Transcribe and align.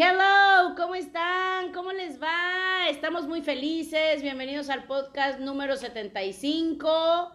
Hello, 0.00 0.76
¿cómo 0.76 0.94
están? 0.94 1.72
¿Cómo 1.72 1.90
les 1.90 2.22
va? 2.22 2.88
Estamos 2.88 3.26
muy 3.26 3.42
felices. 3.42 4.22
Bienvenidos 4.22 4.70
al 4.70 4.84
podcast 4.84 5.40
número 5.40 5.76
75. 5.76 7.32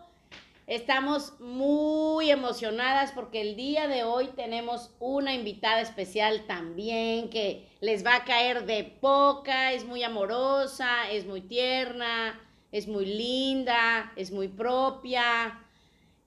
Estamos 0.65 1.37
muy 1.41 2.31
emocionadas 2.31 3.11
porque 3.11 3.41
el 3.41 3.57
día 3.57 3.89
de 3.89 4.05
hoy 4.05 4.29
tenemos 4.37 4.95
una 5.01 5.33
invitada 5.33 5.81
especial 5.81 6.45
también 6.47 7.29
que 7.29 7.67
les 7.81 8.05
va 8.05 8.15
a 8.15 8.23
caer 8.23 8.65
de 8.65 8.85
poca, 8.85 9.73
es 9.73 9.83
muy 9.83 10.01
amorosa, 10.01 11.11
es 11.11 11.25
muy 11.25 11.41
tierna, 11.41 12.39
es 12.71 12.87
muy 12.87 13.05
linda, 13.05 14.13
es 14.15 14.31
muy 14.31 14.47
propia. 14.47 15.62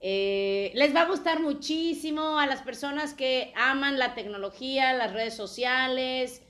Eh, 0.00 0.72
les 0.74 0.94
va 0.94 1.02
a 1.02 1.06
gustar 1.06 1.40
muchísimo 1.40 2.38
a 2.38 2.46
las 2.46 2.62
personas 2.62 3.14
que 3.14 3.52
aman 3.56 3.98
la 3.98 4.14
tecnología, 4.14 4.92
las 4.92 5.12
redes 5.12 5.34
sociales, 5.34 6.42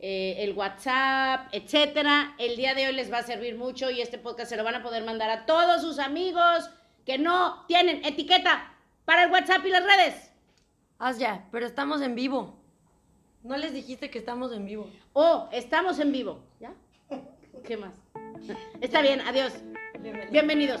eh, 0.00 0.36
el 0.38 0.52
WhatsApp, 0.52 1.48
etcétera. 1.52 2.34
El 2.38 2.56
día 2.56 2.74
de 2.74 2.86
hoy 2.86 2.92
les 2.92 3.12
va 3.12 3.18
a 3.18 3.22
servir 3.22 3.56
mucho 3.56 3.90
y 3.90 4.00
este 4.00 4.18
podcast 4.18 4.50
se 4.50 4.56
lo 4.56 4.64
van 4.64 4.74
a 4.74 4.82
poder 4.82 5.04
mandar 5.04 5.30
a 5.30 5.46
todos 5.46 5.82
sus 5.82 5.98
amigos 5.98 6.70
que 7.04 7.18
no 7.18 7.64
tienen 7.66 8.04
etiqueta 8.04 8.74
para 9.04 9.24
el 9.24 9.30
WhatsApp 9.30 9.64
y 9.64 9.70
las 9.70 9.84
redes. 9.84 10.30
Haz 10.98 11.18
ya, 11.18 11.48
pero 11.52 11.66
estamos 11.66 12.02
en 12.02 12.14
vivo. 12.14 12.58
No 13.42 13.56
les 13.56 13.72
dijiste 13.72 14.10
que 14.10 14.18
estamos 14.18 14.52
en 14.52 14.66
vivo. 14.66 14.90
Oh, 15.12 15.48
estamos 15.52 15.98
en 16.00 16.12
vivo. 16.12 16.44
¿Ya? 16.60 16.74
¿Qué 17.64 17.76
más? 17.76 17.94
Está 18.80 19.00
bien, 19.00 19.20
adiós. 19.20 19.52
Bienvenido. 20.00 20.30
Bienvenidos. 20.32 20.80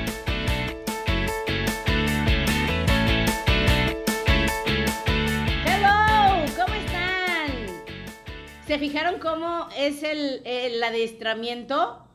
¿Se 8.71 8.79
fijaron 8.79 9.19
cómo 9.19 9.67
es 9.77 10.01
el, 10.01 10.43
el 10.45 10.81
adiestramiento? 10.81 12.07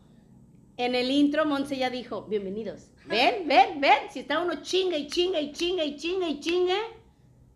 En 0.79 0.95
el 0.95 1.11
intro, 1.11 1.45
Monse 1.45 1.77
ya 1.77 1.91
dijo, 1.91 2.23
bienvenidos. 2.23 2.93
Ven, 3.05 3.47
ven, 3.47 3.79
ven. 3.79 4.11
Si 4.11 4.21
está 4.21 4.41
uno 4.41 4.63
chinga 4.63 4.97
y 4.97 5.07
chinga 5.07 5.39
y 5.39 5.53
chinga 5.53 5.85
y 5.85 5.97
chinga 5.97 6.27
y 6.31 6.41
chinga, 6.41 6.79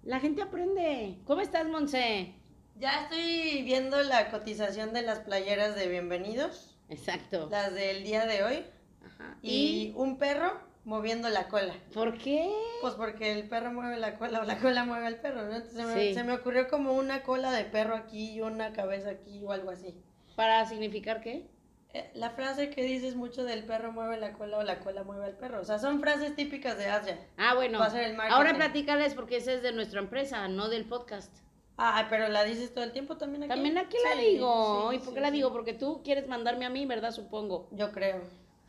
la 0.02 0.20
gente 0.20 0.42
aprende. 0.42 1.16
¿Cómo 1.24 1.40
estás, 1.40 1.66
Monse? 1.66 2.34
Ya 2.78 3.04
estoy 3.04 3.62
viendo 3.62 4.02
la 4.02 4.30
cotización 4.30 4.92
de 4.92 5.00
las 5.00 5.20
playeras 5.20 5.76
de 5.76 5.88
bienvenidos, 5.88 6.76
Exacto. 6.90 7.48
las 7.50 7.72
del 7.72 8.04
día 8.04 8.26
de 8.26 8.42
hoy, 8.42 8.64
Ajá. 9.06 9.38
y 9.40 9.94
un 9.96 10.18
perro 10.18 10.60
moviendo 10.84 11.28
la 11.28 11.48
cola. 11.48 11.74
por 11.94 12.16
qué? 12.18 12.50
Pues 12.80 12.94
porque 12.94 13.32
el 13.32 13.48
perro 13.48 13.72
mueve 13.72 13.96
la 13.98 14.16
cola 14.18 14.40
o 14.40 14.44
la 14.44 14.58
cola 14.58 14.84
mueve 14.84 15.06
al 15.06 15.16
perro, 15.20 15.42
¿no? 15.42 15.54
Entonces 15.56 15.72
se 15.76 15.84
me, 15.84 15.94
Sí. 15.94 16.14
se 16.14 16.24
me 16.24 16.32
ocurrió 16.32 16.68
como 16.68 16.92
una 16.94 17.22
cola 17.22 17.52
de 17.52 17.64
perro 17.64 17.94
aquí 17.96 18.32
y 18.32 18.40
una 18.40 18.72
cabeza 18.72 19.10
aquí 19.10 19.42
o 19.44 19.52
algo 19.52 19.70
así. 19.70 19.94
¿Para 20.36 20.64
significar 20.66 21.20
qué? 21.20 21.46
Eh, 21.92 22.10
La 22.14 22.30
frase 22.30 22.70
que 22.70 22.82
dices 22.82 23.16
mucho 23.16 23.44
del 23.44 23.64
perro 23.64 23.92
mueve 23.92 24.16
la 24.16 24.32
cola 24.34 24.58
o 24.58 24.62
la 24.62 24.78
cola 24.78 25.02
mueve 25.02 25.24
al 25.26 25.36
perro. 25.36 25.60
O 25.60 25.64
sea, 25.64 25.78
son 25.78 26.00
frases 26.00 26.34
típicas 26.36 26.78
de 26.78 26.86
Asia. 26.86 27.18
Ah, 27.36 27.54
bueno. 27.54 27.78
Va 27.80 27.86
a 27.86 27.90
ser 27.90 28.04
el 28.04 28.16
marketing. 28.16 28.36
Ahora 28.36 28.54
platícales 28.54 29.14
porque 29.14 29.36
esa 29.36 29.52
es 29.52 29.62
de 29.62 29.72
nuestra 29.72 30.00
empresa, 30.00 30.46
no 30.48 30.68
del 30.68 30.84
podcast. 30.86 31.34
Ah, 31.76 32.06
pero 32.08 32.28
la 32.28 32.44
dices 32.44 32.72
todo 32.72 32.84
el 32.84 32.92
tiempo 32.92 33.16
también 33.16 33.42
aquí. 33.42 33.48
También 33.48 33.76
aquí 33.78 33.96
la 34.04 34.12
Sí, 34.20 34.26
digo. 34.34 34.88
sí, 34.90 34.96
¿Y 34.96 34.98
por 35.00 35.14
qué 35.14 35.20
la 35.20 35.30
digo? 35.30 35.50
Porque 35.52 35.72
tú 35.72 36.02
quieres 36.04 36.28
mandarme 36.28 36.64
a 36.64 36.70
mí, 36.70 36.86
¿verdad? 36.86 37.10
Supongo. 37.10 37.68
Yo 37.72 37.90
creo. 37.90 38.20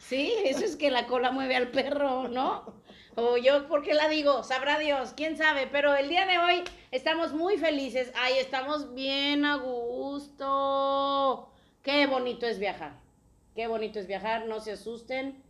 Sí, 0.08 0.34
eso 0.46 0.66
es 0.66 0.76
que 0.76 0.92
la 0.92 1.08
cola 1.08 1.32
mueve 1.32 1.56
al 1.56 1.70
perro, 1.70 2.28
¿no? 2.28 2.82
O 3.16 3.38
yo, 3.38 3.68
¿por 3.68 3.84
qué 3.84 3.94
la 3.94 4.10
digo? 4.10 4.44
Sabrá 4.44 4.80
Dios, 4.80 5.14
quién 5.16 5.38
sabe. 5.38 5.68
Pero 5.68 5.96
el 5.96 6.10
día 6.10 6.26
de 6.26 6.38
hoy 6.38 6.64
estamos 6.92 7.34
muy 7.34 7.58
felices. 7.58 8.12
Ay, 8.16 8.34
estamos 8.40 8.94
bien 8.94 9.46
a 9.46 9.56
gusto. 9.58 11.50
Qué 11.84 12.08
bonito 12.08 12.46
es 12.46 12.60
viajar. 12.60 12.94
Qué 13.56 13.68
bonito 13.68 14.00
es 14.00 14.08
viajar. 14.08 14.46
No 14.48 14.60
se 14.60 14.72
asusten. 14.74 15.42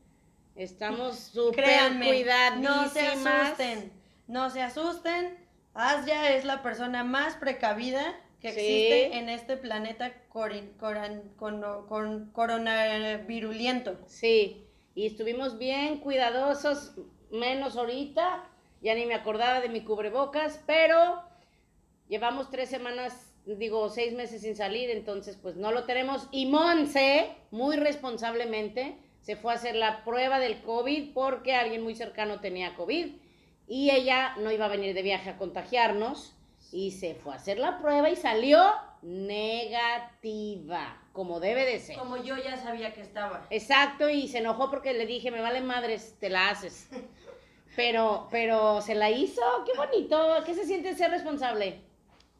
Estamos 0.55 1.17
súper 1.33 1.97
cuidadísimas. 1.97 2.59
no 2.59 2.89
se 2.89 3.07
asusten. 3.07 3.91
No 4.27 4.49
se 4.49 4.61
asusten. 4.61 5.37
Asia 5.73 6.35
es 6.35 6.45
la 6.45 6.61
persona 6.61 7.03
más 7.03 7.35
precavida 7.35 8.15
que 8.41 8.51
Sí. 8.51 8.59
existe 8.59 9.17
en 9.17 9.29
este 9.29 9.55
planeta 9.57 10.13
corin- 10.29 10.71
coran- 10.79 11.31
cono- 11.37 11.85
con 11.87 12.31
coronavirulento. 12.31 13.97
Sí, 14.07 14.65
y 14.95 15.05
estuvimos 15.05 15.57
bien 15.57 15.99
cuidadosos, 15.99 16.95
menos 17.31 17.77
ahorita, 17.77 18.43
ya 18.81 18.95
ni 18.95 19.05
me 19.05 19.13
acordaba 19.13 19.61
de 19.61 19.69
mi 19.69 19.81
cubrebocas, 19.81 20.61
pero 20.65 21.21
llevamos 22.09 22.49
tres 22.49 22.69
semanas, 22.69 23.33
digo, 23.45 23.89
seis 23.89 24.13
meses 24.13 24.41
sin 24.41 24.55
salir, 24.55 24.89
entonces 24.89 25.37
pues 25.41 25.55
no 25.55 25.71
lo 25.71 25.83
tenemos. 25.85 26.27
Y 26.31 26.47
Monse, 26.47 27.29
muy 27.51 27.77
responsablemente, 27.77 28.97
se 29.21 29.35
fue 29.35 29.53
a 29.53 29.55
hacer 29.55 29.75
la 29.75 30.03
prueba 30.03 30.39
del 30.39 30.61
COVID 30.63 31.13
porque 31.13 31.53
alguien 31.53 31.83
muy 31.83 31.95
cercano 31.95 32.39
tenía 32.41 32.73
COVID 32.75 33.07
y 33.67 33.91
ella 33.91 34.35
no 34.37 34.51
iba 34.51 34.65
a 34.65 34.69
venir 34.69 34.95
de 34.95 35.03
viaje 35.03 35.29
a 35.29 35.37
contagiarnos 35.37 36.35
y 36.71 36.91
se 36.91 37.15
fue 37.15 37.33
a 37.33 37.35
hacer 37.35 37.59
la 37.59 37.79
prueba 37.79 38.09
y 38.09 38.15
salió 38.15 38.59
negativa, 39.01 41.01
como 41.11 41.39
debe 41.39 41.65
de 41.65 41.79
ser. 41.79 41.97
Como 41.97 42.17
yo 42.17 42.37
ya 42.37 42.57
sabía 42.57 42.93
que 42.93 43.01
estaba. 43.01 43.45
Exacto, 43.49 44.09
y 44.09 44.27
se 44.27 44.39
enojó 44.39 44.69
porque 44.69 44.93
le 44.93 45.05
dije, 45.05 45.31
me 45.31 45.41
vale 45.41 45.61
madres, 45.61 46.15
te 46.19 46.29
la 46.29 46.49
haces. 46.49 46.87
Pero, 47.73 48.27
pero 48.29 48.81
se 48.81 48.95
la 48.95 49.09
hizo, 49.09 49.41
qué 49.65 49.71
bonito, 49.77 50.43
¿qué 50.45 50.53
se 50.53 50.65
siente 50.65 50.93
ser 50.93 51.09
responsable? 51.09 51.79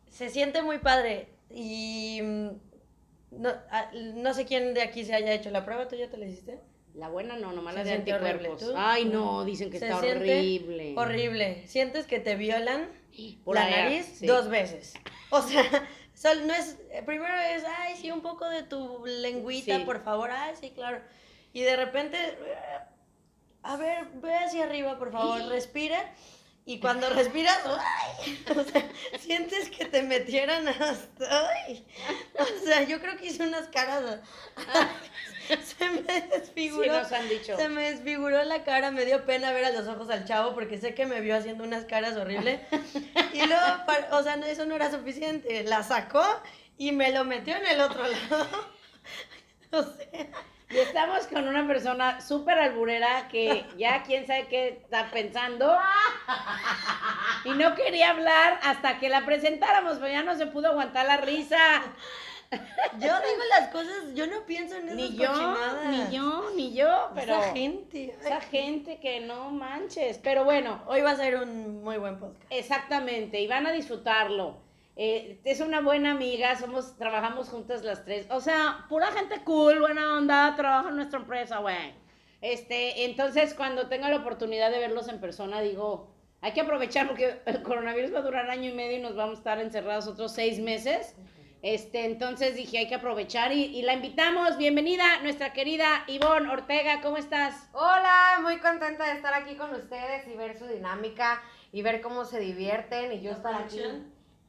Se 0.10 0.28
siente 0.28 0.62
muy 0.62 0.80
padre. 0.80 1.30
Y 1.50 2.20
mm, 2.22 2.48
no, 3.40 3.50
ah, 3.70 3.90
no 3.94 4.34
sé 4.34 4.46
quién 4.46 4.74
de 4.74 4.82
aquí 4.82 5.06
se 5.06 5.16
haya 5.16 5.32
hecho 5.32 5.50
la 5.50 5.64
prueba. 5.64 5.88
¿Tú 5.88 5.96
ya 5.96 6.10
te 6.10 6.18
la 6.18 6.26
hiciste? 6.26 6.60
La 6.96 7.08
buena 7.08 7.38
no, 7.38 7.54
nomás 7.54 7.76
la 7.76 7.86
de 7.86 7.94
horrible, 7.94 8.14
anticuerpos. 8.14 8.74
Ay, 8.76 9.06
no, 9.06 9.46
dicen 9.46 9.72
que 9.72 9.80
Se 9.80 9.86
está 9.86 10.00
horrible. 10.00 10.96
Horrible. 10.98 11.66
Sientes 11.66 12.08
que 12.08 12.20
te 12.20 12.36
violan 12.36 12.90
Por 13.44 13.56
la 13.56 13.66
allá, 13.66 13.84
nariz 13.84 14.06
sí. 14.20 14.26
dos 14.26 14.48
veces. 14.50 14.94
O 15.30 15.42
sea, 15.42 15.64
sol- 16.14 16.46
no 16.48 16.54
es, 16.54 16.78
eh, 16.92 17.04
primero 17.06 17.34
es, 17.36 17.64
ay, 17.80 17.96
sí, 17.98 18.12
un 18.12 18.22
poco 18.22 18.48
de 18.50 18.64
tu 18.64 19.06
lengüita, 19.06 19.78
Sí. 19.78 19.84
por 19.86 20.04
favor, 20.04 20.30
ay, 20.32 20.54
sí, 20.60 20.72
claro. 20.72 21.02
Y 21.54 21.62
de 21.62 21.76
repente, 21.76 22.18
a 23.64 23.76
ver, 23.78 24.06
ve 24.16 24.34
hacia 24.36 24.64
arriba, 24.64 24.98
por 24.98 25.12
favor, 25.12 25.42
respira. 25.50 26.14
Y 26.72 26.80
cuando 26.80 27.10
respiras, 27.10 27.60
ay, 27.66 28.46
o 28.56 28.64
sea, 28.64 28.90
sientes 29.20 29.70
que 29.70 29.84
te 29.84 30.04
metieran 30.04 30.66
hasta, 30.70 31.50
ay. 31.66 31.86
O 32.40 32.66
sea, 32.66 32.84
yo 32.84 33.02
creo 33.02 33.18
que 33.18 33.28
hice 33.28 33.44
unas 33.44 33.68
caras, 33.68 34.22
se 35.78 35.90
me 35.90 35.98
Sí, 36.02 36.28
desfiguró. 36.32 36.94
nos 37.02 37.12
han 37.12 37.28
dicho. 37.28 37.58
Se 37.58 37.68
me 37.68 37.92
desfiguró 37.92 38.42
la 38.46 38.64
cara, 38.64 38.90
me 38.92 39.04
dio 39.04 39.26
pena 39.26 39.52
ver 39.52 39.66
a 39.66 39.72
los 39.72 39.86
ojos 39.90 40.10
al 40.10 40.24
chavo 40.24 40.54
porque 40.54 40.78
sé 40.78 40.94
que 40.94 41.06
me 41.06 41.20
vio 41.20 41.36
haciendo 41.36 41.66
unas 41.66 41.84
caras 41.84 42.16
horribles. 42.16 42.62
Y 43.34 43.46
luego, 43.46 43.66
o 44.12 44.24
sea, 44.24 44.36
eso 44.48 44.66
no 44.66 44.76
era 44.76 44.90
suficiente. 44.92 45.64
La 45.66 45.84
sacó 45.84 46.24
y 46.78 46.94
me 46.94 47.12
lo 47.12 47.26
metió 47.26 47.54
en 47.56 47.66
el 47.66 47.82
otro 47.82 48.04
lado. 48.08 48.48
O 49.72 49.84
sea, 49.84 50.28
Y 50.74 50.78
estamos 50.78 51.28
con 51.28 51.48
una 51.48 51.68
persona 51.68 52.22
súper 52.22 52.58
alburera 52.58 53.28
que 53.30 53.66
ya 53.78 54.04
quién 54.04 54.26
sabe 54.26 54.48
qué 54.48 54.68
está 54.84 55.10
pensando. 55.12 55.78
Y 57.46 57.50
no 57.52 57.76
quería 57.76 58.12
hablar 58.12 58.60
hasta 58.64 59.00
que 59.00 59.10
la 59.10 59.26
presentáramos, 59.26 59.98
pero 59.98 60.08
ya 60.14 60.24
no 60.24 60.36
se 60.36 60.48
pudo 60.48 60.70
aguantar 60.70 61.06
la 61.06 61.18
risa. 61.18 61.58
yo 62.52 63.00
digo 63.00 63.44
las 63.60 63.70
cosas, 63.70 64.14
yo 64.14 64.28
no 64.28 64.46
pienso 64.46 64.76
en 64.76 64.86
esas 64.90 64.96
Ni 64.96 65.16
yo, 65.16 65.28
cochinadas. 65.28 65.86
ni 65.86 66.16
yo, 66.16 66.50
ni 66.56 66.74
yo, 66.74 67.10
pero 67.16 67.40
Esa 67.40 67.54
gente. 67.54 67.98
ay. 68.20 68.26
esa 68.28 68.42
gente 68.42 69.00
que 69.00 69.22
no 69.22 69.50
manches. 69.52 70.18
Pero 70.20 70.44
bueno, 70.44 70.82
Hoy 70.88 71.02
va 71.02 71.12
a 71.12 71.16
ser 71.16 71.36
un 71.38 71.82
muy 71.84 71.98
buen 71.98 72.20
podcast. 72.20 72.44
exactamente, 72.50 73.40
y 73.42 73.48
van 73.48 73.68
a 73.68 73.72
disfrutarlo. 73.72 74.58
Eh, 74.96 75.40
es 75.46 75.62
una 75.62 75.82
buena 75.82 76.12
amiga, 76.12 76.56
somos, 76.58 76.98
trabajamos 76.98 77.50
juntas 77.50 77.84
las 77.84 78.04
tres. 78.04 78.28
O 78.30 78.42
sea, 78.42 78.86
pura 78.90 79.08
gente 79.12 79.42
cool, 79.44 79.80
buena 79.80 80.18
onda, 80.18 80.54
trabaja 80.56 80.90
en 80.90 80.96
nuestra 80.96 81.20
empresa, 81.20 81.60
güey. 81.60 81.94
Este, 82.42 83.06
entonces 83.06 83.54
cuando 83.54 83.88
tenga 83.88 84.10
la 84.10 84.18
oportunidad 84.18 84.72
de 84.72 84.80
verlos 84.80 85.08
en 85.08 85.22
persona, 85.22 85.62
digo, 85.62 86.12
hay 86.42 86.54
que 86.54 86.62
aprovechar 86.62 87.08
porque 87.08 87.40
el 87.46 87.62
coronavirus 87.62 88.14
va 88.14 88.20
a 88.20 88.24
durar 88.24 88.50
año 88.50 88.70
y 88.72 88.74
medio 88.74 88.98
y 88.98 89.02
nos 89.02 89.16
vamos 89.16 89.36
a 89.36 89.38
estar 89.38 89.60
encerrados 89.60 90.08
otros 90.08 90.34
seis 90.34 90.60
meses. 90.60 91.16
Este, 91.62 92.06
entonces 92.06 92.56
dije, 92.56 92.80
hay 92.80 92.88
que 92.88 92.96
aprovechar 92.96 93.52
y, 93.52 93.66
y 93.66 93.84
la 93.84 93.94
invitamos. 93.94 94.58
Bienvenida, 94.58 95.22
nuestra 95.22 95.54
querida 95.54 96.04
Ivonne 96.08 96.50
Ortega, 96.50 97.02
¿cómo 97.02 97.18
estás? 97.18 97.70
Hola, 97.74 98.40
muy 98.42 98.58
contenta 98.58 99.06
de 99.06 99.14
estar 99.14 99.36
aquí 99.36 99.56
con 99.56 99.72
ustedes 99.76 100.28
y 100.28 100.36
ver 100.36 100.58
su 100.58 100.66
dinámica 100.66 101.44
y 101.72 101.84
ver 101.84 102.02
cómo 102.02 102.26
se 102.26 102.40
divierten 102.40 103.14
y 103.14 103.22
yo 103.22 103.32
estar 103.32 103.54
aquí. 103.54 103.80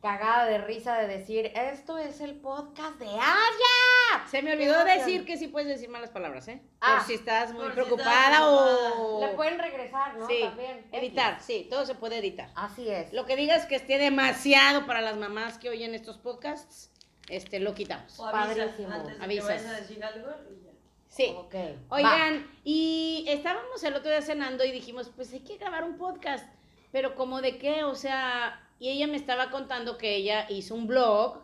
Cagada 0.03 0.47
de 0.47 0.59
risa 0.59 0.99
de 0.99 1.07
decir, 1.07 1.53
esto 1.55 1.97
es 1.97 2.21
el 2.21 2.35
podcast 2.35 2.99
de 2.99 3.07
Aya. 3.07 4.27
Se 4.29 4.43
me 4.43 4.53
olvidó 4.53 4.85
decir 4.85 5.25
que 5.25 5.37
sí 5.37 5.47
puedes 5.47 5.69
decir 5.69 5.89
malas 5.89 6.11
palabras, 6.11 6.49
¿eh? 6.49 6.61
Ah, 6.81 6.97
por 6.99 7.07
si 7.07 7.15
estás 7.15 7.53
muy 7.53 7.67
si 7.67 7.73
preocupada 7.73 8.33
estás 8.33 8.43
o... 8.45 9.21
Le 9.21 9.29
pueden 9.35 9.61
regresar, 9.61 10.17
¿no? 10.17 10.27
Sí, 10.27 10.41
También. 10.43 10.89
editar, 10.91 11.41
sí, 11.41 11.69
todo 11.71 11.87
se 11.87 11.95
puede 11.95 12.19
editar. 12.19 12.51
Así 12.57 12.91
es. 12.91 13.13
Lo 13.13 13.27
que 13.27 13.37
digas 13.37 13.67
que 13.67 13.77
esté 13.77 13.99
demasiado 13.99 14.87
para 14.87 15.01
las 15.01 15.17
mamás 15.17 15.59
que 15.59 15.71
oyen 15.71 15.95
estos 15.95 16.19
podcasts, 16.19 16.91
este, 17.29 17.61
lo 17.61 17.73
quitamos. 17.75 18.19
O 18.19 18.27
avisa 18.27 18.57
Padrísimo. 18.67 18.93
antes 18.93 19.19
de 19.19 19.25
Avisas. 19.25 19.47
que 19.47 19.55
vayas 19.55 19.67
a 19.67 19.81
decir 19.81 20.05
algo 20.05 20.31
y 20.51 20.65
ya. 20.65 20.73
Sí. 21.11 21.33
Ok. 21.37 21.55
Oigan, 21.91 22.51
y 22.65 23.25
estábamos 23.29 23.85
el 23.85 23.95
otro 23.95 24.11
día 24.11 24.23
cenando 24.23 24.65
y 24.65 24.73
dijimos, 24.73 25.13
pues 25.15 25.33
hay 25.33 25.41
que 25.41 25.59
grabar 25.59 25.85
un 25.85 25.97
podcast, 25.97 26.49
pero 26.91 27.15
como 27.15 27.41
de 27.41 27.59
qué, 27.59 27.85
o 27.85 27.95
sea, 27.95 28.62
y 28.83 28.89
ella 28.89 29.07
me 29.07 29.17
estaba 29.17 29.49
contando 29.51 29.97
que 29.97 30.17
ella 30.17 30.45
hizo 30.51 30.75
un 30.75 30.89
blog 30.89 31.39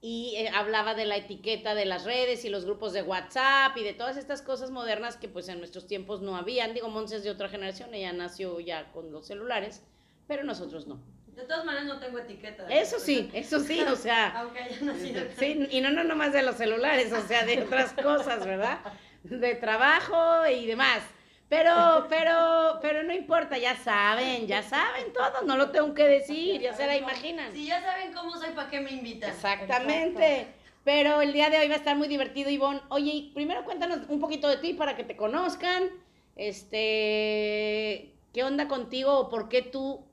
y 0.00 0.32
eh, 0.36 0.48
hablaba 0.48 0.94
de 0.94 1.04
la 1.04 1.18
etiqueta 1.18 1.74
de 1.74 1.84
las 1.84 2.06
redes 2.06 2.46
y 2.46 2.48
los 2.48 2.64
grupos 2.64 2.94
de 2.94 3.02
WhatsApp 3.02 3.76
y 3.76 3.84
de 3.84 3.92
todas 3.92 4.16
estas 4.16 4.40
cosas 4.40 4.70
modernas 4.70 5.18
que 5.18 5.28
pues 5.28 5.50
en 5.50 5.58
nuestros 5.58 5.86
tiempos 5.86 6.22
no 6.22 6.36
habían. 6.36 6.72
Digo, 6.72 6.88
Monse 6.88 7.16
es 7.16 7.22
de 7.22 7.28
otra 7.28 7.50
generación, 7.50 7.92
ella 7.92 8.14
nació 8.14 8.60
ya 8.60 8.90
con 8.92 9.12
los 9.12 9.26
celulares, 9.26 9.82
pero 10.26 10.42
nosotros 10.42 10.86
no. 10.86 10.98
De 11.26 11.42
todas 11.42 11.66
maneras 11.66 11.86
no 11.86 12.00
tengo 12.00 12.18
etiqueta. 12.18 12.66
Eso 12.68 12.98
sí, 12.98 13.30
eso 13.34 13.60
sí, 13.60 13.82
o 13.82 13.94
sea... 13.94 14.28
Aunque 14.40 14.60
haya 14.60 14.80
nacido. 14.80 15.22
Sí, 15.38 15.68
y 15.70 15.82
no, 15.82 15.90
no 15.90 16.02
nomás 16.02 16.32
de 16.32 16.42
los 16.42 16.56
celulares, 16.56 17.12
o 17.12 17.20
sea, 17.28 17.44
de 17.44 17.62
otras 17.62 17.92
cosas, 17.92 18.46
¿verdad? 18.46 18.78
De 19.22 19.54
trabajo 19.54 20.46
y 20.46 20.64
demás. 20.64 21.02
Pero, 21.50 22.06
pero, 22.08 22.78
pero 22.80 23.02
no 23.02 23.12
importa, 23.12 23.58
ya 23.58 23.74
saben, 23.74 24.46
ya 24.46 24.62
saben 24.62 25.12
todos, 25.12 25.44
no 25.44 25.56
lo 25.56 25.70
tengo 25.70 25.92
que 25.94 26.06
decir, 26.06 26.60
ya 26.60 26.72
se 26.72 26.86
la 26.86 26.96
imaginan. 26.96 27.52
Si 27.52 27.66
ya 27.66 27.82
saben 27.82 28.12
cómo 28.14 28.36
soy, 28.36 28.50
¿para 28.50 28.70
qué 28.70 28.80
me 28.80 28.92
invitan? 28.92 29.30
Exactamente. 29.30 30.46
Pero 30.84 31.20
el 31.20 31.32
día 31.32 31.50
de 31.50 31.58
hoy 31.58 31.66
va 31.66 31.74
a 31.74 31.78
estar 31.78 31.96
muy 31.96 32.06
divertido, 32.06 32.50
Ivonne. 32.50 32.80
Oye, 32.88 33.32
primero 33.34 33.64
cuéntanos 33.64 34.08
un 34.08 34.20
poquito 34.20 34.46
de 34.46 34.58
ti 34.58 34.74
para 34.74 34.94
que 34.94 35.02
te 35.02 35.16
conozcan. 35.16 35.90
Este, 36.36 38.14
¿qué 38.32 38.44
onda 38.44 38.68
contigo 38.68 39.18
o 39.18 39.28
por 39.28 39.48
qué 39.48 39.62
tú 39.62 40.06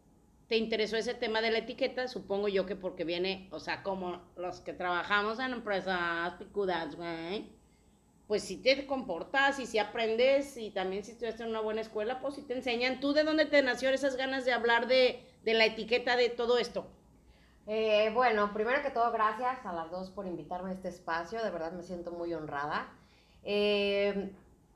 te 0.48 0.58
interesó 0.58 0.98
ese 0.98 1.14
tema 1.14 1.42
de 1.42 1.52
la 1.52 1.60
etiqueta? 1.60 2.08
Supongo 2.08 2.48
yo 2.48 2.66
que 2.66 2.76
porque 2.76 3.04
viene, 3.04 3.48
o 3.52 3.60
sea, 3.60 3.84
como 3.84 4.24
los 4.38 4.62
que 4.62 4.74
trabajamos 4.74 5.40
en 5.40 5.52
empresas 5.52 6.34
picudas, 6.40 6.96
güey. 6.96 7.57
Pues 8.28 8.44
si 8.44 8.58
te 8.58 8.86
comportas 8.86 9.58
y 9.60 9.66
si 9.66 9.80
aprendes 9.80 10.58
y 10.58 10.70
también 10.72 11.04
si 11.04 11.12
estudiaste 11.12 11.44
en 11.44 11.50
una 11.50 11.62
buena 11.62 11.82
escuela, 11.82 12.20
pues 12.20 12.36
si 12.36 12.42
te 12.42 12.54
enseñan. 12.56 13.00
¿Tú 13.00 13.14
de 13.14 13.24
dónde 13.24 13.46
te 13.46 13.62
nació 13.64 13.90
esas 13.90 14.18
ganas 14.18 14.44
de 14.44 14.52
hablar 14.52 14.88
de, 14.88 15.24
de 15.44 15.54
la 15.54 15.66
etiqueta 15.66 16.18
de 16.18 16.30
todo 16.30 16.58
esto? 16.58 16.86
Eh, 17.68 18.12
bueno, 18.14 18.54
primero 18.54 18.82
que 18.82 18.90
todo, 18.90 19.12
gracias 19.12 19.66
a 19.66 19.74
las 19.74 19.92
dos 19.92 20.10
por 20.10 20.26
invitarme 20.26 20.72
a 20.72 20.74
este 20.74 20.90
espacio. 20.90 21.44
De 21.44 21.52
verdad 21.52 21.72
me 21.72 21.84
siento 21.84 22.12
muy 22.12 22.34
honrada. 22.34 22.90
Eh, 23.44 24.34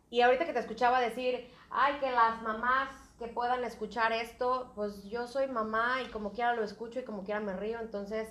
y 0.09 0.21
ahorita 0.21 0.45
que 0.45 0.53
te 0.53 0.59
escuchaba 0.59 1.00
decir, 1.00 1.50
ay, 1.69 1.95
que 2.00 2.12
las 2.12 2.42
mamás 2.42 2.89
que 3.18 3.27
puedan 3.27 3.63
escuchar 3.63 4.12
esto, 4.12 4.71
pues 4.75 5.03
yo 5.03 5.27
soy 5.27 5.48
mamá 5.48 6.01
y 6.01 6.09
como 6.09 6.31
quiera 6.31 6.53
lo 6.53 6.63
escucho 6.63 7.00
y 7.00 7.03
como 7.03 7.24
quiera 7.24 7.39
me 7.39 7.56
río. 7.56 7.80
Entonces, 7.80 8.30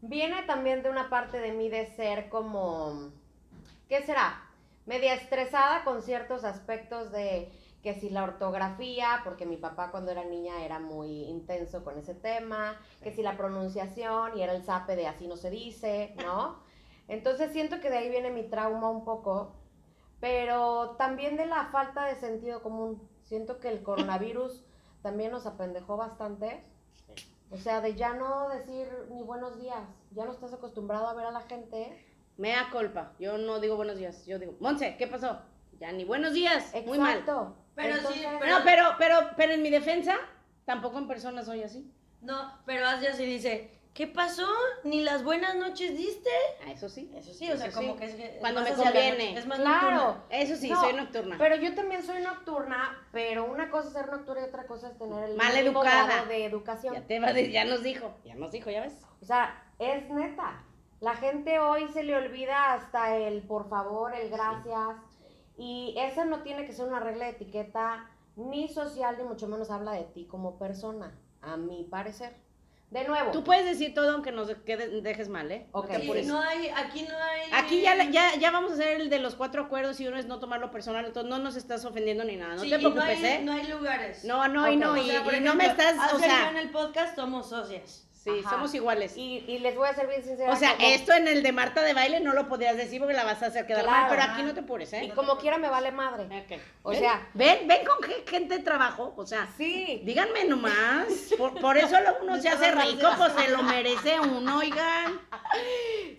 viene 0.00 0.42
también 0.42 0.82
de 0.82 0.90
una 0.90 1.08
parte 1.10 1.40
de 1.40 1.52
mí 1.52 1.68
de 1.68 1.86
ser 1.94 2.28
como, 2.28 3.12
¿qué 3.88 4.02
será? 4.02 4.43
Media 4.86 5.14
estresada 5.14 5.84
con 5.84 6.02
ciertos 6.02 6.44
aspectos 6.44 7.10
de 7.10 7.50
que 7.82 7.94
si 7.94 8.08
la 8.10 8.24
ortografía, 8.24 9.20
porque 9.24 9.46
mi 9.46 9.56
papá 9.56 9.90
cuando 9.90 10.10
era 10.10 10.24
niña 10.24 10.64
era 10.64 10.78
muy 10.78 11.24
intenso 11.24 11.84
con 11.84 11.98
ese 11.98 12.14
tema, 12.14 12.80
que 13.02 13.12
si 13.12 13.22
la 13.22 13.36
pronunciación 13.36 14.38
y 14.38 14.42
era 14.42 14.54
el 14.54 14.64
sape 14.64 14.96
de 14.96 15.06
así 15.06 15.28
no 15.28 15.36
se 15.36 15.50
dice, 15.50 16.14
¿no? 16.22 16.62
Entonces 17.08 17.52
siento 17.52 17.80
que 17.80 17.90
de 17.90 17.98
ahí 17.98 18.08
viene 18.08 18.30
mi 18.30 18.44
trauma 18.44 18.88
un 18.90 19.04
poco, 19.04 19.52
pero 20.20 20.96
también 20.96 21.36
de 21.36 21.44
la 21.44 21.66
falta 21.66 22.06
de 22.06 22.16
sentido 22.16 22.62
común. 22.62 23.06
Siento 23.22 23.60
que 23.60 23.68
el 23.68 23.82
coronavirus 23.82 24.64
también 25.02 25.30
nos 25.30 25.44
apendejó 25.44 25.98
bastante. 25.98 26.64
O 27.50 27.58
sea, 27.58 27.82
de 27.82 27.94
ya 27.94 28.14
no 28.14 28.48
decir 28.48 28.88
ni 29.10 29.22
buenos 29.22 29.58
días, 29.58 29.86
ya 30.12 30.24
no 30.24 30.32
estás 30.32 30.54
acostumbrado 30.54 31.06
a 31.06 31.14
ver 31.14 31.26
a 31.26 31.30
la 31.30 31.42
gente. 31.42 32.02
Mea 32.36 32.68
culpa. 32.70 33.12
Yo 33.18 33.38
no 33.38 33.60
digo 33.60 33.76
buenos 33.76 33.96
días. 33.96 34.26
Yo 34.26 34.38
digo, 34.38 34.54
Monse, 34.60 34.96
¿qué 34.98 35.06
pasó? 35.06 35.40
Ya 35.78 35.92
ni 35.92 36.04
buenos 36.04 36.32
días. 36.32 36.72
Muy 36.86 36.98
mal. 36.98 37.10
Exacto. 37.18 37.56
Pero 37.74 37.94
sí, 37.94 37.98
Entonces, 38.00 38.26
pero- 38.40 38.58
No, 38.58 38.64
pero, 38.64 38.84
pero, 38.98 39.16
pero 39.36 39.52
en 39.52 39.62
mi 39.62 39.70
defensa, 39.70 40.16
tampoco 40.64 40.98
en 40.98 41.06
persona 41.08 41.42
soy 41.44 41.62
así. 41.62 41.90
No, 42.22 42.58
pero 42.66 42.86
Asia 42.86 43.12
sí 43.12 43.24
dice, 43.26 43.70
¿qué 43.92 44.06
pasó? 44.06 44.46
¿Ni 44.84 45.02
las 45.02 45.22
buenas 45.24 45.56
noches 45.56 45.96
diste? 45.96 46.30
Ah, 46.66 46.70
eso 46.72 46.88
sí. 46.88 47.10
Eso 47.14 47.32
sí, 47.34 47.50
o 47.50 47.56
sea, 47.56 47.66
Eso 47.66 47.76
como 47.78 47.92
sí. 47.94 47.98
que 47.98 48.04
es 48.06 48.40
Cuando 48.40 48.62
me 48.62 48.72
conviene. 48.72 49.36
Es 49.36 49.46
más 49.46 49.58
Claro. 49.58 49.90
nocturna. 49.90 50.24
Eso 50.30 50.56
sí, 50.56 50.70
No, 50.70 50.80
soy 50.80 50.92
nocturna. 50.94 51.36
Pero 51.38 51.56
yo 51.56 51.74
también 51.74 52.02
soy 52.02 52.22
nocturna, 52.22 53.06
pero 53.12 53.44
una 53.44 53.70
cosa 53.70 53.88
es 53.88 53.94
ser 53.94 54.08
nocturna 54.10 54.42
y 54.42 54.44
otra 54.48 54.66
cosa 54.66 54.88
es 54.88 54.98
tener 54.98 55.24
el 55.30 55.36
Mal 55.36 55.56
educada. 55.56 56.24
de 56.24 56.44
educación. 56.44 56.94
Ya 56.94 57.02
te 57.06 57.20
va 57.20 57.32
de- 57.32 57.50
ya 57.52 57.64
nos 57.64 57.82
dijo, 57.82 58.14
ya 58.24 58.34
nos 58.36 58.50
dijo, 58.52 58.70
ya 58.70 58.80
ves. 58.82 58.94
O 59.20 59.24
sea, 59.24 59.62
es 59.78 60.08
neta. 60.08 60.62
La 61.04 61.14
gente 61.16 61.58
hoy 61.58 61.86
se 61.92 62.02
le 62.02 62.16
olvida 62.16 62.72
hasta 62.72 63.14
el 63.18 63.42
por 63.42 63.68
favor, 63.68 64.14
el 64.14 64.30
gracias. 64.30 64.96
Y 65.58 65.94
esa 65.98 66.24
no 66.24 66.38
tiene 66.42 66.64
que 66.64 66.72
ser 66.72 66.86
una 66.86 66.98
regla 66.98 67.26
de 67.26 67.32
etiqueta 67.32 68.08
ni 68.36 68.68
social, 68.68 69.14
ni 69.18 69.24
mucho 69.24 69.46
menos 69.46 69.70
habla 69.70 69.92
de 69.92 70.04
ti 70.04 70.24
como 70.24 70.58
persona, 70.58 71.12
a 71.42 71.58
mi 71.58 71.84
parecer. 71.84 72.34
De 72.90 73.06
nuevo, 73.06 73.32
Tú 73.32 73.44
puedes 73.44 73.66
decir 73.66 73.92
todo 73.92 74.12
aunque 74.12 74.32
nos 74.32 74.48
quede- 74.64 75.02
dejes 75.02 75.28
mal, 75.28 75.52
¿eh? 75.52 75.66
Ok. 75.72 75.90
no 76.24 76.40
hay, 76.40 76.68
aquí 76.68 77.02
no 77.02 77.16
hay... 77.18 77.50
Aquí 77.52 77.82
ya, 77.82 78.02
ya, 78.10 78.36
ya 78.36 78.50
vamos 78.50 78.70
a 78.70 78.74
hacer 78.74 79.00
el 79.00 79.10
de 79.10 79.18
los 79.18 79.34
cuatro 79.34 79.64
acuerdos 79.64 80.00
y 80.00 80.08
uno 80.08 80.16
es 80.16 80.24
no 80.26 80.38
tomarlo 80.38 80.70
personal, 80.70 81.04
entonces 81.04 81.28
no 81.28 81.38
nos 81.38 81.56
estás 81.56 81.84
ofendiendo 81.84 82.24
ni 82.24 82.36
nada, 82.36 82.54
no 82.54 82.62
Sí, 82.62 82.70
te 82.70 82.76
y 82.80 82.82
no 82.82 82.92
preocupes, 82.92 83.18
hay, 83.18 83.24
¿eh? 83.26 83.40
no 83.44 83.52
hay 83.52 83.66
lugares. 83.66 84.24
No, 84.24 84.48
no, 84.48 84.70
y 84.70 84.76
Ok. 84.76 84.80
no, 84.80 84.92
O 84.92 84.96
y, 84.96 85.10
y 85.36 85.40
no 85.40 85.54
me 85.54 85.66
estás, 85.66 86.14
o 86.14 86.16
y 86.18 86.20
sea, 86.22 86.48
en 86.50 86.56
el 86.56 86.70
podcast 86.70 87.14
somos 87.16 87.50
socias. 87.50 88.08
Sí, 88.24 88.40
Ajá. 88.40 88.50
somos 88.50 88.74
iguales. 88.74 89.16
y, 89.16 89.44
y 89.46 89.58
les 89.58 89.76
voy 89.76 89.86
a 89.88 89.94
ser 89.94 90.06
bien 90.08 90.24
sincera. 90.24 90.50
O 90.52 90.56
sea, 90.56 90.74
esto 90.80 91.12
en 91.12 91.28
el 91.28 91.42
de 91.42 91.52
Marta 91.52 91.82
de 91.82 91.92
baile 91.94 92.20
no 92.20 92.32
lo 92.32 92.48
podrías 92.48 92.76
decir 92.76 92.98
porque 93.00 93.14
la 93.14 93.24
vas 93.24 93.42
a 93.42 93.46
hacer 93.46 93.66
quedar 93.66 93.86
mal, 93.86 94.06
pero 94.08 94.22
aquí 94.22 94.42
no 94.42 94.54
te 94.54 94.60
apures, 94.60 94.92
Y 94.94 94.96
¿eh? 94.96 95.12
como 95.14 95.36
quiera 95.38 95.58
me 95.58 95.68
vale 95.68 95.92
madre. 95.92 96.24
Ok. 96.24 96.60
O 96.82 96.90
¿Ven? 96.90 96.98
sea- 97.00 97.28
ven, 97.34 97.68
ven 97.68 97.84
con 97.86 97.98
gente 98.26 98.58
trabajo, 98.60 99.12
o 99.16 99.26
sea, 99.26 99.46
Sí. 99.56 100.00
díganme 100.04 100.44
nomás, 100.44 101.06
por, 101.38 101.54
por 101.60 101.76
eso 101.76 101.96
uno 102.22 102.40
se 102.40 102.48
hace 102.48 102.70
rico, 102.72 103.06
pues 103.18 103.32
se 103.34 103.48
lo 103.50 103.62
merece 103.62 104.18
uno, 104.20 104.58
oigan. 104.58 105.20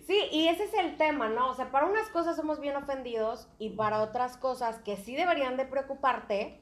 Sí, 0.06 0.20
y 0.30 0.48
ese 0.48 0.64
es 0.64 0.74
el 0.74 0.96
tema, 0.96 1.28
¿no? 1.28 1.50
O 1.50 1.54
sea, 1.54 1.70
para 1.70 1.86
unas 1.86 2.08
cosas 2.10 2.36
somos 2.36 2.60
bien 2.60 2.76
ofendidos 2.76 3.48
y 3.58 3.70
para 3.70 4.00
otras 4.02 4.36
cosas 4.36 4.78
que 4.84 4.96
sí 4.96 5.16
deberían 5.16 5.56
de 5.56 5.64
preocuparte 5.64 6.60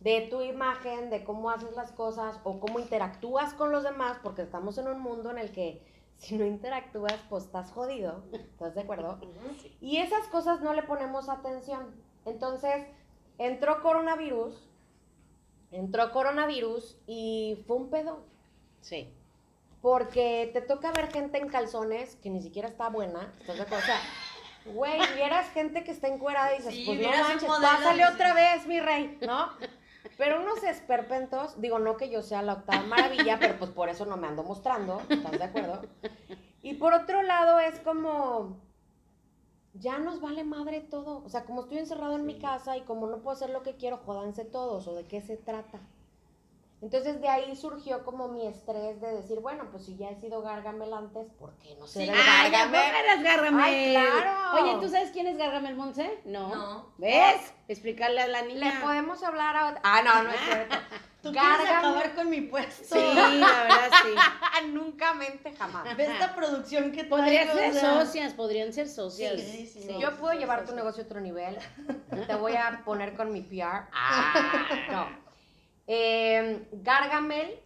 de 0.00 0.22
tu 0.30 0.42
imagen, 0.42 1.10
de 1.10 1.24
cómo 1.24 1.50
haces 1.50 1.74
las 1.74 1.92
cosas 1.92 2.38
o 2.44 2.60
cómo 2.60 2.78
interactúas 2.78 3.54
con 3.54 3.72
los 3.72 3.82
demás, 3.82 4.18
porque 4.22 4.42
estamos 4.42 4.78
en 4.78 4.88
un 4.88 5.00
mundo 5.00 5.30
en 5.30 5.38
el 5.38 5.52
que 5.52 5.82
si 6.18 6.36
no 6.36 6.46
interactúas, 6.46 7.18
pues 7.28 7.44
estás 7.44 7.70
jodido. 7.72 8.24
¿Estás 8.32 8.74
de 8.74 8.82
acuerdo? 8.82 9.18
Y 9.80 9.98
esas 9.98 10.26
cosas 10.28 10.60
no 10.60 10.72
le 10.72 10.82
ponemos 10.82 11.28
atención. 11.28 11.94
Entonces, 12.24 12.86
entró 13.38 13.82
coronavirus, 13.82 14.68
entró 15.70 16.10
coronavirus 16.12 16.98
y 17.06 17.62
fue 17.66 17.76
un 17.76 17.90
pedo. 17.90 18.24
Sí. 18.80 19.12
Porque 19.82 20.50
te 20.52 20.60
toca 20.60 20.90
ver 20.92 21.12
gente 21.12 21.38
en 21.38 21.48
calzones 21.48 22.16
que 22.16 22.30
ni 22.30 22.42
siquiera 22.42 22.68
está 22.68 22.88
buena. 22.88 23.32
¿Estás 23.40 23.56
de 23.56 23.62
acuerdo? 23.62 23.84
O 23.84 23.86
sea, 23.86 24.00
güey, 24.72 25.00
vieras 25.14 25.50
gente 25.50 25.84
que 25.84 25.92
está 25.92 26.08
encuerada 26.08 26.54
y 26.54 26.56
dices, 26.58 26.74
Sí, 26.74 26.84
pues 26.86 27.00
no 27.00 27.10
manches, 27.10 27.48
pásale 27.48 28.06
otra 28.06 28.34
vez, 28.34 28.66
mi 28.66 28.80
rey, 28.80 29.18
¿no? 29.20 29.50
Pero 30.16 30.40
unos 30.40 30.62
esperpentos, 30.62 31.60
digo, 31.60 31.78
no 31.78 31.96
que 31.96 32.08
yo 32.08 32.22
sea 32.22 32.42
la 32.42 32.54
octava 32.54 32.82
maravilla, 32.86 33.38
pero 33.38 33.58
pues 33.58 33.70
por 33.70 33.88
eso 33.88 34.06
no 34.06 34.16
me 34.16 34.26
ando 34.26 34.42
mostrando, 34.44 35.02
¿estás 35.08 35.32
de 35.32 35.44
acuerdo? 35.44 35.82
Y 36.62 36.74
por 36.74 36.94
otro 36.94 37.22
lado 37.22 37.60
es 37.60 37.78
como, 37.80 38.56
ya 39.74 39.98
nos 39.98 40.20
vale 40.20 40.42
madre 40.44 40.80
todo. 40.80 41.22
O 41.24 41.28
sea, 41.28 41.44
como 41.44 41.62
estoy 41.62 41.78
encerrado 41.78 42.16
en 42.16 42.26
mi 42.26 42.38
casa 42.38 42.76
y 42.76 42.82
como 42.82 43.06
no 43.06 43.18
puedo 43.18 43.36
hacer 43.36 43.50
lo 43.50 43.62
que 43.62 43.76
quiero, 43.76 43.98
jodanse 43.98 44.44
todos, 44.44 44.86
¿o 44.88 44.94
de 44.94 45.04
qué 45.04 45.20
se 45.20 45.36
trata? 45.36 45.80
Entonces 46.82 47.20
de 47.22 47.28
ahí 47.28 47.56
surgió 47.56 48.04
como 48.04 48.28
mi 48.28 48.46
estrés 48.46 49.00
de 49.00 49.14
decir, 49.14 49.40
bueno, 49.40 49.64
pues 49.70 49.86
si 49.86 49.96
ya 49.96 50.10
he 50.10 50.16
sido 50.20 50.42
Gargamel 50.42 50.92
antes, 50.92 51.26
¿por 51.38 51.56
qué 51.58 51.74
no 51.76 51.86
ser 51.86 52.04
Sí. 52.04 52.08
el 52.10 52.14
¡Ay, 52.16 52.50
ya 52.50 52.58
Gargamel? 52.66 52.94
eras 53.04 53.22
Gargamel! 53.22 53.64
Ay, 53.64 53.94
claro. 53.94 54.62
Oye, 54.62 54.80
¿tú 54.80 54.88
sabes 54.90 55.10
quién 55.10 55.26
es 55.26 55.38
Gargamel 55.38 55.74
Monse? 55.74 56.20
No. 56.26 56.54
No. 56.54 56.92
¿Ves? 56.98 57.54
Explicarle 57.68 58.20
a 58.20 58.28
la 58.28 58.42
Le 58.42 58.54
niña. 58.54 58.80
podemos 58.82 59.22
hablar 59.22 59.56
a... 59.56 59.80
Ah, 59.82 60.02
no, 60.02 60.22
no 60.24 60.30
es 60.30 60.40
cierto. 60.40 60.76
Tú 61.22 61.32
quieres 61.32 61.68
acabar 61.68 62.14
con 62.14 62.30
mi 62.30 62.42
puesto. 62.42 62.94
Sí, 62.94 63.14
la 63.14 63.62
verdad 63.64 63.90
sí. 64.04 64.66
Nunca 64.72 65.12
mente 65.14 65.52
jamás. 65.56 65.96
Ve 65.96 66.04
esta 66.04 66.36
producción 66.36 66.92
que 66.92 67.02
Podrían 67.04 67.48
ser 67.48 67.74
socias, 67.74 68.34
podrían 68.34 68.72
ser 68.72 68.88
socias. 68.88 69.40
Sí, 69.40 69.66
sí, 69.66 69.82
Si 69.82 69.92
no, 69.92 69.98
yo 69.98 70.10
sí, 70.10 70.16
puedo 70.20 70.34
sí, 70.34 70.38
llevar 70.38 70.60
sí, 70.60 70.66
tu 70.66 70.70
sí. 70.72 70.76
negocio 70.76 71.02
a 71.02 71.06
otro 71.06 71.20
nivel, 71.20 71.58
te 72.28 72.34
voy 72.36 72.54
a 72.54 72.82
poner 72.84 73.16
con 73.16 73.32
mi 73.32 73.40
PR. 73.42 73.88
Ah, 73.92 74.70
no. 74.92 75.25
Eh, 75.86 76.66
Gargamel 76.72 77.60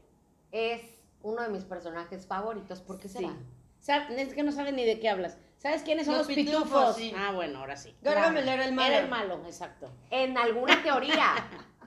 es 0.53 0.83
uno 1.23 1.43
de 1.43 1.49
mis 1.49 1.65
personajes 1.65 2.27
favoritos. 2.27 2.81
¿Por 2.81 2.99
qué 2.99 3.09
será? 3.09 3.37
Sí. 3.81 3.93
Es 4.17 4.35
que 4.35 4.43
no 4.43 4.53
saben 4.53 4.77
ni 4.77 4.85
de 4.85 5.01
qué 5.01 5.09
hablas. 5.09 5.39
¿Sabes 5.57 5.83
quiénes 5.83 6.07
son 6.07 6.17
los, 6.17 6.27
Los 6.27 6.35
pitufos? 6.37 6.63
pitufos, 6.65 6.97
sí. 6.97 7.13
Ah, 7.17 7.33
bueno, 7.35 7.59
ahora 7.61 7.77
sí. 7.77 7.95
Gargamel 8.03 8.45
Claro. 8.45 8.61
era 8.63 8.69
el 8.69 8.75
malo. 8.75 8.89
Era 8.95 8.99
el 9.05 9.11
malo, 9.11 9.43
exacto. 9.47 9.91
En 10.11 10.39
alguna 10.39 10.83
teoría. 10.83 11.35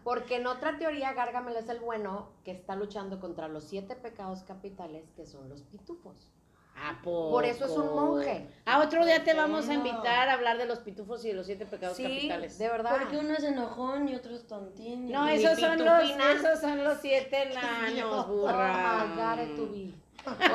Porque 0.03 0.35
en 0.35 0.47
otra 0.47 0.77
teoría, 0.77 1.13
Gargamel 1.13 1.55
es 1.55 1.69
el 1.69 1.79
bueno 1.79 2.29
que 2.43 2.51
está 2.51 2.75
luchando 2.75 3.19
contra 3.19 3.47
los 3.47 3.63
siete 3.63 3.95
pecados 3.95 4.43
capitales 4.43 5.09
que 5.15 5.25
son 5.25 5.47
los 5.49 5.61
pitufos. 5.63 6.29
¿A 6.75 6.99
poco? 7.01 7.31
Por 7.31 7.45
eso 7.45 7.65
es 7.65 7.71
un 7.71 7.95
monje. 7.95 8.47
A 8.65 8.79
otro 8.79 9.05
día 9.05 9.23
te 9.23 9.33
vamos 9.33 9.69
a 9.69 9.73
invitar 9.73 10.27
a 10.29 10.33
hablar 10.33 10.57
de 10.57 10.65
los 10.65 10.79
pitufos 10.79 11.23
y 11.23 11.29
de 11.29 11.35
los 11.35 11.45
siete 11.45 11.65
pecados 11.65 11.97
Sí, 11.97 12.03
capitales. 12.03 12.57
de 12.57 12.67
verdad. 12.67 12.97
Porque 12.99 13.17
uno 13.17 13.33
es 13.35 13.43
enojón 13.43 14.09
y 14.09 14.15
otro 14.15 14.35
es 14.35 14.47
tontín. 14.47 15.11
No, 15.11 15.27
esos 15.27 15.59
son, 15.59 15.83
los, 15.83 16.03
esos 16.09 16.59
son 16.59 16.83
los 16.83 16.97
siete 16.99 17.43
enanos, 17.51 18.25
Oh 18.27 18.31
burra. 18.31 19.45
be. 19.45 19.93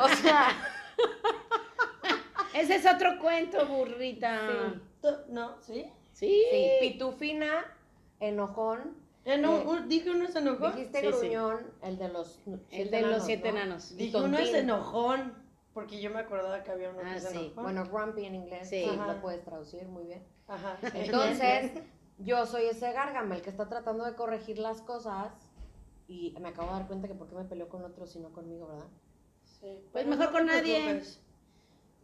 O 0.03 0.09
sea, 0.17 0.47
Ese 2.55 2.77
es 2.77 2.87
otro 2.87 3.19
cuento, 3.21 3.65
burrita. 3.67 4.75
Sí. 5.03 5.09
No, 5.29 5.57
¿sí? 5.61 5.87
Sí. 6.13 6.43
sí, 6.51 6.71
pitufina, 6.81 7.65
enojón. 8.21 8.97
Eh, 9.25 9.39
no, 9.39 9.77
Eh, 9.77 9.83
dije 9.87 10.11
uno 10.11 10.25
es 10.25 10.35
enojón. 10.35 10.75
Dijiste 10.75 11.01
Sí, 11.01 11.07
sí. 11.13 11.19
gruñón, 11.29 11.71
el 11.83 11.99
de 11.99 12.09
los 12.09 12.41
El 12.71 12.91
de 12.91 13.03
los 13.03 13.25
siete 13.25 13.53
¿no? 13.53 13.59
enanos. 13.59 13.97
Dije 13.97 14.17
uno 14.17 14.39
es 14.39 14.55
enojón. 14.55 15.35
Porque 15.79 16.01
yo 16.01 16.11
me 16.11 16.19
acordaba 16.19 16.65
que 16.65 16.73
había 16.73 16.91
uno 16.91 16.99
Ah, 17.05 17.21
sí. 17.21 17.53
Bueno, 17.55 17.85
grumpy 17.85 18.25
en 18.25 18.35
inglés, 18.35 18.69
Sí. 18.69 18.83
sí, 18.83 18.91
Ajá. 18.99 19.13
lo 19.13 19.21
puedes 19.21 19.45
traducir 19.45 19.87
muy 19.87 20.07
bien. 20.07 20.25
Ajá. 20.49 20.77
Entonces, 20.95 21.71
yo 22.19 22.47
soy 22.47 22.65
ese 22.65 22.91
Gargamel 22.93 23.43
que 23.43 23.51
está 23.51 23.69
tratando 23.69 24.05
de 24.05 24.17
corregir 24.17 24.59
las 24.59 24.83
cosas 24.83 25.33
y 26.09 26.35
me 26.41 26.49
acabo 26.49 26.73
de 26.73 26.79
dar 26.81 26.89
cuenta 26.89 27.07
que 27.07 27.15
por 27.15 27.29
qué 27.29 27.37
me 27.37 27.45
peleó 27.45 27.69
con 27.69 27.85
otros 27.85 28.17
y 28.17 28.19
no 28.19 28.33
conmigo, 28.33 28.67
¿verdad? 28.67 28.87
Sí, 29.45 29.79
Pues 29.93 30.05
pero 30.05 30.09
mejor 30.11 30.27
no 30.27 30.33
con 30.33 30.47
nadie. 30.47 30.81
preocupes. 30.83 31.21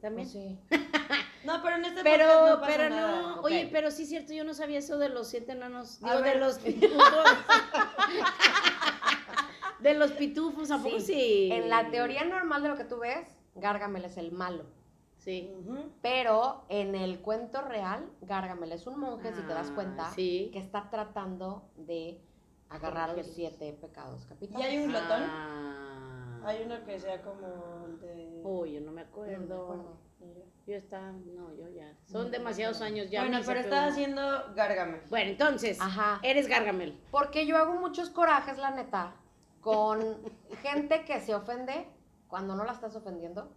También. 0.00 0.28
Pues 0.28 0.33
sí. 0.71 1.45
No, 1.45 1.61
pero 1.61 1.75
en 1.76 1.85
este 1.87 2.02
Pero, 2.04 2.25
podcast 2.26 2.49
no 2.54 2.61
pasa 2.61 2.73
pero 2.76 2.90
no, 2.90 3.40
oye, 3.40 3.69
pero 3.73 3.90
sí 3.90 4.04
es 4.04 4.09
cierto, 4.09 4.33
yo 4.35 4.45
no 4.45 4.54
sabía 4.54 4.78
eso 4.78 4.99
de 4.99 5.09
los 5.09 5.26
siete 5.26 5.50
enanos, 5.50 5.99
digo, 6.00 6.21
de 6.23 6.35
los 6.37 6.59
pitufos. 6.61 7.25
de 9.81 9.95
los 9.95 10.12
pitufos, 10.12 10.71
¿a 10.71 10.78
poco 10.78 11.00
sí? 11.00 11.49
En 11.52 11.69
la 11.69 11.90
teoría 11.90 12.25
normal 12.25 12.62
de 12.62 12.69
lo 12.69 12.76
que 12.76 12.85
tú 12.85 12.99
ves, 13.00 13.26
Gargamel 13.54 14.04
es 14.04 14.16
el 14.16 14.32
malo. 14.32 14.64
Sí. 15.18 15.50
Pero 16.02 16.64
en 16.68 16.94
el 16.94 17.20
cuento 17.20 17.62
real, 17.62 18.11
Gargamel 18.20 18.73
es 18.73 18.87
un 18.87 18.99
monje, 19.00 19.32
si 19.32 19.40
te 19.42 19.54
das 19.54 19.70
Ah, 19.70 19.75
cuenta, 19.75 20.11
sí. 20.11 20.50
que 20.52 20.58
está 20.58 20.90
tratando 20.90 21.70
de 21.76 22.20
agarrar 22.68 23.16
los 23.16 23.26
siete 23.26 23.73
pecados 23.80 24.25
¿Y 24.25 24.28
capitales. 24.28 24.66
hay 24.66 24.78
un 24.78 24.88
glotón? 24.88 25.23
Ah. 25.23 26.40
Hay 26.44 26.62
uno 26.66 26.84
que 26.84 26.99
sea 27.00 27.23
como 27.23 27.87
el 27.87 28.00
de... 28.00 28.40
Uy, 28.44 28.73
yo 28.75 28.80
no 28.82 28.92
me 28.92 28.92
No 28.92 28.92
me 28.92 29.02
acuerdo. 29.02 29.96
Yo 30.66 30.76
estaba, 30.76 31.12
no, 31.12 31.54
yo 31.54 31.68
ya. 31.70 31.92
Son 32.06 32.30
demasiados 32.30 32.80
años 32.80 33.11
ya. 33.11 33.20
bueno, 33.20 33.38
pero 33.46 33.61
hice 33.61 33.68
está 33.68 33.80
peor. 33.80 33.92
haciendo 33.92 34.54
Gargamel. 34.54 35.00
Bueno, 35.11 35.30
entonces, 35.30 35.78
Ajá. 35.80 36.20
eres 36.23 36.49
Gargamel. 36.49 36.99
Porque 37.11 37.46
yo 37.46 37.56
hago 37.58 37.75
muchos 37.75 38.08
corajes, 38.11 38.56
la 38.58 38.70
neta, 38.70 39.14
con 39.61 40.00
gente 40.62 41.04
que 41.04 41.20
se 41.20 41.34
ofende 41.34 41.87
cuando 42.28 42.54
no 42.54 42.64
la 42.64 42.73
estás 42.73 42.97
ofendiendo. 42.97 43.52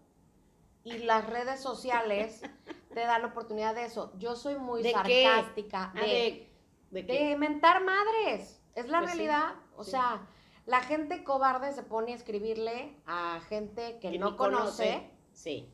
Y 0.83 0.99
las 0.99 1.27
redes 1.29 1.59
sociales 1.61 2.41
te 2.93 3.01
dan 3.01 3.25
oportunidad 3.25 3.75
de 3.75 3.85
eso. 3.85 4.13
Yo 4.17 4.35
soy 4.35 4.55
muy 4.57 4.83
sarcástica. 4.83 5.91
Ah, 5.95 6.01
de, 6.01 6.07
de, 6.07 6.51
¿de 6.91 7.05
qué? 7.05 7.25
de 7.29 7.37
mentar 7.37 7.83
madres. 7.83 8.61
Es 8.75 8.87
la 8.87 8.99
Pues 8.99 9.11
sí, 9.11 9.17
realidad. 9.17 9.55
O 9.75 9.83
sí. 9.83 9.91
sea, 9.91 10.27
la 10.65 10.81
gente 10.81 11.23
cobarde 11.23 11.73
se 11.73 11.83
pone 11.83 12.13
a 12.13 12.15
escribirle 12.15 12.95
a 13.05 13.39
gente 13.47 13.99
que, 13.99 14.11
Que 14.11 14.19
no 14.19 14.37
conoce 14.37 15.09
Sí. 15.33 15.69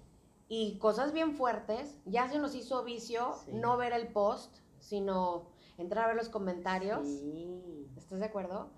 y 0.48 0.78
cosas 0.80 1.14
bien 1.14 1.36
fuertes. 1.36 2.00
Ya 2.06 2.28
se 2.30 2.40
nos 2.40 2.56
hizo 2.56 2.84
vicio 2.84 3.34
Sí. 3.46 3.52
no 3.54 3.78
ver 3.78 3.94
el 3.94 4.08
post, 4.08 4.58
sino 4.80 5.48
entrar 5.78 6.06
a 6.06 6.08
ver 6.08 6.16
los 6.18 6.30
comentarios. 6.30 7.08
Sí. 7.08 7.88
¿Estás 7.98 8.20
de 8.20 8.26
acuerdo? 8.26 8.70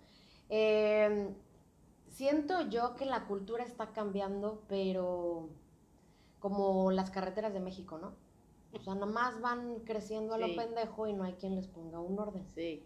Eh, 0.49 1.33
siento 2.15 2.61
yo 2.69 2.95
que 2.95 3.05
la 3.05 3.25
cultura 3.27 3.63
está 3.65 3.91
cambiando, 3.91 4.61
pero 4.69 5.49
como 6.39 6.91
las 6.91 7.09
carreteras 7.11 7.53
de 7.53 7.59
México, 7.59 7.97
¿no? 7.97 8.13
O 8.73 8.79
sea, 8.81 8.95
nomás 8.95 9.41
van 9.41 9.79
creciendo 9.81 10.33
a 10.33 10.37
lo 10.37 10.47
Sí. 10.47 10.55
pendejo 10.55 11.07
y 11.07 11.13
no 11.13 11.23
hay 11.25 11.33
quien 11.33 11.55
les 11.55 11.67
ponga 11.67 11.99
un 11.99 12.17
orden. 12.19 12.45
Sí, 12.53 12.83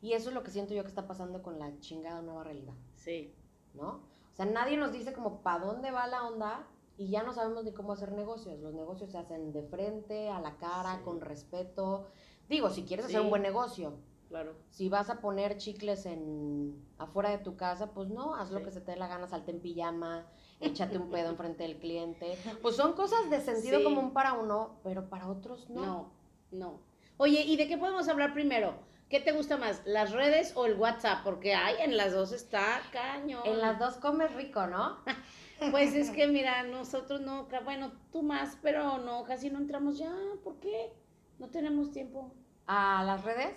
Y 0.00 0.14
eso 0.14 0.30
es 0.30 0.34
lo 0.34 0.42
que 0.42 0.50
siento 0.50 0.74
yo 0.74 0.82
que 0.82 0.88
está 0.88 1.06
pasando 1.06 1.42
con 1.44 1.60
la 1.60 1.78
chingada 1.78 2.22
nueva 2.22 2.42
realidad, 2.42 2.74
sí. 2.96 3.32
¿no? 3.74 3.88
O 4.32 4.34
sea, 4.34 4.46
nadie 4.46 4.76
nos 4.76 4.90
dice 4.92 5.12
como 5.12 5.42
para 5.42 5.64
dónde 5.64 5.92
va 5.92 6.08
la 6.08 6.26
onda 6.26 6.66
y 6.96 7.08
ya 7.08 7.22
no 7.22 7.32
sabemos 7.32 7.62
ni 7.62 7.72
cómo 7.72 7.92
hacer 7.92 8.10
negocios. 8.10 8.58
Los 8.58 8.74
negocios 8.74 9.12
se 9.12 9.18
hacen 9.18 9.52
de 9.52 9.62
frente, 9.62 10.28
a 10.28 10.40
la 10.40 10.56
cara, 10.56 10.96
Sí. 10.96 11.04
con 11.04 11.20
respeto. 11.20 12.06
Digo, 12.48 12.68
si 12.70 12.82
quieres 12.84 13.06
hacer 13.06 13.20
un 13.20 13.30
buen 13.30 13.42
negocio, 13.42 13.92
Claro. 14.32 14.54
si 14.70 14.88
vas 14.88 15.10
a 15.10 15.20
poner 15.20 15.58
chicles 15.58 16.06
en 16.06 16.74
afuera 16.96 17.28
de 17.30 17.38
tu 17.38 17.54
casa, 17.56 17.92
pues 17.92 18.08
no, 18.08 18.34
haz 18.34 18.50
lo 18.50 18.62
que 18.62 18.70
se 18.70 18.80
te 18.80 18.92
dé 18.92 18.96
la 18.96 19.06
gana, 19.06 19.26
salte 19.28 19.50
en 19.50 19.60
pijama, 19.60 20.26
échate 20.60 20.96
un 20.96 21.10
pedo 21.10 21.28
enfrente 21.28 21.64
del 21.64 21.78
cliente. 21.78 22.38
Pues 22.62 22.76
son 22.76 22.94
cosas 22.94 23.28
de 23.28 23.40
sentido 23.40 23.78
Sí. 23.78 23.84
común 23.84 24.12
para 24.14 24.32
uno, 24.32 24.80
pero 24.82 25.08
para 25.10 25.28
otros 25.28 25.68
no. 25.68 25.84
No, 25.84 26.12
no. 26.50 26.80
Oye, 27.18 27.42
¿y 27.42 27.56
de 27.56 27.68
qué 27.68 27.76
podemos 27.76 28.08
hablar 28.08 28.32
primero? 28.32 28.74
¿Qué 29.10 29.20
te 29.20 29.32
gusta 29.32 29.58
más, 29.58 29.82
las 29.84 30.12
redes 30.12 30.56
o 30.56 30.64
el 30.64 30.76
WhatsApp? 30.78 31.22
Porque 31.22 31.54
ay, 31.54 31.74
en 31.80 31.98
las 31.98 32.14
dos 32.14 32.32
está 32.32 32.80
cañón. 32.90 33.42
En 33.44 33.60
las 33.60 33.78
dos 33.78 33.96
comes 33.98 34.34
rico, 34.34 34.66
¿no? 34.66 34.96
Pues 35.70 35.94
es 35.94 36.10
que 36.10 36.26
mira, 36.26 36.64
nosotros 36.64 37.20
no, 37.20 37.46
bueno, 37.64 37.92
tú 38.10 38.22
más, 38.22 38.58
pero 38.62 38.98
no, 38.98 39.22
casi 39.22 39.48
no 39.48 39.58
entramos 39.58 39.96
ya. 39.96 40.12
¿Por 40.42 40.56
qué? 40.58 40.92
No 41.38 41.50
tenemos 41.50 41.92
tiempo. 41.92 42.32
A 42.66 43.04
las 43.04 43.22
redes, 43.22 43.54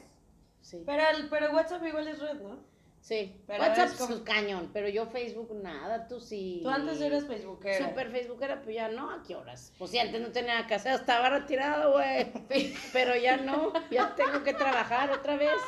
Sí. 0.66 0.82
Pero, 0.84 1.04
el, 1.16 1.30
pero 1.30 1.52
WhatsApp 1.52 1.84
igual 1.86 2.08
es 2.08 2.20
red, 2.20 2.42
¿no? 2.42 2.58
Sí. 3.00 3.40
Pero 3.46 3.62
WhatsApp 3.62 3.90
es 3.90 3.94
como- 4.00 4.16
es 4.16 4.22
cañón, 4.22 4.72
pero 4.74 4.90
yo 4.90 5.06
Facebook 5.06 5.54
nada, 5.62 6.08
tú 6.08 6.20
sí. 6.20 6.62
Tú 6.64 6.70
antes 6.70 7.00
eras 7.00 7.26
Facebookera. 7.26 7.88
Super 7.88 8.10
Facebookera, 8.10 8.64
pues 8.64 8.76
ya 8.76 8.88
no, 8.90 9.12
¿a 9.12 9.22
qué 9.22 9.36
horas? 9.36 9.72
Pues 9.78 9.92
sí, 9.92 10.00
antes 10.00 10.20
no 10.20 10.32
tenía 10.32 10.56
nada 10.56 10.68
que 10.68 10.74
hacer, 10.74 10.96
estaba 10.96 11.30
retirado, 11.30 11.92
güey. 11.92 12.34
Pero 12.94 13.16
ya 13.16 13.38
no, 13.38 13.74
ya 13.92 14.16
tengo 14.16 14.42
que 14.44 14.56
trabajar 14.56 15.12
otra 15.12 15.38
vez. 15.38 15.62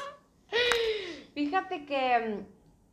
fíjate 1.35 1.85
que 1.85 2.19
mm, 2.19 2.45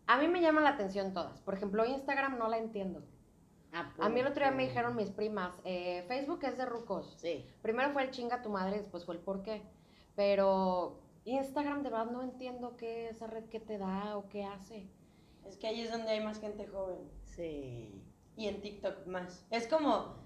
a 0.09 0.19
mí 0.19 0.29
me 0.29 0.43
llaman 0.43 0.65
la 0.65 0.71
atención 0.71 1.15
todas. 1.15 1.41
Por 1.41 1.55
ejemplo, 1.55 1.87
Instagram 1.87 2.39
no 2.39 2.49
la 2.49 2.59
entiendo. 2.59 3.03
A 3.99 4.09
mí 4.11 4.21
el 4.21 4.27
otro 4.27 4.45
día 4.45 4.53
me 4.53 4.65
dijeron 4.69 4.95
mis 4.95 5.11
primas, 5.11 5.53
eh, 5.65 6.05
Facebook 6.07 6.45
es 6.45 6.59
de 6.59 6.67
rucos. 6.67 7.15
Sí. 7.17 7.45
Primero 7.63 7.91
fue 7.93 8.03
el 8.05 8.11
chinga 8.11 8.41
tu 8.43 8.51
madre, 8.51 8.77
después 8.79 9.05
fue 9.05 9.15
el 9.17 9.21
por 9.23 9.43
qué. 9.43 9.63
Pero 10.15 11.01
Instagram 11.25 11.83
de 11.83 11.91
verdad 11.91 12.11
no 12.11 12.23
entiendo 12.23 12.77
qué 12.77 13.09
esa 13.09 13.27
red 13.27 13.45
que 13.47 13.61
te 13.61 13.79
da 13.79 14.17
o 14.17 14.29
qué 14.29 14.45
hace. 14.45 14.89
Es 15.47 15.57
que 15.57 15.67
ahí 15.67 15.81
es 15.83 15.91
donde 15.91 16.11
hay 16.11 16.21
más 16.23 16.41
gente 16.41 16.67
joven. 16.67 17.11
Sí. 17.25 18.03
Y 18.37 18.49
en 18.49 18.61
TikTok 18.61 19.07
más. 19.07 19.47
Es 19.51 19.67
como 19.67 20.17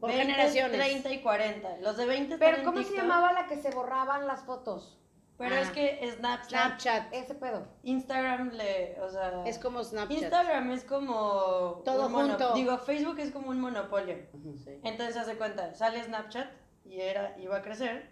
Por 0.00 0.10
20, 0.10 0.24
generaciones. 0.26 0.78
30 0.78 1.12
y 1.12 1.22
40. 1.22 1.76
Los 1.78 1.96
de 1.96 2.06
20 2.06 2.34
están 2.34 2.38
Pero 2.38 2.58
en 2.58 2.64
¿cómo 2.64 2.78
se 2.78 2.84
TikTok, 2.84 3.02
llamaba 3.02 3.32
la 3.32 3.46
que 3.46 3.56
se 3.56 3.70
borraban 3.70 4.26
las 4.26 4.44
fotos? 4.44 4.96
Pero 5.36 5.54
Ah. 5.54 5.60
es 5.60 5.70
que 5.70 6.10
Snapchat, 6.16 6.48
Snapchat. 6.50 7.12
Ese 7.14 7.34
pedo. 7.34 7.66
Instagram 7.82 8.50
le, 8.50 9.00
o 9.00 9.08
sea, 9.10 9.42
Es 9.46 9.58
como 9.58 9.82
Snapchat. 9.82 10.18
Instagram 10.22 10.70
es 10.72 10.84
como 10.84 11.82
Todo 11.84 12.06
un 12.08 12.12
junto. 12.12 12.52
Digo, 12.54 12.76
Facebook 12.78 13.18
es 13.18 13.30
como 13.30 13.48
un 13.50 13.58
monopolio. 13.60 14.16
Sí. 14.62 14.78
Entonces 14.84 15.16
hace 15.16 15.36
cuenta, 15.38 15.74
sale 15.74 16.02
Snapchat 16.04 16.50
y 16.84 17.00
era 17.00 17.34
iba 17.38 17.56
a 17.56 17.62
crecer 17.62 18.10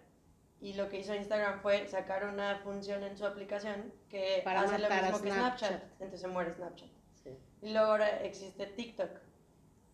y 0.61 0.73
lo 0.73 0.89
que 0.89 0.99
hizo 0.99 1.13
Instagram 1.15 1.61
fue 1.61 1.87
sacar 1.87 2.25
una 2.25 2.57
función 2.59 3.03
en 3.03 3.17
su 3.17 3.25
aplicación 3.25 3.93
que 4.09 4.41
Para 4.43 4.61
hace 4.61 4.77
lo 4.77 4.83
matar 4.89 4.99
a 5.05 5.11
mismo 5.11 5.21
que 5.21 5.31
Snapchat. 5.31 5.69
Snapchat. 5.69 5.91
Entonces 5.93 6.21
se 6.21 6.27
muere 6.27 6.53
Snapchat. 6.53 6.89
Sí. 7.23 7.37
Y 7.61 7.71
luego 7.73 7.87
ahora 7.91 8.21
existe 8.23 8.65
TikTok. 8.67 9.09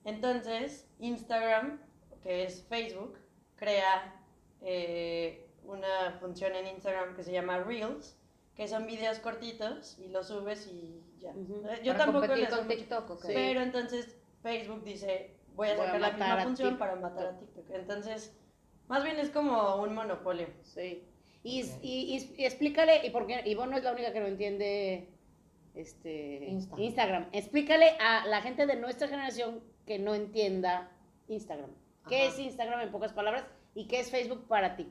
Entonces, 0.04 0.88
Instagram, 1.00 1.80
que 2.22 2.44
es 2.46 2.64
Facebook, 2.68 3.18
crea 3.56 4.16
eh, 4.62 5.48
una 5.64 6.18
función 6.20 6.54
en 6.56 6.68
Instagram 6.68 7.16
que 7.16 7.24
se 7.24 7.32
llama 7.32 7.60
Reels, 7.60 8.18
que 8.56 8.68
son 8.68 8.86
videos 8.88 9.20
cortitos 9.20 9.98
y 10.00 10.10
los 10.10 10.28
subes 10.28 10.68
y 10.68 11.04
ya. 11.20 11.32
Ujú. 11.32 11.68
Eh, 11.68 11.82
Yo 11.84 11.94
Para 11.94 12.06
tampoco 12.06 12.28
competir 12.28 12.44
le 12.44 12.50
sé 12.50 12.56
con 12.56 12.66
mucho. 12.66 12.78
TikTok, 12.78 13.10
¿ok? 13.12 13.22
Sí. 13.22 13.32
Pero 13.34 13.62
entonces 13.62 14.16
Facebook 14.42 14.84
dice, 14.84 15.36
voy 15.56 15.70
a 15.70 15.76
Voy 15.76 15.82
a 15.82 15.86
sacar 15.88 16.02
la 16.02 16.08
matar 16.12 16.20
misma 16.20 16.42
a 16.42 16.44
función 16.44 16.70
TikTok. 16.70 16.80
para 16.80 16.96
matar 16.96 17.26
a 17.28 17.38
TikTok. 17.40 17.70
Entonces, 17.72 18.38
más 18.88 19.04
bien 19.04 19.18
es 19.20 19.30
como 19.30 19.76
un 19.78 19.94
monopolio. 19.96 20.48
Sí. 20.64 21.04
Y, 21.44 21.62
y, 21.82 22.16
y- 22.18 22.36
y 22.42 22.46
explícale, 22.46 23.06
y 23.06 23.10
porque 23.12 23.42
Ivonne 23.46 23.72
no 23.72 23.78
es 23.78 23.84
la 23.84 23.92
única 23.94 24.12
que 24.14 24.20
no 24.20 24.28
entiende 24.28 25.10
este, 25.76 26.46
Insta. 26.46 26.76
Instagram. 26.80 27.28
Explícale 27.32 27.92
a 28.00 28.26
la 28.28 28.42
gente 28.42 28.66
de 28.66 28.76
nuestra 28.78 29.08
generación 29.08 29.62
que 29.86 30.00
no 30.00 30.16
entienda 30.16 30.90
Instagram. 31.28 31.70
¿Qué 32.08 32.24
Ajá. 32.24 32.34
es 32.34 32.40
Instagram 32.40 32.82
en 32.82 32.92
pocas 32.92 33.14
palabras? 33.14 33.46
¿Y 33.76 33.88
qué 33.88 34.00
es 34.00 34.10
Facebook 34.10 34.48
para 34.48 34.76
ti? 34.76 34.88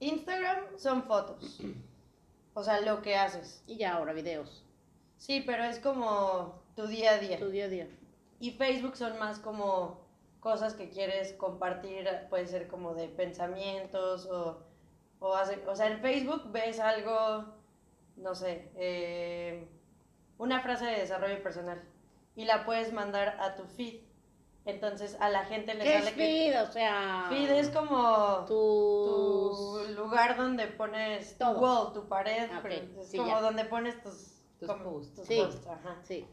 Instagram 0.00 0.64
son 0.76 1.04
fotos. 1.04 1.60
O 2.54 2.62
sea, 2.62 2.80
lo 2.80 3.02
que 3.02 3.16
haces. 3.16 3.62
Y 3.66 3.76
ya 3.76 3.94
ahora 3.94 4.12
videos, 4.12 4.62
Sí, 5.18 5.42
pero 5.46 5.64
es 5.64 5.78
como 5.80 6.60
tu 6.76 6.86
día 6.86 7.12
a 7.12 7.18
día. 7.18 7.38
tu 7.38 7.48
día 7.48 7.64
a 7.64 7.68
día. 7.68 7.88
Y 8.38 8.50
Facebook 8.50 8.96
son 8.96 9.18
más 9.18 9.38
como 9.38 10.05
cosas 10.40 10.74
que 10.74 10.88
quieres 10.90 11.32
compartir, 11.34 12.08
puede 12.30 12.46
ser 12.46 12.68
como 12.68 12.94
de 12.94 13.08
pensamientos 13.08 14.26
o, 14.26 14.62
o, 15.20 15.34
hace- 15.34 15.66
o 15.66 15.74
sea, 15.74 15.88
en 15.88 16.00
Facebook 16.00 16.50
ves 16.52 16.78
algo, 16.80 17.44
no 18.16 18.34
sé, 18.34 18.70
eh, 18.76 19.68
una 20.38 20.60
frase 20.60 20.84
de 20.86 20.98
desarrollo 21.00 21.42
personal 21.42 21.82
y 22.34 22.44
la 22.44 22.64
puedes 22.64 22.92
mandar 22.92 23.36
a 23.40 23.54
tu 23.54 23.64
feed. 23.64 24.02
Entonces 24.66 25.16
a 25.20 25.28
la 25.28 25.44
gente 25.44 25.74
le 25.74 25.84
¿Qué 25.84 25.96
es 25.98 26.04
sale 26.04 26.16
que 26.16 26.22
feed? 26.52 26.62
O 26.62 26.72
sea... 26.72 27.26
feed 27.28 27.50
es 27.50 27.70
como 27.70 28.44
tu 28.46 29.78
lugar 29.94 30.36
donde 30.36 30.66
pones 30.66 31.38
tu 31.38 31.44
wall, 31.46 31.92
tu 31.92 32.08
pared, 32.08 32.48
Ah, 32.52 32.62
es 32.68 33.08
sí, 33.08 33.16
como 33.16 33.28
ya. 33.30 33.40
donde 33.40 33.64
pones 33.64 34.02
tus, 34.02 34.42
Tus 34.58 34.68
como- 34.68 34.84
posts. 34.84 35.14
tus 35.14 35.26
Sí. 35.26 35.40
posts, 35.40 35.66
ajá. 35.68 35.96
Sí. 36.02 36.26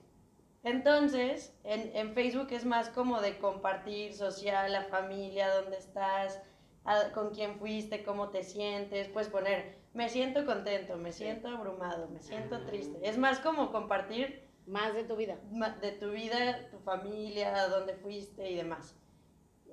Entonces, 0.63 1.53
en, 1.63 1.95
en 1.95 2.13
Facebook 2.13 2.47
es 2.51 2.65
más 2.65 2.89
como 2.89 3.21
de 3.21 3.37
compartir 3.37 4.13
social, 4.13 4.71
la 4.71 4.83
familia, 4.85 5.53
dónde 5.53 5.77
estás, 5.77 6.41
a- 6.85 7.11
con 7.11 7.31
quién 7.33 7.59
fuiste, 7.59 8.03
cómo 8.03 8.29
te 8.29 8.43
sientes. 8.43 9.09
Puedes 9.09 9.29
poner, 9.29 9.77
me 9.93 10.07
siento 10.09 10.45
contento, 10.45 10.95
me 10.97 11.11
siento 11.11 11.49
abrumado, 11.49 12.07
me 12.09 12.21
siento 12.21 12.65
triste. 12.65 12.97
Es 13.07 13.17
más 13.17 13.39
como 13.39 13.71
compartir 13.71 14.41
Más 14.65 14.93
de 14.93 15.03
tu 15.03 15.17
vida. 15.17 15.37
de 15.81 15.91
tu 15.91 16.11
vida, 16.11 16.69
tu 16.71 16.79
familia, 16.79 17.67
dónde 17.67 17.95
fuiste 17.95 18.49
y 18.49 18.55
demás. 18.55 18.95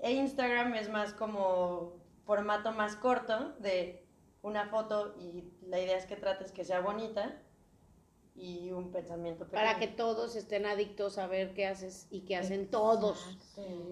E 0.02 0.10
Instagram 0.10 0.74
es 0.74 0.88
más 0.88 1.12
como 1.14 1.94
formato 2.24 2.72
más 2.72 2.96
corto 2.96 3.50
de 3.60 4.04
una 4.42 4.66
foto 4.66 5.14
y 5.20 5.44
la 5.62 5.78
idea 5.78 5.96
es 5.96 6.06
que 6.06 6.16
trates 6.16 6.50
que 6.50 6.64
sea 6.64 6.80
bonita 6.80 7.40
y 8.34 8.70
un 8.70 8.90
pensamiento 8.90 9.44
pequeño. 9.44 9.62
Para 9.62 9.78
que 9.78 9.88
todos 9.88 10.36
estén 10.36 10.66
adictos 10.66 11.18
a 11.18 11.26
ver 11.26 11.52
qué 11.54 11.66
haces 11.66 12.06
y 12.10 12.20
qué 12.20 12.36
hacen 12.36 12.68
todos. 12.68 13.38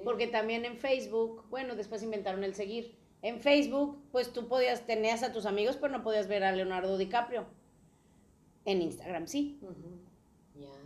Porque 0.04 0.26
también 0.26 0.64
en 0.64 0.78
Facebook, 0.78 1.44
bueno, 1.50 1.76
después 1.76 2.02
inventaron 2.02 2.44
el 2.44 2.54
seguir. 2.54 2.96
En 3.22 3.40
Facebook, 3.40 4.00
pues 4.12 4.32
tú 4.32 4.48
podías, 4.48 4.86
tenías 4.86 5.22
a 5.22 5.32
tus 5.32 5.44
amigos, 5.44 5.76
pero 5.76 5.92
no 5.92 6.02
podías 6.02 6.28
ver 6.28 6.44
a 6.44 6.52
Leonardo 6.52 6.96
DiCaprio. 6.96 7.46
En 8.64 8.82
Instagram 8.82 9.26
sí. 9.26 9.60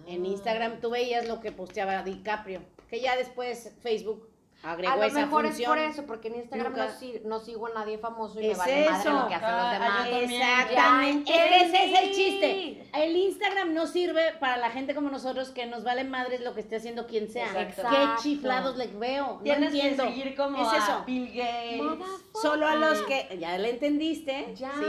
En 0.07 0.27
Instagram 0.27 0.81
tú 0.81 0.91
veías 0.91 1.29
lo 1.29 1.41
que 1.41 1.53
posteaba 1.53 2.03
DiCaprio. 2.03 2.63
Que 2.89 3.01
ya 3.01 3.17
después 3.17 3.73
Facebook 3.81 4.32
agregó 4.63 4.93
A 4.93 4.97
lo 4.97 5.03
esa 5.05 5.21
mejor 5.27 5.45
función. 5.47 5.79
es 5.79 5.85
por 5.85 5.91
eso, 5.93 6.07
porque 6.07 6.29
en 6.29 6.37
Instagram 6.37 6.73
Nunca- 6.73 6.95
no, 7.25 7.29
no 7.29 7.41
sigo 7.41 7.67
a 7.67 7.71
nadie 7.75 7.99
famoso 7.99 8.41
y 8.41 8.45
me 8.47 8.53
Es 8.53 8.59
vale 8.59 8.89
madre 8.91 9.11
lo 9.11 9.29
que 9.29 9.35
hacen 9.35 9.49
Ah, 9.49 9.57
los 9.63 9.81
demás. 9.81 10.09
yo 10.09 10.11
también. 10.19 10.41
Exactamente. 10.43 11.33
Ya 11.33 11.47
Ese 11.57 11.85
es 11.93 12.01
el 12.01 12.11
chiste. 12.13 12.85
El 12.95 13.17
Instagram 13.17 13.75
no 13.75 13.87
sirve 13.87 14.33
para 14.39 14.57
la 14.59 14.71
gente 14.71 14.95
como 14.95 15.11
nosotros 15.11 15.51
que 15.51 15.67
nos 15.67 15.83
vale 15.85 16.05
madres 16.05 16.41
lo 16.43 16.55
que 16.55 16.61
esté 16.61 16.77
haciendo 16.77 17.07
quien 17.07 17.29
sea. 17.31 17.47
Exacto. 17.61 17.89
Qué 17.91 18.23
chiflados 18.23 18.77
les 18.77 18.99
veo. 18.99 19.27
No 19.35 19.41
Tienes 19.41 19.73
entiendo. 19.75 20.05
que 20.05 20.11
seguir 20.11 20.35
como 20.37 20.63
Es 20.63 20.69
a 20.69 20.77
eso. 20.77 21.03
Bill 21.07 21.29
Gates. 21.35 22.09
Solo 22.41 22.67
a 22.67 22.77
los 22.77 23.01
que 23.03 23.37
ya 23.41 23.57
le 23.59 23.71
entendiste. 23.71 24.55
Ya. 24.55 24.71
Sí. 24.73 24.85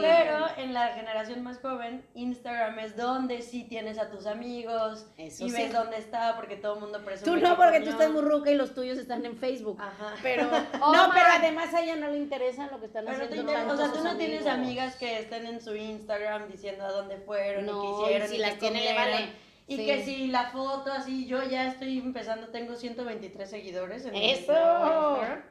Pero 0.00 0.46
en 0.56 0.72
la 0.72 0.88
generación 0.88 1.42
más 1.42 1.58
joven, 1.58 2.04
Instagram 2.14 2.78
es 2.78 2.96
donde 2.96 3.42
sí 3.42 3.64
tienes 3.64 3.98
a 3.98 4.10
tus 4.10 4.26
amigos 4.26 5.06
Eso 5.18 5.46
y 5.46 5.50
sí. 5.50 5.56
ves 5.56 5.72
dónde 5.72 5.98
está 5.98 6.36
porque 6.36 6.56
todo 6.56 6.74
el 6.74 6.80
mundo 6.80 7.04
presume. 7.04 7.30
Tú 7.40 7.46
no, 7.46 7.56
porque 7.56 7.80
tú 7.80 7.90
estás 7.90 8.10
muy 8.10 8.22
ruca 8.22 8.50
y 8.50 8.54
los 8.54 8.69
tuyos 8.74 8.98
están 8.98 9.24
en 9.26 9.36
Facebook. 9.36 9.78
Ajá. 9.80 10.14
Pero, 10.22 10.48
Oh, 10.80 10.92
no, 10.92 11.08
man. 11.08 11.10
pero 11.14 11.26
además 11.32 11.72
a 11.74 11.80
ella 11.82 11.96
no 11.96 12.08
le 12.08 12.18
interesa 12.18 12.68
lo 12.70 12.80
que 12.80 12.86
están 12.86 13.04
Pero 13.04 13.16
haciendo. 13.24 13.34
te 13.52 13.58
inter- 13.58 13.68
o 13.68 13.76
sea, 13.76 13.92
tú 13.92 14.02
no 14.04 14.16
tienes 14.16 14.46
amigos. 14.46 14.54
amigas 14.66 14.96
que 14.96 15.18
estén 15.18 15.46
en 15.46 15.60
su 15.60 15.74
Instagram 15.76 16.48
diciendo 16.48 16.84
a 16.84 16.92
dónde 16.92 17.18
fueron 17.18 17.66
No, 17.66 17.72
y 17.72 17.80
qué 17.82 17.88
y 17.88 18.04
hicieron. 18.16 18.28
si 18.28 18.34
y 18.36 18.38
las 18.38 18.58
tiene, 18.58 18.84
le 18.84 18.94
vale. 18.94 19.32
Y 19.66 19.76
Sí. 19.76 19.86
que 19.86 20.04
si 20.04 20.26
la 20.28 20.50
foto 20.50 20.90
así, 20.92 21.26
yo 21.26 21.42
ya 21.44 21.66
estoy 21.68 21.98
empezando, 21.98 22.48
tengo 22.48 22.74
123 22.74 23.48
seguidores 23.48 24.04
en 24.04 24.16
¡Eso! 24.16 24.52
Instagram. 24.52 25.42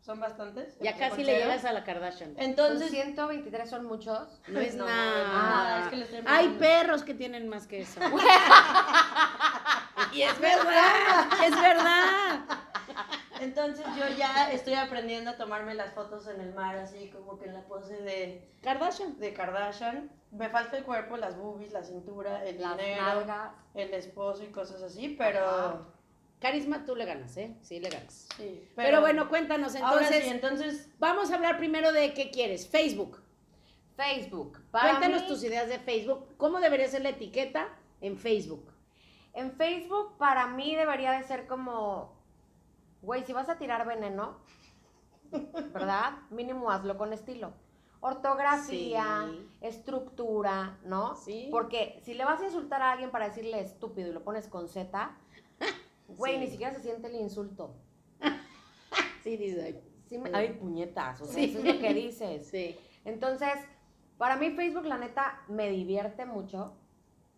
Son 0.00 0.18
bastantes. 0.18 0.76
Ya 0.80 0.94
¿se 0.94 0.98
casi 0.98 1.22
le 1.22 1.36
llegas 1.38 1.64
a 1.64 1.72
la 1.72 1.84
Kardashian. 1.84 2.34
Entonces, 2.36 2.88
Son 2.88 2.96
123 2.96 3.70
son 3.70 3.84
muchos. 3.86 4.40
No 4.48 4.58
es 4.58 4.74
No, 4.74 4.84
nada. 4.84 5.28
nada, 5.32 5.90
es 5.92 6.08
que 6.08 6.22
Hay 6.26 6.48
perros 6.58 7.04
que 7.04 7.14
tienen 7.14 7.46
más 7.48 7.68
que 7.68 7.82
eso. 7.82 8.00
y 10.12 10.22
es 10.22 10.38
verdad, 10.40 11.28
es 11.44 11.50
verdad. 11.50 12.40
entonces 13.40 13.84
yo 13.96 14.08
ya 14.16 14.52
estoy 14.52 14.74
aprendiendo 14.74 15.30
a 15.30 15.36
tomarme 15.36 15.74
las 15.74 15.92
fotos 15.94 16.26
en 16.28 16.40
el 16.40 16.52
mar, 16.54 16.76
así 16.76 17.10
como 17.10 17.38
que 17.38 17.46
en 17.46 17.54
la 17.54 17.62
pose 17.62 17.96
de, 18.02 18.48
Kardashian. 18.62 19.18
de 19.18 19.32
Kardashian. 19.32 20.10
Me 20.30 20.48
falta 20.48 20.78
el 20.78 20.84
cuerpo, 20.84 21.16
las 21.16 21.36
boobies, 21.36 21.72
la 21.72 21.82
cintura, 21.84 22.44
el 22.46 22.60
Las 22.60 22.76
dinero, 22.78 23.02
nalgas. 23.02 23.50
el 23.74 23.92
esposo 23.92 24.42
y 24.44 24.48
cosas 24.48 24.82
así, 24.82 25.14
pero... 25.18 25.44
Ajá. 25.46 25.80
Carisma 26.40 26.84
tú 26.84 26.96
le 26.96 27.04
ganas, 27.04 27.36
¿eh? 27.36 27.54
Sí, 27.60 27.78
le 27.78 27.88
ganas. 27.88 28.26
Sí, 28.36 28.68
Pero, 28.74 29.00
bueno, 29.00 29.28
cuéntanos 29.28 29.76
ahora 29.76 30.00
entonces. 30.02 30.24
sí, 30.24 30.28
entonces 30.30 30.88
Vamos 30.98 31.30
a 31.30 31.36
hablar 31.36 31.56
primero 31.56 31.92
de 31.92 32.14
qué 32.14 32.32
quieres. 32.32 32.66
Facebook. 32.66 33.22
Facebook. 33.96 34.58
Para 34.72 34.90
Cuéntanos 34.98 35.22
mí, 35.22 35.28
tus 35.28 35.44
ideas 35.44 35.68
de 35.68 35.78
Facebook. 35.78 36.26
¿Cómo 36.38 36.58
debería 36.58 36.88
ser 36.88 37.02
la 37.02 37.10
etiqueta 37.10 37.68
en 38.00 38.16
Facebook? 38.18 38.71
En 39.34 39.52
Facebook, 39.52 40.16
para 40.18 40.46
mí 40.48 40.74
debería 40.76 41.12
de 41.12 41.22
ser 41.24 41.46
como, 41.46 42.12
güey, 43.00 43.24
si 43.24 43.32
vas 43.32 43.48
a 43.48 43.56
tirar 43.58 43.86
veneno, 43.86 44.36
¿verdad? 45.72 46.12
Mínimo 46.30 46.70
hazlo 46.70 46.98
con 46.98 47.12
estilo. 47.12 47.52
Ortografía, 48.00 49.26
Sí. 49.30 49.48
estructura, 49.60 50.78
¿no? 50.84 51.14
Sí. 51.16 51.48
Porque 51.50 52.00
si 52.02 52.14
le 52.14 52.24
vas 52.24 52.40
a 52.40 52.46
insultar 52.46 52.82
a 52.82 52.92
alguien 52.92 53.10
para 53.10 53.28
decirle 53.28 53.60
estúpido 53.60 54.08
y 54.08 54.12
lo 54.12 54.22
pones 54.24 54.48
con 54.48 54.68
Z, 54.68 55.16
güey, 56.08 56.34
Sí. 56.34 56.38
ni 56.40 56.46
siquiera 56.48 56.74
se 56.74 56.80
siente 56.82 57.06
el 57.08 57.16
insulto. 57.16 57.74
Sí, 59.22 59.36
dice. 59.36 59.80
Sí 60.08 60.18
me-. 60.18 60.30
Ay, 60.34 60.54
puñetas, 60.54 61.20
o 61.20 61.26
sea, 61.26 61.34
Sí. 61.34 61.44
eso 61.50 61.60
es 61.60 61.64
lo 61.64 61.80
que 61.80 61.94
dices. 61.94 62.48
Sí. 62.48 62.76
Entonces, 63.04 63.52
para 64.18 64.34
mí 64.36 64.50
Facebook, 64.50 64.84
la 64.84 64.98
neta, 64.98 65.40
me 65.46 65.68
divierte 65.70 66.26
mucho. 66.26 66.74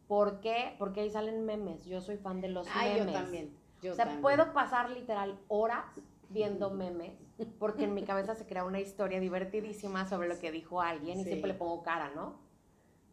¿Por 0.08 0.40
qué? 0.40 0.74
Porque 0.78 1.00
ahí 1.00 1.10
salen 1.10 1.44
memes. 1.44 1.84
Yo 1.86 2.00
soy 2.00 2.16
fan 2.16 2.40
de 2.40 2.48
los 2.48 2.66
yo 2.66 2.74
memes. 2.74 3.12
también. 3.12 3.56
Yo 3.82 3.92
o 3.92 3.94
sea, 3.94 4.04
también. 4.04 4.22
puedo 4.22 4.52
pasar 4.52 4.90
literal 4.90 5.38
horas 5.48 5.84
viendo 6.28 6.70
memes, 6.70 7.12
porque 7.58 7.84
en 7.84 7.94
mi 7.94 8.02
cabeza 8.02 8.34
se 8.34 8.46
crea 8.46 8.64
una 8.64 8.80
historia 8.80 9.20
divertidísima 9.20 10.06
sobre 10.06 10.28
lo 10.28 10.38
que 10.38 10.50
dijo 10.50 10.80
alguien 10.80 11.20
y 11.20 11.24
siempre 11.24 11.48
le 11.48 11.54
pongo 11.54 11.82
cara, 11.82 12.10
¿no? 12.14 12.40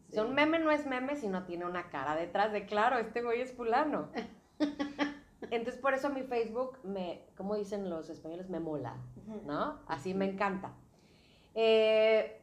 Sí. 0.08 0.12
O 0.12 0.14
sea, 0.14 0.24
un 0.24 0.34
meme 0.34 0.58
no 0.58 0.70
es 0.70 0.86
meme 0.86 1.16
si 1.16 1.28
no 1.28 1.44
tiene 1.44 1.64
una 1.64 1.88
cara 1.88 2.16
detrás 2.16 2.52
de, 2.52 2.66
claro, 2.66 2.98
este 2.98 3.22
güey 3.22 3.40
es 3.40 3.52
fulano. 3.52 4.08
Entonces, 5.50 5.80
por 5.80 5.94
eso 5.94 6.10
mi 6.10 6.22
Facebook 6.22 6.78
me, 6.82 7.26
como 7.36 7.56
dicen 7.56 7.90
los 7.90 8.08
españoles, 8.08 8.48
me 8.48 8.60
mola, 8.60 8.96
¿no? 9.44 9.80
Así 9.86 10.14
me 10.14 10.24
encanta. 10.24 10.74
Eh, 11.54 12.40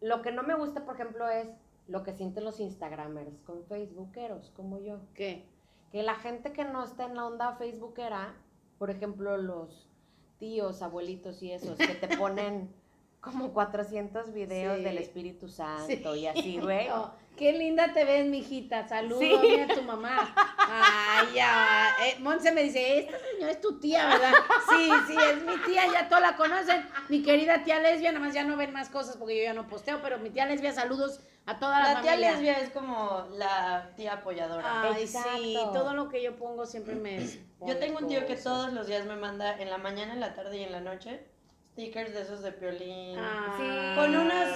lo 0.00 0.22
que 0.22 0.32
no 0.32 0.42
me 0.42 0.54
gusta, 0.54 0.84
por 0.84 0.94
ejemplo, 0.94 1.28
es 1.28 1.48
lo 1.88 2.02
que 2.02 2.12
sienten 2.12 2.44
los 2.44 2.60
Instagramers 2.60 3.40
con 3.40 3.64
Facebookeros, 3.66 4.50
como 4.50 4.78
yo 4.78 5.00
¿Qué? 5.14 5.46
que 5.90 6.02
la 6.02 6.14
gente 6.14 6.52
que 6.52 6.64
no 6.64 6.84
está 6.84 7.06
en 7.06 7.16
la 7.16 7.26
onda 7.26 7.56
facebookera, 7.56 8.34
por 8.78 8.90
ejemplo, 8.90 9.36
los 9.36 9.90
tíos, 10.38 10.82
abuelitos 10.82 11.42
y 11.42 11.52
esos, 11.52 11.76
que 11.78 11.94
te 11.94 12.08
ponen 12.16 12.74
como 13.22 13.52
400 13.54 14.34
videos 14.34 14.76
Sí. 14.78 14.84
del 14.84 14.98
Espíritu 14.98 15.48
Santo 15.48 16.12
Sí. 16.14 16.20
y 16.20 16.26
así, 16.26 16.58
güey. 16.60 16.88
Oh, 16.90 17.10
qué 17.36 17.52
linda 17.52 17.92
te 17.94 18.04
ves, 18.04 18.26
mijita. 18.26 18.86
Saludos 18.88 19.20
Sí. 19.40 19.60
a 19.60 19.68
tu 19.74 19.80
mamá. 19.82 20.34
Ay, 20.58 21.28
ya. 21.36 21.88
Eh, 22.04 22.16
Monse 22.18 22.52
me 22.52 22.64
dice, 22.64 22.98
esta 22.98 23.16
señora 23.18 23.52
es 23.52 23.60
tu 23.60 23.78
tía, 23.78 24.06
¿verdad? 24.08 24.32
Sí, 24.68 24.90
sí, 25.06 25.16
es 25.30 25.42
mi 25.44 25.56
tía, 25.64 25.84
ya 25.90 26.08
todos 26.08 26.20
la 26.20 26.36
conocen. 26.36 26.84
Mi 27.08 27.22
querida 27.22 27.62
tía 27.64 27.78
lesbia, 27.80 28.12
nada 28.12 28.24
más 28.26 28.34
ya 28.34 28.42
no 28.44 28.56
ven 28.56 28.72
más 28.72 28.88
cosas 28.90 29.16
porque 29.16 29.36
yo 29.38 29.44
ya 29.44 29.54
no 29.54 29.66
posteo, 29.68 30.00
pero 30.02 30.18
mi 30.18 30.30
tía 30.30 30.44
lesbia, 30.46 30.72
saludos 30.72 31.20
a 31.46 31.58
toda 31.58 31.78
la, 31.80 31.94
La 31.94 32.00
tía 32.02 32.10
familia. 32.12 32.32
lesbia 32.32 32.52
es 32.58 32.70
como 32.70 33.26
la 33.36 33.92
tía 33.96 34.14
apoyadora. 34.14 34.82
Ay, 34.82 35.06
sí, 35.06 35.16
Exacto. 35.16 35.70
todo 35.72 35.94
lo 35.94 36.08
que 36.08 36.22
yo 36.22 36.36
pongo 36.36 36.66
siempre 36.66 36.96
me... 36.96 37.18
Yo 37.64 37.78
tengo 37.78 37.98
un 38.00 38.08
tío 38.08 38.26
que 38.26 38.34
todos 38.36 38.72
los 38.72 38.88
días 38.88 39.06
me 39.06 39.14
manda 39.16 39.56
en 39.60 39.70
la 39.70 39.78
mañana, 39.78 40.12
en 40.12 40.20
la 40.20 40.34
tarde 40.34 40.56
y 40.58 40.64
en 40.64 40.72
la 40.72 40.80
noche 40.80 41.24
stickers 41.72 42.12
de 42.12 42.22
esos 42.22 42.42
de 42.42 42.52
piolín. 42.52 43.18
Ah, 43.18 43.54
Sí. 43.56 43.98
Con 44.00 44.14
unas 44.16 44.48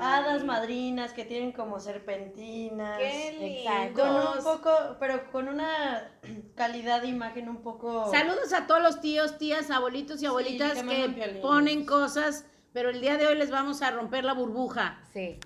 hadas 0.00 0.44
madrinas 0.44 1.12
que 1.12 1.24
tienen 1.24 1.52
como 1.52 1.78
serpentinas. 1.78 2.98
Qué 2.98 3.60
Exacto. 3.60 4.02
Con 4.02 4.38
un 4.38 4.44
poco, 4.44 4.96
pero 4.98 5.30
con 5.30 5.48
una 5.48 6.10
calidad 6.56 7.02
de 7.02 7.08
imagen 7.08 7.48
un 7.48 7.62
poco. 7.62 8.10
Saludos 8.10 8.52
a 8.52 8.66
todos 8.66 8.82
los 8.82 9.00
tíos, 9.00 9.38
tías, 9.38 9.70
abuelitos 9.70 10.22
y 10.22 10.26
abuelitas 10.26 10.82
que 10.82 11.38
ponen 11.40 11.86
cosas, 11.86 12.44
pero 12.72 12.90
el 12.90 13.00
día 13.00 13.16
de 13.16 13.26
hoy 13.26 13.36
les 13.36 13.50
vamos 13.50 13.82
a 13.82 13.90
romper 13.92 14.24
la 14.24 14.34
burbuja. 14.34 14.98
Sí. 15.12 15.38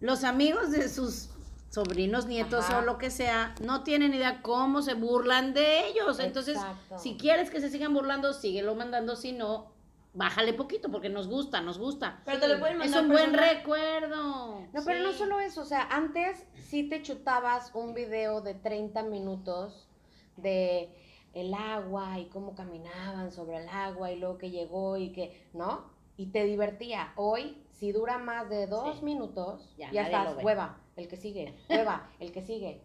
Los 0.00 0.24
amigos 0.24 0.72
de 0.72 0.88
sus 0.88 1.30
sobrinos, 1.70 2.26
nietos 2.26 2.64
Ajá. 2.66 2.78
o 2.78 2.80
lo 2.82 2.98
que 2.98 3.10
sea, 3.10 3.54
no 3.62 3.82
tienen 3.82 4.14
idea 4.14 4.42
cómo 4.42 4.82
se 4.82 4.94
burlan 4.94 5.54
de 5.54 5.86
ellos. 5.88 6.18
Entonces, 6.18 6.56
Exacto. 6.56 6.98
si 6.98 7.16
quieres 7.16 7.50
que 7.50 7.60
se 7.60 7.70
sigan 7.70 7.94
burlando, 7.94 8.32
síguelo 8.32 8.74
mandando, 8.74 9.14
si 9.16 9.32
no, 9.32 9.75
bájale 10.16 10.52
poquito 10.54 10.90
porque 10.90 11.08
nos 11.08 11.28
gusta, 11.28 11.60
nos 11.60 11.78
gusta. 11.78 12.22
Pero 12.24 12.40
te 12.40 12.48
lo 12.48 12.58
pueden 12.58 12.80
Es 12.82 12.90
mandar 12.90 13.02
un 13.02 13.08
buen 13.10 13.34
recuerdo. 13.34 14.60
No, 14.72 14.82
pero 14.84 15.00
no 15.02 15.12
Sí. 15.12 15.18
solo 15.18 15.40
eso, 15.40 15.62
o 15.62 15.64
sea, 15.64 15.82
antes 15.90 16.46
sí 16.54 16.88
te 16.88 17.02
chutabas 17.02 17.74
un 17.74 17.94
video 17.94 18.40
de 18.40 18.54
30 18.54 19.02
minutos 19.02 19.88
de 20.36 20.90
el 21.34 21.52
agua 21.52 22.18
y 22.18 22.26
cómo 22.30 22.54
caminaban 22.54 23.30
sobre 23.30 23.58
el 23.58 23.68
agua 23.68 24.10
y 24.10 24.18
luego 24.18 24.38
que 24.38 24.50
llegó 24.50 24.96
y 24.96 25.12
que, 25.12 25.46
¿no? 25.52 25.90
Y 26.16 26.26
te 26.28 26.44
divertía. 26.44 27.12
Hoy, 27.16 27.62
si 27.72 27.92
dura 27.92 28.16
más 28.16 28.48
de 28.48 28.66
dos 28.66 28.98
Sí. 28.98 29.04
minutos, 29.04 29.68
Ya, 29.76 29.92
ya, 29.92 30.04
estás, 30.04 30.42
hueva, 30.42 30.78
el 30.96 31.08
que 31.08 31.16
sigue, 31.18 31.54
hueva, 31.68 32.08
el 32.20 32.32
que 32.32 32.40
sigue. 32.40 32.82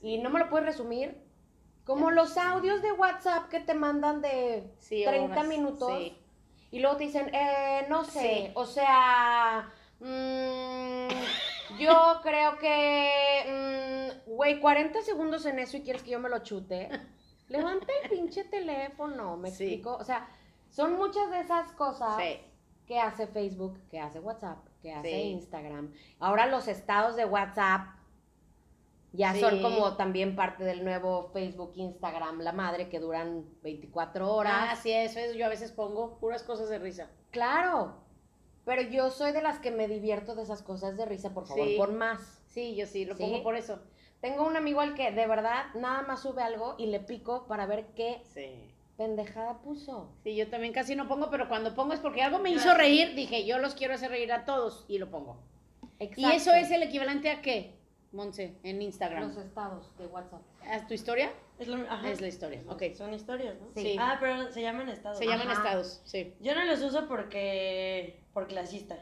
Y 0.00 0.16
no 0.18 0.30
me 0.30 0.38
lo 0.38 0.48
puedes 0.48 0.64
resumir. 0.66 1.20
Como 1.84 2.10
los 2.10 2.36
audios 2.38 2.80
de 2.82 2.92
WhatsApp 2.92 3.48
que 3.48 3.60
te 3.60 3.74
mandan 3.74 4.22
de 4.22 4.70
Sí, 4.78 5.02
30 5.04 5.32
horas, 5.32 5.48
minutos 5.48 5.92
sí. 5.98 6.16
Y 6.70 6.78
luego 6.80 6.96
te 6.96 7.04
dicen, 7.04 7.30
eh, 7.34 7.86
no 7.88 8.04
sé, 8.04 8.20
Sí. 8.46 8.50
o 8.54 8.64
sea, 8.66 9.70
mm, 10.00 11.78
yo 11.78 12.20
creo 12.22 12.58
que, 12.58 14.12
mm, 14.26 14.30
güey, 14.34 14.60
40 14.60 15.00
segundos 15.02 15.46
en 15.46 15.58
eso 15.58 15.76
y 15.76 15.82
quieres 15.82 16.02
que 16.02 16.10
yo 16.10 16.20
me 16.20 16.28
lo 16.28 16.38
chute. 16.40 16.88
Levanta 17.48 17.86
el 18.02 18.10
pinche 18.10 18.44
teléfono, 18.44 19.36
¿me 19.36 19.50
Sí. 19.50 19.64
explico? 19.64 19.96
O 19.96 20.04
sea, 20.04 20.28
son 20.70 20.96
muchas 20.96 21.30
de 21.30 21.40
esas 21.40 21.72
cosas 21.72 22.16
Sí. 22.18 22.40
que 22.86 23.00
hace 23.00 23.26
Facebook, 23.26 23.78
que 23.90 23.98
hace 24.00 24.20
WhatsApp, 24.20 24.58
que 24.82 24.92
hace. 24.92 25.10
Instagram. 25.10 25.92
Ahora 26.20 26.46
los 26.46 26.68
estados 26.68 27.16
de 27.16 27.24
WhatsApp 27.24 27.86
ya 29.12 29.32
Sí. 29.34 29.40
son 29.40 29.60
como 29.62 29.96
también 29.96 30.36
parte 30.36 30.64
del 30.64 30.84
nuevo 30.84 31.30
Facebook, 31.32 31.72
Instagram, 31.76 32.40
la 32.40 32.52
madre, 32.52 32.88
que 32.88 33.00
duran 33.00 33.44
24 33.62 34.32
horas. 34.34 34.52
Ah, 34.56 34.76
sí, 34.76 34.92
eso 34.92 35.18
es. 35.18 35.34
Yo 35.34 35.46
a 35.46 35.48
veces 35.48 35.72
pongo 35.72 36.18
puras 36.18 36.42
cosas 36.42 36.68
de 36.68 36.78
risa. 36.78 37.10
Claro, 37.30 37.96
pero 38.64 38.82
yo 38.82 39.10
soy 39.10 39.32
de 39.32 39.42
las 39.42 39.58
que 39.58 39.70
me 39.70 39.88
divierto 39.88 40.34
de 40.34 40.42
esas 40.42 40.62
cosas 40.62 40.96
de 40.96 41.06
risa, 41.06 41.34
por 41.34 41.46
favor, 41.46 41.66
Sí. 41.66 41.74
por 41.76 41.92
más. 41.92 42.42
Sí, 42.46 42.74
yo 42.76 42.86
sí, 42.86 43.04
lo 43.04 43.16
¿Sí? 43.16 43.22
pongo 43.22 43.42
por 43.42 43.56
eso. 43.56 43.80
Tengo 44.20 44.46
un 44.46 44.56
amigo 44.56 44.80
al 44.80 44.94
que 44.94 45.12
de 45.12 45.26
verdad 45.26 45.66
nada 45.74 46.02
más 46.02 46.20
sube 46.22 46.42
algo 46.42 46.74
y 46.78 46.86
le 46.86 47.00
pico 47.00 47.46
para 47.46 47.64
ver 47.66 47.86
qué 47.94 48.22
pendejada 48.96 49.62
puso. 49.62 50.12
Sí, 50.22 50.36
yo 50.36 50.48
también 50.50 50.74
casi 50.74 50.94
no 50.94 51.08
pongo, 51.08 51.30
pero 51.30 51.48
cuando 51.48 51.74
pongo 51.74 51.94
es 51.94 52.00
porque 52.00 52.20
algo 52.22 52.38
me 52.38 52.50
hizo 52.50 52.74
reír. 52.74 53.14
Dije, 53.14 53.46
yo 53.46 53.58
los 53.58 53.74
quiero 53.74 53.94
hacer 53.94 54.10
reír 54.10 54.30
a 54.32 54.44
todos 54.44 54.84
y 54.88 54.98
lo 54.98 55.10
pongo. 55.10 55.38
Y 55.98 56.04
Exacto. 56.04 56.30
eso 56.36 56.52
es 56.54 56.70
el 56.70 56.82
equivalente 56.82 57.30
a 57.30 57.40
qué, 57.40 57.79
Monse, 58.12 58.56
en 58.64 58.82
Instagram. 58.82 59.28
Los 59.28 59.36
estados 59.36 59.96
de 59.96 60.06
WhatsApp. 60.06 60.40
¿A 60.68 60.86
tu 60.86 60.94
historia? 60.94 61.32
Es, 61.58 61.68
lo- 61.68 61.76
ajá. 61.88 62.08
Es 62.08 62.20
la 62.20 62.26
historia, 62.28 62.62
ok. 62.68 62.82
Son 62.96 63.14
historias, 63.14 63.54
¿no? 63.60 63.68
Sí. 63.74 63.96
Ah, 64.00 64.16
pero 64.18 64.50
se 64.50 64.62
llaman 64.62 64.88
estados. 64.88 65.18
Se 65.18 65.26
llaman 65.26 65.48
Ajá. 65.48 65.62
estados, 65.62 66.00
sí. 66.04 66.34
Yo 66.40 66.54
no 66.54 66.64
los 66.64 66.80
uso 66.82 67.06
porque. 67.06 68.22
por 68.32 68.48
clasista. 68.48 68.98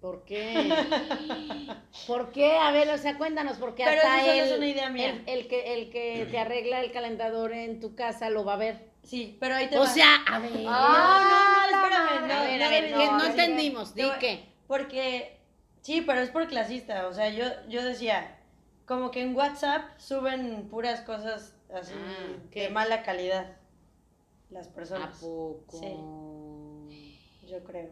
¿Por 0.00 0.24
qué? 0.24 0.68
¿Por 2.06 2.32
qué? 2.32 2.56
A 2.58 2.72
ver, 2.72 2.88
o 2.90 2.98
sea, 2.98 3.16
cuéntanos, 3.18 3.56
porque 3.58 3.84
Pero 3.84 3.96
hasta 3.98 4.34
eso 4.34 4.52
es 4.52 4.56
una 4.58 4.66
idea 4.66 4.90
mía. 4.90 5.10
el, 5.10 5.40
el 5.40 5.48
que, 5.48 5.74
el 5.74 5.90
que 5.90 6.26
te 6.30 6.38
arregla 6.38 6.80
el 6.80 6.90
calentador 6.92 7.52
en 7.52 7.78
tu 7.80 7.94
casa 7.94 8.28
lo 8.30 8.44
va 8.44 8.54
a 8.54 8.56
ver. 8.56 8.90
Sí, 9.04 9.36
pero 9.40 9.54
ahí 9.56 9.68
te 9.68 9.76
O 9.76 9.80
va. 9.80 9.86
sea, 9.86 10.16
a 10.28 10.38
ver. 10.38 10.50
Ah, 10.68 11.20
no, 11.22 11.52
no, 11.54 11.70
la 11.70 11.76
espérame, 11.88 12.20
madre. 12.20 12.34
a 12.34 12.36
no, 12.38 12.42
ver, 12.44 12.58
no 12.60 12.64
a 12.64 12.68
ver, 12.68 12.82
debería- 12.84 12.96
que 12.98 13.06
no 13.12 13.18
no, 13.18 13.24
entendimos, 13.26 13.94
te 13.94 14.02
di 14.04 14.10
qué. 14.20 14.44
Porque. 14.66 15.38
Sí, 15.82 16.00
pero 16.02 16.20
es 16.20 16.30
por 16.30 16.46
clasista. 16.48 17.06
O 17.08 17.12
sea, 17.12 17.28
yo, 17.30 17.44
yo 17.68 17.82
decía. 17.84 18.38
Como 18.86 19.10
que 19.10 19.22
en 19.22 19.34
WhatsApp 19.36 19.98
suben 19.98 20.68
puras 20.68 21.00
cosas 21.02 21.56
así 21.74 21.94
Ah, 21.96 22.36
de 22.52 22.68
mala 22.70 23.02
calidad. 23.02 23.56
Las 24.50 24.68
¿A 24.68 24.72
personas. 24.74 25.18
poco? 25.18 25.80
Yo 27.48 27.62
creo. 27.64 27.90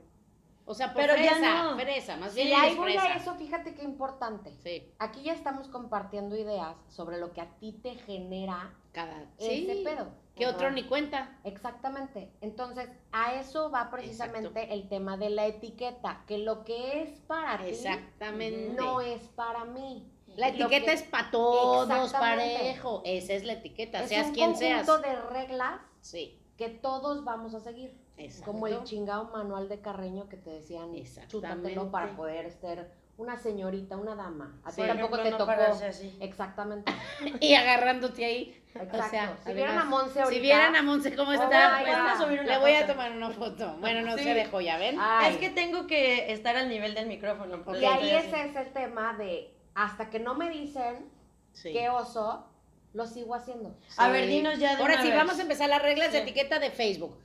O 0.67 0.75
sea, 0.75 0.93
por 0.93 1.03
Pero 1.03 1.17
ya 1.17 1.39
no. 1.73 1.77
fresa, 1.79 2.17
más 2.17 2.37
Y 2.37 2.45
bien 2.45 2.61
ahí 2.61 2.67
eres 2.67 2.77
voy 2.77 2.97
a 2.97 3.15
eso, 3.17 3.35
fíjate 3.35 3.75
qué 3.75 3.83
importante. 3.83 4.53
Sí, 4.63 4.93
Aquí 4.99 5.23
ya 5.23 5.33
estamos 5.33 5.69
compartiendo 5.69 6.37
ideas 6.37 6.77
sobre 6.89 7.19
lo 7.19 7.33
que 7.33 7.41
a 7.41 7.49
ti 7.59 7.73
te 7.83 7.97
genera 7.97 8.73
cada... 8.93 9.23
ese 9.39 9.75
Sí, 9.77 9.83
pedo. 9.85 10.09
que 10.37 10.47
otro 10.47 10.71
ni 10.71 10.85
cuenta. 10.85 11.39
Exactamente. 11.45 12.31
Entonces, 12.41 12.89
a 13.11 13.35
eso 13.35 13.71
va 13.71 13.91
precisamente 13.91 14.73
el 14.73 14.89
tema 14.89 15.17
de 15.17 15.31
la 15.31 15.47
etiqueta, 15.47 16.23
que 16.29 16.39
lo 16.39 16.65
que 16.65 17.03
es 17.03 17.19
para 17.21 17.59
ti 17.65 17.71
Exactamente. 17.71 18.75
no 18.81 19.01
es 19.01 19.23
para 19.29 19.65
mí. 19.65 20.09
La 20.37 20.49
etiqueta 20.49 20.87
que- 20.87 20.93
es 20.93 21.03
para 21.03 21.31
todos, 21.31 22.13
parejo. 22.13 23.03
Esa 23.05 23.33
es 23.35 23.45
la 23.45 23.55
etiqueta, 23.55 24.03
es 24.03 24.09
seas 24.09 24.29
un 24.29 24.35
quien 24.35 24.57
seas. 24.57 24.87
conjunto 24.87 25.09
de 25.09 25.17
reglas 25.23 25.81
Sí, 26.01 26.41
que 26.57 26.69
todos 26.69 27.25
vamos 27.25 27.55
a 27.55 27.61
seguir. 27.61 27.95
exacto. 28.17 28.53
Como 28.53 28.67
el 28.67 28.83
chingado 28.85 29.25
manual 29.31 29.69
de 29.69 29.81
Carreño 29.81 30.29
que 30.29 30.37
te 30.37 30.51
decían, 30.51 30.95
Exactamente. 30.95 31.31
chútatelo 31.31 31.91
para 31.91 32.15
poder 32.17 32.51
ser 32.53 32.91
una 33.19 33.37
señorita, 33.37 33.97
una 33.99 34.15
dama. 34.15 34.59
A 34.65 34.71
ti 34.71 34.81
Sí. 34.81 34.89
tampoco 34.89 35.19
te 35.23 35.31
tocó. 35.33 35.51
así. 35.51 36.17
Exactamente. 36.21 36.91
Y 37.41 37.55
agarrándote 37.55 38.25
ahí. 38.25 38.57
Exacto. 38.75 38.99
O 38.99 39.11
sea, 39.11 39.37
si 39.45 39.53
vieran 39.53 39.79
a 39.79 39.85
Monse 39.85 40.21
ahorita. 40.21 40.35
Si 40.37 40.41
vieran 40.41 40.77
a 40.77 40.83
Monse 40.83 41.15
cómo 41.17 41.33
está, 41.33 41.81
pues, 41.83 41.95
God. 41.95 42.03
Voy 42.03 42.11
a 42.11 42.17
subir 42.17 42.41
una 42.41 42.53
le 42.55 42.59
voy 42.59 42.73
a 42.75 42.87
tomar 42.87 43.13
una 43.13 43.31
foto. 43.31 43.77
Bueno, 43.81 44.01
no 44.09 44.17
Sí. 44.17 44.25
se 44.25 44.33
dejó, 44.35 44.61
¿ya 44.63 44.79
ven? 44.79 44.97
Ay. 44.99 45.33
Es 45.35 45.39
que 45.39 45.51
tengo 45.51 45.87
que 45.87 46.33
estar 46.33 46.57
al 46.57 46.69
nivel 46.69 46.95
del 46.95 47.09
micrófono. 47.09 47.63
Y 47.79 47.85
ahí 47.85 48.11
ese 48.11 48.43
es 48.49 48.57
el 48.57 48.73
tema 48.73 49.15
de 49.19 49.53
hasta 49.85 50.11
que 50.11 50.21
no 50.21 50.35
me 50.35 50.51
dicen 50.51 51.09
Sí. 51.53 51.73
qué 51.73 51.89
oso, 51.89 52.47
lo 52.93 53.07
sigo 53.07 53.35
haciendo. 53.35 53.77
A 53.97 54.07
Sí. 54.07 54.13
ver, 54.13 54.29
dinos 54.29 54.59
ya 54.59 54.77
de 54.77 54.83
Ahora 54.83 54.95
una 54.95 55.03
sí, 55.03 55.09
vez. 55.09 55.17
vamos 55.17 55.39
a 55.39 55.43
empezar 55.43 55.69
las 55.69 55.83
reglas 55.83 56.13
de 56.13 56.19
etiqueta 56.19 56.59
de 56.59 56.71
Facebook. 56.71 57.17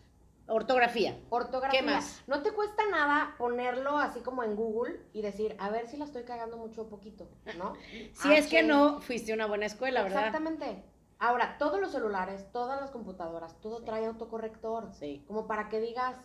Ortografía. 0.48 1.18
Ortografía. 1.32 1.80
¿Qué 1.80 1.86
más? 1.86 2.22
No 2.28 2.42
te 2.44 2.52
cuesta 2.52 2.84
nada 2.92 3.34
ponerlo 3.38 3.98
así 3.98 4.20
como 4.22 4.44
en 4.44 4.56
Google 4.56 5.00
y 5.12 5.22
decir, 5.24 5.56
a 5.60 5.70
ver 5.70 5.88
si 5.88 5.98
la 5.98 6.06
estoy 6.06 6.24
cagando 6.24 6.56
mucho 6.58 6.84
o 6.84 6.88
poquito, 6.88 7.28
¿no? 7.58 7.74
Si 8.14 8.32
es 8.32 8.48
que 8.48 8.62
no, 8.64 9.02
fuiste 9.02 9.32
a 9.32 9.36
una 9.36 9.48
buena 9.48 9.66
escuela, 9.66 10.04
¿verdad? 10.04 10.28
Exactamente. 10.28 10.84
Ahora, 11.18 11.58
todos 11.58 11.80
los 11.80 11.92
celulares, 11.92 12.46
todas 12.52 12.80
las 12.80 12.92
computadoras, 12.92 13.60
todo 13.60 13.84
trae 13.84 14.06
autocorrector. 14.06 14.94
Sí, 14.94 15.24
Como 15.28 15.48
para 15.48 15.68
que 15.70 15.80
digas, 15.80 16.16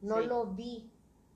no 0.00 0.18
Sí. 0.20 0.26
lo 0.26 0.46
vi. 0.46 0.90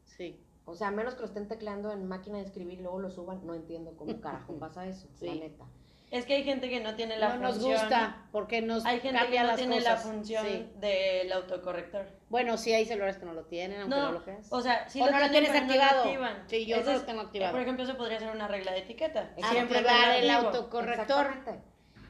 sí. 0.05 0.41
O 0.67 0.75
sea, 0.75 0.89
a 0.89 0.91
menos 0.91 1.15
que 1.15 1.21
lo 1.21 1.27
estén 1.27 1.47
tecleando 1.49 1.93
en 1.93 2.07
máquina 2.09 2.39
de 2.39 2.45
escribir 2.45 2.79
y 2.79 2.83
luego 2.83 2.99
lo 2.99 3.11
suban, 3.11 3.47
no 3.47 3.55
entiendo 3.55 3.95
cómo 3.97 4.19
carajo 4.21 4.55
pasa 4.59 4.87
eso, 4.87 5.09
Sí. 5.15 5.27
la 5.27 5.35
neta. 5.35 5.65
Es 6.11 6.27
que 6.27 6.35
hay 6.35 6.45
gente 6.45 6.69
que 6.71 6.79
no 6.81 6.95
tiene 6.95 7.17
la 7.19 7.31
No 7.31 7.41
nos 7.41 7.55
función. 7.57 7.73
gusta 7.81 8.27
porque 8.31 8.63
nos 8.63 8.85
Hay 8.87 9.01
gente 9.01 9.27
que 9.31 9.41
no 9.41 9.47
las 9.47 9.57
tiene 9.57 9.77
cosas. 9.79 9.93
la 9.93 9.97
función 10.13 10.47
Sí. 10.47 10.69
del 10.77 11.33
autocorrector. 11.33 12.07
Bueno, 12.29 12.57
sí 12.57 12.73
hay 12.73 12.85
celulares 12.87 13.19
que 13.19 13.27
no 13.27 13.33
lo 13.33 13.45
tienen, 13.47 13.81
aunque 13.81 13.97
no, 13.97 14.03
No, 14.07 14.13
lo 14.13 14.23
creas. 14.25 14.47
o 14.53 14.61
sea, 14.61 14.87
O 14.95 15.07
lo 15.07 15.11
no 15.11 15.19
lo 15.19 15.31
tienes 15.31 15.51
no 15.53 15.59
activado. 15.59 16.03
activan. 16.05 16.45
Sí, 16.47 16.67
yo 16.67 16.83
no 16.85 16.93
lo 16.93 17.01
tengo 17.03 17.21
activado. 17.23 17.53
Por 17.53 17.63
ejemplo, 17.63 17.85
eso 17.85 17.97
podría 17.97 18.21
ser 18.21 18.31
una 18.31 18.47
regla 18.47 18.73
de 18.73 18.79
etiqueta. 18.81 19.31
Siempre 19.51 19.81
el 19.81 20.31
autocorrector. 20.31 21.27
Exactamente. 21.27 21.65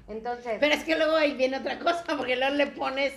Entonces, 0.06 0.58
Pero 0.60 0.74
es 0.74 0.84
que 0.84 0.96
luego 0.96 1.16
ahí 1.16 1.34
viene 1.34 1.56
otra 1.58 1.78
cosa, 1.78 2.04
porque 2.18 2.36
luego 2.36 2.54
le 2.56 2.66
pones 2.66 3.14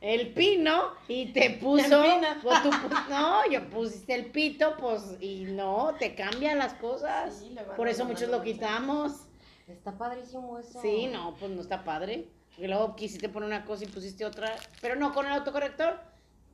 el 0.00 0.32
pino 0.32 0.92
y 1.08 1.32
te 1.32 1.50
puso. 1.50 2.02
pues 2.42 2.62
tú 2.62 2.70
no, 3.10 3.50
yo 3.50 3.68
pusiste 3.68 4.14
el 4.14 4.26
pito, 4.26 4.76
pues, 4.78 5.16
y 5.20 5.44
no, 5.44 5.94
te 5.98 6.14
cambian 6.14 6.58
las 6.58 6.74
cosas. 6.74 7.38
Sí, 7.38 7.56
Por 7.76 7.88
eso 7.88 8.04
muchos 8.04 8.28
lo 8.28 8.42
quitamos. 8.42 9.26
está 9.66 9.96
padrísimo 9.96 10.58
eso. 10.58 10.80
Sí, 10.80 11.08
no, 11.08 11.34
pues 11.38 11.50
no 11.50 11.60
está 11.60 11.84
padre. 11.84 12.28
Porque 12.50 12.68
luego 12.68 12.96
quisiste 12.96 13.28
poner 13.28 13.48
una 13.48 13.64
cosa 13.64 13.84
y 13.84 13.88
pusiste 13.88 14.24
otra. 14.24 14.54
Pero 14.80 14.96
no, 14.96 15.12
con 15.12 15.26
el 15.26 15.32
autocorrector 15.32 16.00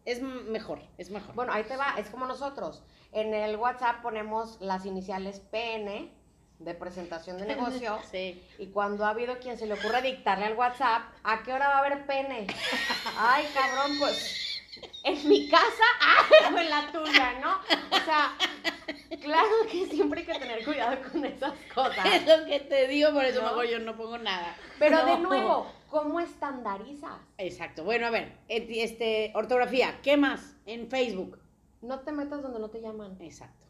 es 0.04 0.20
mejor, 0.20 0.80
es 0.98 1.10
mejor. 1.10 1.34
Bueno, 1.34 1.52
ahí 1.52 1.62
te 1.64 1.76
va, 1.76 1.94
es 1.98 2.08
como 2.08 2.26
nosotros. 2.26 2.82
En 3.12 3.34
el 3.34 3.56
WhatsApp 3.56 4.02
ponemos 4.02 4.60
las 4.60 4.84
iniciales 4.86 5.40
PN 5.40 6.10
de 6.64 6.74
presentación 6.74 7.38
de 7.38 7.46
negocio. 7.54 7.98
Sí. 8.10 8.42
Y 8.58 8.66
cuando 8.68 9.04
ha 9.04 9.10
habido 9.10 9.38
quien 9.38 9.58
se 9.58 9.66
le 9.66 9.74
ocurre 9.74 10.02
dictarle 10.02 10.46
al 10.46 10.54
WhatsApp, 10.54 11.02
¿a 11.24 11.42
qué 11.42 11.52
hora 11.52 11.68
va 11.68 11.76
a 11.76 11.78
haber 11.78 12.06
pene? 12.06 12.46
Ay, 13.18 13.46
cabrón, 13.54 13.98
pues 13.98 14.52
en 15.04 15.28
mi 15.28 15.48
casa 15.48 15.82
ah, 16.00 16.50
o 16.54 16.58
en 16.58 16.70
la 16.70 16.92
tuya, 16.92 17.40
¿no? 17.40 17.56
O 17.96 18.00
sea, 18.04 18.36
claro 19.20 19.50
que 19.70 19.86
siempre 19.86 20.20
hay 20.20 20.26
que 20.26 20.38
tener 20.38 20.64
cuidado 20.64 20.96
con 21.10 21.24
esas 21.24 21.52
cosas. 21.74 22.06
Es 22.06 22.26
lo 22.26 22.46
que 22.46 22.60
te 22.60 22.88
digo, 22.88 23.12
por 23.12 23.24
eso 23.24 23.42
¿No? 23.42 23.48
mejor 23.48 23.66
yo 23.68 23.78
no 23.80 23.96
pongo 23.96 24.18
nada. 24.18 24.56
Pero 24.78 25.04
de 25.04 25.18
nuevo, 25.18 25.66
¿cómo 25.90 26.20
estandarizas? 26.20 27.20
Exacto. 27.38 27.84
Bueno, 27.84 28.06
a 28.06 28.10
ver, 28.10 28.32
este, 28.48 29.32
ortografía, 29.34 30.00
¿qué 30.02 30.16
más? 30.16 30.54
En 30.66 30.88
Facebook. 30.88 31.38
No 31.80 32.00
te 32.00 32.12
metas 32.12 32.42
donde 32.42 32.60
no 32.60 32.70
te 32.70 32.80
llaman. 32.80 33.16
Exacto. 33.20 33.66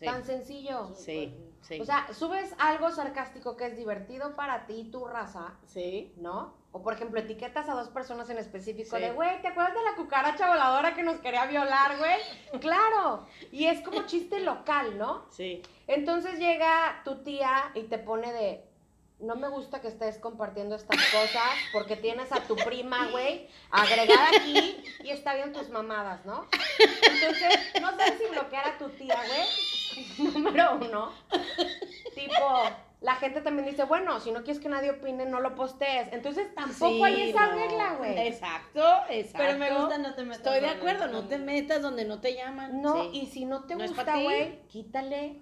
Sí. 0.00 0.06
Tan 0.06 0.24
sencillo. 0.24 0.94
Sí, 0.94 1.36
sí. 1.60 1.78
O 1.78 1.84
sea, 1.84 2.10
subes 2.14 2.54
algo 2.58 2.90
sarcástico 2.90 3.54
que 3.54 3.66
es 3.66 3.76
divertido 3.76 4.34
para 4.34 4.64
ti, 4.66 4.88
tu 4.90 5.04
raza, 5.06 5.58
sí. 5.66 6.14
¿no? 6.16 6.54
O 6.72 6.82
por 6.82 6.94
ejemplo, 6.94 7.20
etiquetas 7.20 7.68
a 7.68 7.74
dos 7.74 7.88
personas 7.90 8.30
en 8.30 8.38
específico 8.38 8.96
Sí. 8.96 9.02
de, 9.02 9.12
güey, 9.12 9.42
¿te 9.42 9.48
acuerdas 9.48 9.74
de 9.74 9.82
la 9.82 9.96
cucaracha 9.96 10.48
voladora 10.48 10.94
que 10.94 11.02
nos 11.02 11.18
quería 11.18 11.44
violar, 11.44 11.98
güey? 11.98 12.16
claro. 12.62 13.26
Y 13.52 13.66
es 13.66 13.82
como 13.82 14.06
chiste 14.06 14.40
local, 14.40 14.96
¿no? 14.96 15.26
Sí. 15.30 15.60
Entonces 15.86 16.38
llega 16.38 17.02
tu 17.04 17.22
tía 17.22 17.70
y 17.74 17.82
te 17.82 17.98
pone 17.98 18.32
de, 18.32 18.64
no 19.20 19.36
me 19.36 19.48
gusta 19.48 19.80
que 19.80 19.88
estés 19.88 20.18
compartiendo 20.18 20.74
estas 20.76 20.96
cosas 21.10 21.50
porque 21.72 21.96
tienes 21.96 22.32
a 22.32 22.40
tu 22.40 22.56
prima, 22.56 23.08
güey, 23.10 23.48
agregada 23.70 24.28
aquí 24.36 24.82
y 25.04 25.10
está 25.10 25.34
viendo 25.34 25.58
tus 25.60 25.68
mamadas, 25.70 26.24
¿no? 26.24 26.46
Entonces, 26.78 27.80
no 27.80 27.90
sé 27.96 28.18
si 28.18 28.24
bloquear 28.30 28.66
a 28.68 28.78
tu 28.78 28.88
tía, 28.90 29.16
güey, 29.26 30.32
número 30.32 30.76
uno. 30.80 31.12
Tipo, 32.14 32.62
la 33.00 33.14
gente 33.16 33.40
también 33.40 33.66
dice, 33.68 33.84
bueno, 33.84 34.20
si 34.20 34.30
no 34.32 34.42
quieres 34.42 34.60
que 34.62 34.68
nadie 34.68 34.90
opine, 34.90 35.24
no 35.26 35.40
lo 35.40 35.54
postees. 35.54 36.12
Entonces, 36.12 36.54
tampoco 36.54 36.96
Sí, 36.96 37.02
hay 37.04 37.30
esa 37.30 37.46
no. 37.46 37.52
regla, 37.56 37.92
güey. 37.98 38.18
Exacto, 38.28 38.82
exacto. 39.08 39.38
Pero 39.46 39.58
me 39.58 39.70
gusta 39.74 39.98
no 39.98 40.14
te 40.14 40.22
metas. 40.22 40.38
Estoy 40.38 40.60
de 40.60 40.68
acuerdo, 40.68 41.08
no 41.08 41.26
te 41.26 41.38
metas 41.38 41.82
donde 41.82 42.04
no 42.04 42.20
te 42.20 42.34
llaman. 42.34 42.82
No, 42.82 43.04
Sí. 43.04 43.10
y 43.22 43.26
si 43.26 43.44
no 43.44 43.64
te 43.64 43.76
No 43.76 43.86
gusta, 43.86 44.16
güey, 44.18 44.60
quítale 44.68 45.40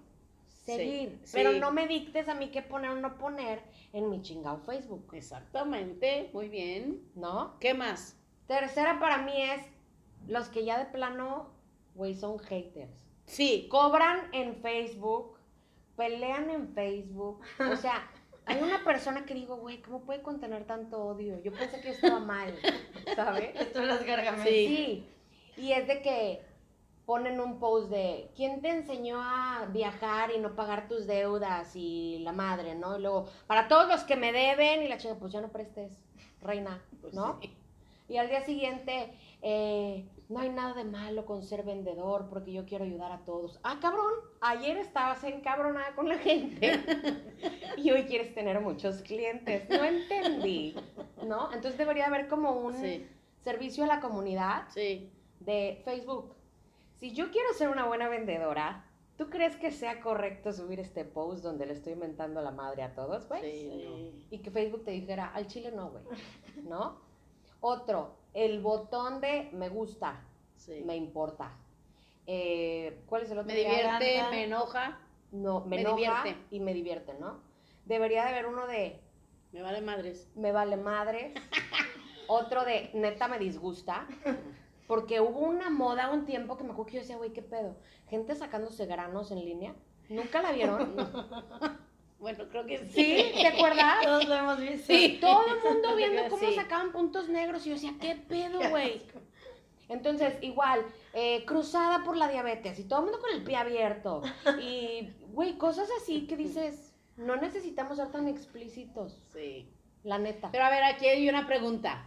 seguir. 0.77 1.19
Sí, 1.25 1.31
Pero 1.35 1.53
sí. 1.53 1.61
no 1.61 1.73
me 1.73 1.87
dictes 1.87 2.29
a 2.29 2.35
mí 2.35 2.51
qué 2.51 2.63
poner 2.63 2.91
o 2.91 2.97
no 2.97 3.19
poner 3.19 3.63
en 3.93 4.11
mi 4.11 4.23
chingado 4.23 4.59
Facebook, 4.61 5.09
Exactamente, 5.13 6.31
muy 6.33 6.49
bien. 6.49 7.03
¿no? 7.15 7.59
¿Qué 7.61 7.75
más? 7.75 8.17
Tercera 8.47 8.99
para 8.99 9.19
mí 9.19 9.43
es 9.43 9.63
los 10.27 10.49
que 10.49 10.65
ya 10.65 10.79
de 10.79 10.87
plano, 10.87 11.51
güey, 11.95 12.15
son 12.15 12.39
haters. 12.39 13.05
Sí, 13.27 13.67
Cobran 13.71 14.29
en 14.33 14.57
Facebook, 14.57 15.39
pelean 15.97 16.49
en 16.51 16.69
Facebook. 16.75 17.41
O 17.71 17.77
sea, 17.77 18.11
hay 18.47 18.63
una 18.63 18.83
persona 18.85 19.27
que 19.27 19.35
digo, 19.35 19.57
güey, 19.57 19.83
¿cómo 19.83 20.01
puede 20.01 20.23
contener 20.23 20.65
tanto 20.65 20.99
odio? 21.05 21.43
Yo 21.43 21.53
pensé 21.53 21.81
que 21.81 21.91
estaba 21.91 22.21
mal, 22.21 22.55
¿sabes? 23.15 23.51
Esto 23.61 23.83
las 23.83 24.05
gargamelas. 24.05 24.49
Sí. 24.49 25.05
Sí, 25.55 25.63
y 25.63 25.73
es 25.73 25.87
de 25.87 26.01
que 26.01 26.41
ponen 27.09 27.41
un 27.41 27.59
post 27.59 27.89
de 27.89 28.31
¿quién 28.37 28.61
te 28.61 28.69
enseñó 28.69 29.19
a 29.19 29.65
viajar 29.73 30.31
y 30.31 30.39
no 30.41 30.55
pagar 30.55 30.89
tus 30.89 31.07
deudas? 31.07 31.75
Y 31.75 32.19
la 32.19 32.33
madre, 32.33 32.75
¿no? 32.75 32.99
Y 32.99 33.01
luego, 33.01 33.25
para 33.47 33.67
todos 33.67 33.89
los 33.89 34.05
que 34.05 34.15
me 34.15 34.31
deben, 34.31 34.83
y 34.83 34.89
la 34.89 34.99
chica, 34.99 35.15
pues 35.19 35.33
ya 35.33 35.41
no 35.41 35.49
prestes, 35.49 35.99
reina, 36.43 36.83
pues 37.01 37.15
¿no? 37.15 37.39
sí. 37.41 37.51
Y 38.11 38.19
al 38.19 38.29
día 38.29 38.43
siguiente, 38.43 39.11
eh, 39.41 40.07
no 40.29 40.41
hay 40.41 40.51
nada 40.51 40.75
de 40.75 40.85
malo 40.85 41.25
con 41.25 41.43
ser 41.43 41.63
vendedor 41.63 42.27
porque 42.29 42.53
yo 42.53 42.67
quiero 42.67 42.85
ayudar 42.85 43.11
a 43.11 43.25
todos. 43.25 43.59
Ah, 43.63 43.79
cabrón, 43.81 44.13
ayer 44.43 44.77
estabas 44.77 45.25
encabronada 45.25 45.95
con 45.95 46.09
la 46.11 46.19
gente 46.19 46.79
y 47.79 47.91
hoy 47.91 48.05
quieres 48.05 48.35
tener 48.35 48.61
muchos 48.61 49.01
clientes. 49.01 49.67
No 49.71 49.83
entendí, 49.83 50.75
¿no? 51.25 51.51
Entonces 51.55 51.79
debería 51.79 52.05
haber 52.07 52.29
como 52.29 52.53
un 52.53 52.75
Sí, 52.75 53.07
servicio 53.41 53.85
a 53.85 53.87
la 53.87 54.01
comunidad 54.01 54.69
sí. 54.75 55.11
de 55.41 55.81
Facebook. 55.87 56.35
Si 56.99 57.13
yo 57.13 57.31
quiero 57.31 57.53
ser 57.55 57.69
una 57.69 57.87
buena 57.87 58.09
vendedora, 58.09 58.85
¿tú 59.17 59.31
crees 59.31 59.57
que 59.57 59.71
sea 59.71 60.01
correcto 60.01 60.53
subir 60.53 60.81
este 60.81 61.05
post 61.05 61.43
donde 61.45 61.67
le 61.67 61.73
estoy 61.73 61.93
inventando 61.93 62.41
la 62.43 62.51
madre 62.51 62.83
a 62.83 62.95
todos, 62.95 63.29
güey? 63.29 63.43
sí. 63.43 64.27
Y 64.31 64.39
que 64.39 64.51
Facebook 64.51 64.85
te 64.85 64.91
dijera, 64.91 65.29
al 65.29 65.47
chile 65.47 65.71
no, 65.73 65.91
güey, 65.91 66.03
¿no? 66.65 67.01
Otro, 67.61 68.17
el 68.35 68.61
botón 68.61 69.21
de 69.21 69.49
me 69.53 69.69
gusta, 69.69 70.21
sí. 70.57 70.83
me 70.85 70.97
importa. 70.97 71.53
Eh, 72.27 73.01
¿Cuál 73.07 73.23
es 73.23 73.31
el 73.31 73.39
otro? 73.39 73.47
Me 73.53 73.59
divierte, 73.59 74.23
me 74.31 74.45
enoja, 74.45 74.99
No, 75.33 75.61
me, 75.61 75.77
me 75.77 75.81
enoja 75.83 75.97
divierte. 75.97 76.37
y 76.51 76.61
me 76.61 76.75
divierte, 76.75 77.15
¿no? 77.15 77.41
Debería 77.87 78.25
de 78.25 78.31
haber 78.31 78.47
uno 78.47 78.67
de 78.67 79.01
me 79.53 79.63
vale 79.63 79.81
madres. 79.81 80.29
me 80.35 80.53
vale 80.53 80.77
madres. 80.77 81.33
Otro 82.27 82.65
de 82.65 82.91
neta 82.93 83.29
me 83.29 83.39
disgusta. 83.39 84.07
Porque 84.89 85.21
hubo 85.21 85.39
una 85.41 85.71
moda 85.71 86.11
un 86.11 86.25
tiempo 86.25 86.57
que 86.57 86.65
me 86.65 86.71
acuerdo 86.73 86.87
que 86.87 86.95
yo 86.97 87.01
decía, 87.03 87.17
güey, 87.19 87.33
¿qué 87.33 87.43
pedo? 87.43 87.77
Gente 88.09 88.35
sacándose 88.35 88.87
granos 88.87 89.31
en 89.31 89.45
línea. 89.45 89.75
¿Nunca 90.09 90.43
la 90.43 90.51
vieron? 90.53 90.97
Bueno, 92.19 92.47
creo 92.51 92.67
que 92.67 92.79
sí. 92.79 92.91
¿Sí? 92.95 93.31
¿Te 93.41 93.47
acuerdas? 93.47 94.03
Todos 94.03 94.27
lo 94.27 94.35
hemos 94.35 94.59
visto. 94.59 94.87
Sí. 94.93 95.19
Todo 95.21 95.45
el 95.55 95.63
mundo 95.63 95.95
viendo 95.95 96.23
cómo 96.29 96.49
Sí. 96.49 96.55
sacaban 96.57 96.91
puntos 96.91 97.29
negros 97.29 97.65
y 97.65 97.69
yo 97.69 97.75
decía, 97.77 97.95
¿qué 98.01 98.17
pedo, 98.17 98.59
güey? 98.71 99.01
Entonces, 99.89 100.35
igual, 100.43 100.85
eh, 101.15 101.45
cruzada 101.47 102.03
por 102.05 102.17
la 102.17 102.27
diabetes 102.29 102.77
y 102.81 102.85
todo 102.89 102.99
el 102.99 103.05
mundo 103.05 103.21
con 103.21 103.31
el 103.37 103.45
pie 103.45 103.55
abierto. 103.55 104.23
Y, 104.61 105.11
güey, 105.33 105.57
cosas 105.59 105.89
así 106.03 106.27
que 106.27 106.37
dices, 106.37 106.93
no 107.17 107.37
necesitamos 107.37 107.99
ser 107.99 108.09
tan 108.11 108.27
explícitos, 108.27 109.23
Sí. 109.33 109.71
la 110.03 110.19
neta. 110.19 110.51
Pero 110.51 110.65
a 110.65 110.71
ver, 110.71 110.83
aquí 110.83 111.07
hay 111.07 111.29
una 111.29 111.47
pregunta. 111.47 112.05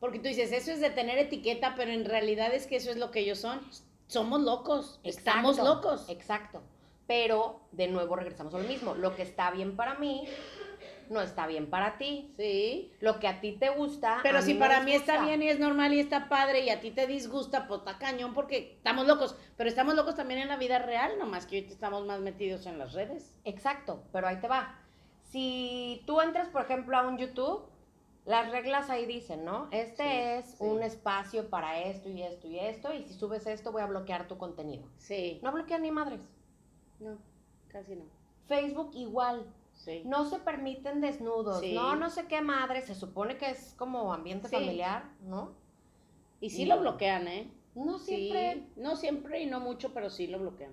Porque 0.00 0.18
tú 0.18 0.28
dices, 0.28 0.50
eso 0.50 0.72
es 0.72 0.80
de 0.80 0.90
tener 0.90 1.18
etiqueta, 1.18 1.74
pero 1.76 1.92
en 1.92 2.06
realidad 2.06 2.52
es 2.54 2.66
que 2.66 2.76
eso 2.76 2.90
es 2.90 2.96
lo 2.96 3.10
que 3.10 3.20
ellos 3.20 3.38
son. 3.38 3.60
Somos 4.06 4.40
locos. 4.40 4.98
Estamos 5.04 5.58
locos. 5.58 6.08
Exacto. 6.08 6.62
Pero, 7.06 7.60
de 7.72 7.86
nuevo, 7.86 8.16
regresamos 8.16 8.54
a 8.54 8.58
lo 8.58 8.66
mismo. 8.66 8.94
Lo 8.94 9.14
que 9.14 9.22
está 9.22 9.50
bien 9.50 9.76
para 9.76 9.96
mí, 9.96 10.26
no 11.10 11.20
está 11.20 11.46
bien 11.46 11.68
para 11.68 11.98
ti. 11.98 12.32
Sí. 12.38 12.92
Lo 13.00 13.20
que 13.20 13.28
a 13.28 13.40
ti 13.40 13.52
te 13.52 13.68
gusta. 13.68 14.20
Pero 14.22 14.40
si 14.40 14.54
para 14.54 14.80
mí 14.80 14.92
está 14.92 15.22
bien 15.24 15.42
y 15.42 15.48
es 15.48 15.58
normal 15.58 15.92
y 15.92 16.00
está 16.00 16.28
padre 16.28 16.60
y 16.60 16.70
a 16.70 16.80
ti 16.80 16.92
te 16.92 17.06
disgusta, 17.06 17.68
pues 17.68 17.80
está 17.80 17.98
cañón 17.98 18.32
porque 18.32 18.74
estamos 18.76 19.06
locos. 19.06 19.36
Pero 19.56 19.68
estamos 19.68 19.94
locos 19.94 20.14
también 20.14 20.40
en 20.40 20.48
la 20.48 20.56
vida 20.56 20.78
real, 20.78 21.18
nomás 21.18 21.46
que 21.46 21.56
ahorita 21.56 21.74
estamos 21.74 22.06
más 22.06 22.20
metidos 22.20 22.64
en 22.66 22.78
las 22.78 22.94
redes. 22.94 23.34
Exacto, 23.44 24.04
pero 24.12 24.28
ahí 24.28 24.40
te 24.40 24.48
va. 24.48 24.78
Si 25.24 26.02
tú 26.06 26.20
entras, 26.20 26.48
por 26.48 26.62
ejemplo, 26.62 26.96
a 26.96 27.06
un 27.06 27.18
YouTube, 27.18 27.68
las 28.24 28.50
reglas 28.50 28.90
ahí 28.90 29.06
dicen, 29.06 29.44
¿no? 29.44 29.68
Este 29.70 30.02
Sí, 30.02 30.08
es 30.10 30.44
sí. 30.58 30.64
un 30.64 30.82
espacio 30.82 31.48
para 31.50 31.80
esto 31.80 32.08
y 32.08 32.22
esto 32.22 32.46
y 32.46 32.58
esto, 32.58 32.92
y 32.94 33.04
si 33.04 33.14
subes 33.14 33.46
esto 33.46 33.72
voy 33.72 33.82
a 33.82 33.86
bloquear 33.86 34.28
tu 34.28 34.36
contenido. 34.38 34.86
Sí. 34.98 35.40
No 35.42 35.52
bloquea 35.52 35.78
ni 35.78 35.90
madres. 35.90 36.20
No, 36.98 37.18
casi 37.68 37.96
no. 37.96 38.04
Facebook 38.46 38.90
igual. 38.94 39.46
Sí. 39.72 40.02
No 40.04 40.26
se 40.26 40.38
permiten 40.40 41.00
desnudos, 41.00 41.60
Sí. 41.60 41.72
no, 41.72 41.96
no 41.96 42.10
sé 42.10 42.26
qué 42.26 42.42
madre, 42.42 42.82
se 42.82 42.94
supone 42.94 43.38
que 43.38 43.50
es 43.50 43.74
como 43.78 44.12
ambiente 44.12 44.48
familiar, 44.48 45.04
¿no? 45.22 45.52
Y 46.40 46.50
sí 46.50 46.62
Y- 46.62 46.66
lo 46.66 46.78
bloquean, 46.80 47.26
¿eh? 47.28 47.50
No 47.74 47.98
siempre. 47.98 48.66
No 48.76 48.96
siempre 48.96 49.40
y 49.42 49.46
no 49.46 49.60
mucho, 49.60 49.94
pero 49.94 50.10
sí 50.10 50.26
lo 50.26 50.38
bloquean. 50.38 50.72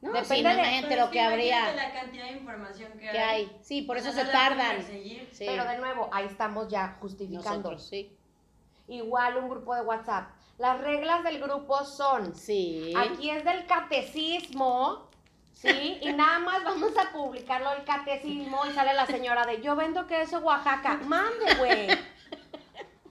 No, 0.00 0.12
Depende 0.12 0.54
sí, 0.80 0.86
de- 0.88 0.96
lo 0.96 1.10
que 1.10 1.20
habría, 1.20 1.72
la 1.74 1.92
cantidad 1.92 2.24
de 2.24 2.32
información 2.32 2.92
que, 2.92 3.10
que 3.10 3.18
hay. 3.18 3.56
Sí, 3.62 3.82
por 3.82 3.98
eso 3.98 4.12
se 4.12 4.24
tardan. 4.24 4.82
Sí. 4.82 5.20
Pero 5.38 5.64
de 5.66 5.76
nuevo, 5.78 6.08
ahí 6.12 6.24
estamos 6.24 6.68
ya 6.68 6.96
justificando. 7.00 7.50
Nosotros, 7.50 7.86
sí. 7.86 8.16
Igual 8.88 9.36
un 9.36 9.50
grupo 9.50 9.74
de 9.74 9.82
WhatsApp. 9.82 10.30
Las 10.58 10.80
reglas 10.80 11.22
del 11.22 11.38
grupo 11.40 11.84
son 11.84 12.34
Sí. 12.34 12.94
Aquí 12.96 13.30
es 13.30 13.44
del 13.44 13.66
catecismo, 13.66 15.08
¿sí? 15.52 15.98
Y 16.02 16.12
nada 16.14 16.38
más 16.38 16.64
vamos 16.64 16.92
a 16.96 17.12
publicarlo 17.12 17.70
del 17.70 17.84
catecismo 17.84 18.64
y 18.66 18.72
sale 18.72 18.94
la 18.94 19.06
señora 19.06 19.44
de 19.44 19.60
yo 19.60 19.76
vendo 19.76 20.06
queso 20.06 20.38
Oaxaca. 20.38 20.96
Mande, 21.04 21.54
güey. 21.58 21.88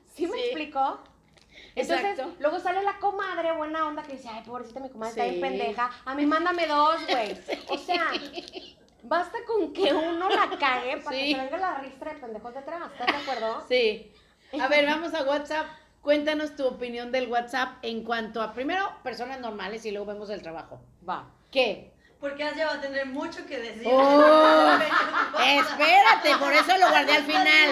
¿Sí 0.08 0.25
me 0.28 0.34
Sí. 0.38 0.43
explicó? 0.45 0.99
Entonces, 1.76 2.06
Exacto. 2.12 2.36
luego 2.40 2.60
sale 2.60 2.84
la 2.84 2.98
comadre 3.00 3.52
buena 3.54 3.86
onda 3.88 4.04
que 4.04 4.14
dice, 4.14 4.28
ay, 4.30 4.44
pobrecita, 4.46 4.80
mi 4.80 4.90
comadre 4.90 5.12
está 5.12 5.24
Sí. 5.26 5.30
bien 5.30 5.42
pendeja. 5.42 5.90
A 6.06 6.16
mí 6.16 6.26
mándame 6.26 6.68
dos, 6.68 6.96
güey. 7.08 7.38
O 7.70 7.78
sea, 7.78 8.12
basta 9.04 9.38
con 9.48 9.72
que 9.74 9.94
uno 9.94 10.30
la 10.30 10.50
cague 10.58 10.98
para 10.98 11.16
Sí. 11.18 11.26
que 11.34 11.36
se 11.36 11.42
venga 11.42 11.58
la 11.58 11.76
ristra 11.80 12.14
de 12.14 12.20
pendejos 12.20 12.54
detrás. 12.54 12.92
¿Estás 12.92 13.08
de 13.08 13.18
acuerdo? 13.22 13.66
Sí. 13.68 14.12
A 14.60 14.68
ver, 14.68 14.86
vamos 14.86 15.14
a 15.14 15.24
WhatsApp. 15.24 15.68
Cuéntanos 16.02 16.56
tu 16.56 16.66
opinión 16.66 17.12
del 17.12 17.28
WhatsApp 17.30 17.78
en 17.84 18.04
cuanto 18.04 18.42
a, 18.42 18.54
primero, 18.54 18.90
personas 19.04 19.40
normales 19.40 19.86
y 19.86 19.92
luego 19.92 20.06
vemos 20.08 20.30
el 20.30 20.42
trabajo. 20.42 20.80
Va. 21.08 21.28
¿Qué? 21.52 21.92
Porque 22.20 22.44
Asia 22.44 22.66
va 22.66 22.74
a 22.74 22.82
tener 22.82 23.06
mucho 23.06 23.46
que 23.46 23.60
decir. 23.60 23.88
Oh, 23.88 24.78
espérate, 25.42 26.38
por 26.38 26.52
eso 26.54 26.78
lo 26.78 26.90
guardé 26.90 27.14
al 27.14 27.24
final. 27.24 27.70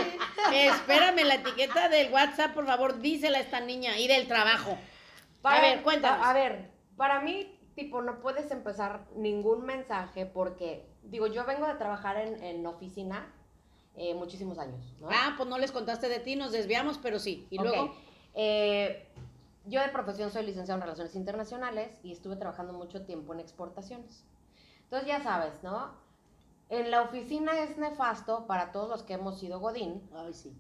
Espérame, 0.54 1.24
la 1.26 1.36
etiqueta 1.36 1.90
del 1.90 2.12
WhatsApp, 2.14 2.54
por 2.54 2.66
favor, 2.66 3.00
dísela 3.00 3.40
a 3.40 3.42
esta 3.42 3.60
niña 3.60 3.98
y 3.98 4.08
del 4.08 4.28
trabajo. 4.28 4.78
a 5.44 5.60
ver, 5.62 5.82
cuéntanos. 5.84 6.26
A, 6.26 6.30
a 6.30 6.34
ver, 6.34 6.72
para 6.96 7.20
mí, 7.22 7.60
tipo, 7.76 8.02
no 8.02 8.20
puedes 8.22 8.50
empezar 8.52 9.06
ningún 9.16 9.66
mensaje 9.66 10.26
porque, 10.26 10.86
digo, 11.04 11.28
yo 11.28 11.44
vengo 11.46 11.68
de 11.68 11.76
trabajar 11.76 12.18
en, 12.18 12.42
en 12.42 12.66
oficina 12.66 13.34
eh, 13.98 14.14
muchísimos 14.14 14.60
años, 14.60 14.94
¿no? 15.02 15.10
Ah, 15.12 15.34
pues 15.36 15.50
no 15.50 15.58
les 15.58 15.72
contaste 15.74 16.08
de 16.08 16.20
ti, 16.20 16.36
nos 16.38 16.52
desviamos, 16.54 16.98
pero 17.00 17.20
sí. 17.20 17.48
Y 17.50 17.58
luego, 17.58 17.94
Eh, 18.40 19.08
yo 19.66 19.82
de 19.82 19.90
profesión 19.90 20.32
soy 20.32 20.46
licenciada 20.46 20.76
en 20.78 20.82
Relaciones 20.84 21.16
Internacionales 21.16 22.00
y 22.04 22.12
estuve 22.14 22.36
trabajando 22.38 22.72
mucho 22.72 23.04
tiempo 23.04 23.34
en 23.34 23.40
exportaciones. 23.40 24.24
Entonces, 24.88 25.10
ya 25.10 25.22
sabes, 25.22 25.62
¿no? 25.64 25.92
En 26.70 26.92
la 26.92 27.02
oficina 27.02 27.60
es 27.60 27.78
nefasto 27.78 28.48
para 28.48 28.72
todos 28.72 28.90
los 28.90 29.04
que 29.04 29.14
hemos 29.14 29.38
sido 29.40 29.60
Godín 29.60 30.10
ay, 30.16 30.34
sí. 30.34 30.58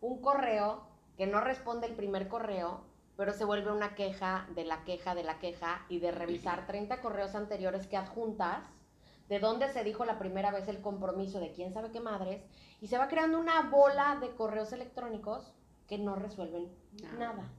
un 0.00 0.20
correo 0.20 0.82
que 1.16 1.28
no 1.28 1.40
responde 1.40 1.86
el 1.86 1.94
primer 1.94 2.28
correo, 2.28 2.82
pero 3.16 3.32
se 3.32 3.44
vuelve 3.44 3.70
una 3.70 3.94
queja 3.94 4.48
de 4.54 4.64
la 4.64 4.82
queja 4.84 5.14
de 5.14 5.22
la 5.22 5.38
queja 5.38 5.84
y 5.88 6.00
de 6.00 6.10
revisar 6.10 6.66
30 6.66 7.00
correos 7.00 7.34
anteriores 7.36 7.86
que 7.86 7.96
adjuntas, 7.96 8.64
de 9.28 9.38
dónde 9.38 9.72
se 9.72 9.84
dijo 9.84 10.04
la 10.04 10.18
primera 10.18 10.50
vez 10.50 10.66
el 10.66 10.80
compromiso 10.80 11.38
de 11.38 11.52
quién 11.52 11.72
sabe 11.72 11.92
qué 11.92 12.00
madres, 12.00 12.42
y 12.80 12.88
se 12.88 12.98
va 12.98 13.06
creando 13.06 13.38
una 13.38 13.62
bola 13.70 14.18
de 14.20 14.34
correos 14.34 14.72
electrónicos 14.72 15.52
que 15.86 15.98
no 15.98 16.16
resuelven 16.16 16.72
Nada. 17.02 17.18
nada. 17.18 17.50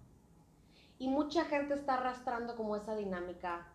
Y 0.97 1.08
mucha 1.08 1.45
gente 1.45 1.74
está 1.74 1.95
arrastrando 1.95 2.56
como 2.56 2.76
esa 2.76 2.95
dinámica 2.95 3.67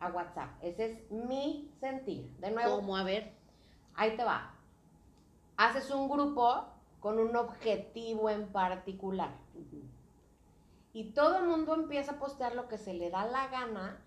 a 0.00 0.08
WhatsApp. 0.08 0.50
Ese 0.62 0.84
es 0.92 1.10
mi 1.10 1.70
sentir. 1.80 2.30
De 2.38 2.50
nuevo, 2.50 2.76
¿Cómo? 2.76 2.96
A 2.96 3.02
ver. 3.04 3.32
ahí 3.94 4.16
te 4.16 4.24
va. 4.24 4.54
Haces 5.56 5.90
un 5.90 6.08
grupo 6.08 6.66
con 7.00 7.18
un 7.18 7.34
objetivo 7.36 8.30
en 8.30 8.48
particular. 8.48 9.30
Y 10.92 11.12
todo 11.12 11.38
el 11.38 11.46
mundo 11.46 11.74
empieza 11.74 12.12
a 12.12 12.18
postear 12.18 12.54
lo 12.54 12.68
que 12.68 12.78
se 12.78 12.94
le 12.94 13.10
da 13.10 13.24
la 13.26 13.48
gana 13.48 14.00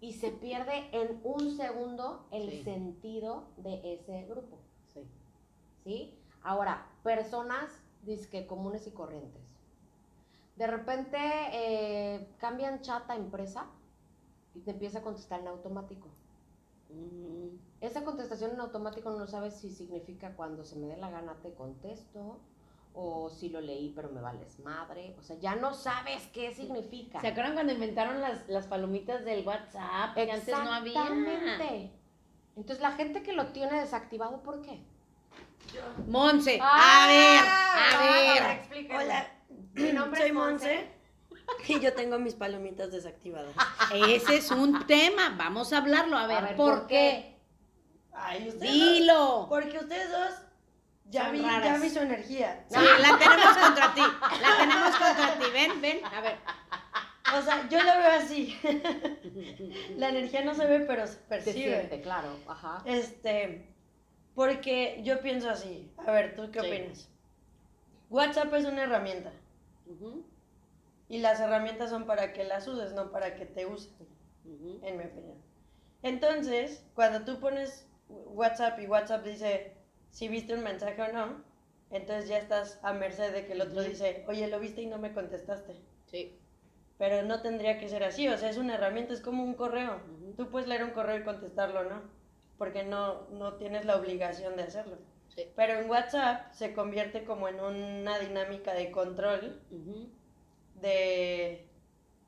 y 0.00 0.12
se 0.12 0.30
pierde 0.30 0.88
en 0.92 1.20
un 1.24 1.56
segundo 1.56 2.26
el 2.30 2.50
Sí. 2.50 2.64
sentido 2.64 3.44
de 3.58 3.94
ese 3.94 4.24
grupo. 4.26 4.58
Sí. 4.92 5.06
¿Sí? 5.84 6.18
Ahora, 6.42 6.86
personas 7.02 7.70
disque 8.02 8.46
comunes 8.46 8.86
y 8.86 8.90
corrientes. 8.90 9.42
De 10.56 10.66
repente 10.66 11.18
eh, 11.52 12.28
cambian 12.38 12.80
chat 12.82 13.08
a 13.10 13.16
empresa 13.16 13.66
y 14.54 14.60
te 14.60 14.70
empieza 14.70 14.98
a 15.00 15.02
contestar 15.02 15.40
en 15.40 15.48
automático. 15.48 16.08
Mm, 16.90 17.56
Esa 17.80 18.04
contestación 18.04 18.52
en 18.52 18.60
automático 18.60 19.10
no 19.10 19.26
sabes 19.26 19.54
si 19.54 19.70
significa 19.70 20.34
cuando 20.36 20.64
se 20.64 20.76
me 20.76 20.86
dé 20.86 20.96
la 20.96 21.10
gana 21.10 21.34
te 21.42 21.52
contesto 21.54 22.38
o 22.96 23.28
si 23.28 23.48
lo 23.48 23.60
leí 23.60 23.92
pero 23.96 24.08
me 24.10 24.20
vales 24.20 24.60
madre. 24.60 25.16
O 25.18 25.22
sea, 25.22 25.36
ya 25.38 25.56
no 25.56 25.74
sabes 25.74 26.22
qué 26.32 26.54
significa. 26.54 27.20
¿Se 27.20 27.28
acuerdan 27.28 27.54
cuando 27.54 27.72
inventaron 27.72 28.20
las, 28.20 28.48
las 28.48 28.66
palomitas 28.68 29.24
del 29.24 29.44
WhatsApp? 29.46 30.14
Que 30.14 30.30
antes 30.30 30.48
no 30.56 30.72
había. 30.72 31.02
Exactamente. 31.02 31.90
Entonces 32.56 32.80
la 32.80 32.92
gente 32.92 33.22
que 33.24 33.32
lo 33.32 33.48
tiene 33.48 33.80
desactivado, 33.80 34.42
¿por 34.42 34.62
qué? 34.62 34.80
Monse, 36.06 36.58
Ah, 36.62 37.04
a 37.04 37.08
ver, 37.08 38.42
a 38.42 38.46
ver. 38.46 38.58
explíquenme. 38.58 39.04
Hola, 39.04 39.26
Mi 39.74 39.92
nombre 39.92 40.20
soy 40.20 40.28
es 40.28 40.34
Monse 40.34 40.88
y 41.68 41.80
yo 41.80 41.92
tengo 41.94 42.18
mis 42.18 42.34
palomitas 42.34 42.90
desactivadas. 42.92 43.54
Ese 43.94 44.36
es 44.36 44.50
un 44.50 44.86
tema, 44.86 45.34
vamos 45.36 45.72
a 45.72 45.78
hablarlo. 45.78 46.16
A 46.16 46.26
ver, 46.26 46.38
A 46.38 46.40
ver, 46.42 46.56
¿por, 46.56 46.78
¿por 46.80 46.86
qué? 46.88 47.36
Ay, 48.12 48.48
ustedes 48.48 48.72
Dilo. 48.72 49.14
dos- 49.14 49.48
porque 49.48 49.78
ustedes 49.78 50.10
dos 50.10 50.30
ya 51.10 51.30
vi, 51.30 51.40
ya 51.42 51.78
vi 51.78 51.90
su 51.90 51.98
energía. 52.00 52.64
Sí, 52.68 52.76
la 53.00 53.18
tenemos 53.18 53.56
contra 53.62 53.94
ti. 53.94 54.00
La 54.40 54.56
tenemos 54.58 54.96
contra 54.96 55.38
ti. 55.38 55.44
Ven, 55.52 55.80
ven. 55.80 56.04
A 56.04 56.20
ver. 56.20 56.36
O 57.36 57.42
sea, 57.42 57.68
yo 57.68 57.78
lo 57.78 57.84
veo 57.98 58.10
así. 58.12 58.56
La 59.96 60.10
energía 60.10 60.44
no 60.44 60.54
se 60.54 60.66
ve, 60.66 60.80
pero 60.80 61.06
se 61.06 61.14
Se 61.14 61.18
percibe. 61.20 61.54
siente, 61.76 62.00
claro. 62.02 62.36
Ajá. 62.46 62.82
Este, 62.84 63.68
porque 64.34 65.00
yo 65.02 65.20
pienso 65.20 65.50
así. 65.50 65.90
A 66.06 66.10
ver, 66.12 66.36
¿tú 66.36 66.50
qué 66.52 66.60
Sí. 66.60 66.66
opinas? 66.68 67.08
WhatsApp 68.10 68.52
es 68.54 68.66
una 68.66 68.82
herramienta 68.84 69.32
Ujú, 69.86 70.24
y 71.08 71.18
las 71.18 71.40
herramientas 71.40 71.90
son 71.90 72.06
para 72.06 72.32
que 72.32 72.44
las 72.44 72.66
uses, 72.66 72.92
no 72.92 73.10
para 73.10 73.34
que 73.36 73.46
te 73.46 73.66
usen, 73.66 73.92
ujú. 74.44 74.80
en 74.82 74.96
mi 74.96 75.04
opinión. 75.04 75.38
Entonces, 76.02 76.84
cuando 76.94 77.24
tú 77.24 77.40
pones 77.40 77.86
WhatsApp 78.08 78.78
y 78.80 78.86
WhatsApp 78.86 79.24
dice 79.24 79.74
si 80.14 80.28
viste 80.28 80.54
un 80.54 80.62
mensaje 80.62 81.02
o 81.02 81.12
no, 81.12 81.42
entonces 81.90 82.28
ya 82.28 82.38
estás 82.38 82.78
a 82.82 82.92
merced 82.92 83.32
de 83.32 83.46
que 83.46 83.52
el 83.52 83.60
otro 83.60 83.80
Ujú. 83.80 83.90
dice, 83.90 84.24
oye, 84.28 84.46
lo 84.46 84.60
viste 84.60 84.82
y 84.82 84.86
no 84.86 84.98
me 84.98 85.12
contestaste. 85.12 85.74
Sí. 86.06 86.38
Pero 86.98 87.22
no 87.22 87.42
tendría 87.42 87.78
que 87.78 87.88
ser 87.88 88.04
así, 88.04 88.28
o 88.28 88.38
sea, 88.38 88.48
es 88.48 88.56
una 88.56 88.76
herramienta, 88.76 89.12
es 89.12 89.20
como 89.20 89.42
un 89.42 89.54
correo. 89.54 90.00
Tú 90.36 90.50
puedes 90.50 90.68
leer 90.68 90.84
un 90.84 90.92
correo 90.92 91.18
y 91.18 91.24
contestarlo, 91.24 91.82
¿no? 91.84 92.02
Porque 92.58 92.84
no, 92.84 93.28
no 93.30 93.54
tienes 93.54 93.84
la 93.84 93.96
obligación 93.96 94.56
de 94.56 94.62
hacerlo. 94.62 94.98
Sí. 95.34 95.48
Pero 95.56 95.80
en 95.80 95.90
WhatsApp 95.90 96.52
se 96.52 96.72
convierte 96.74 97.24
como 97.24 97.48
en 97.48 97.58
una 97.58 98.20
dinámica 98.20 98.72
de 98.72 98.92
control 98.92 99.60
Ujú, 99.72 100.08
de, 100.84 101.66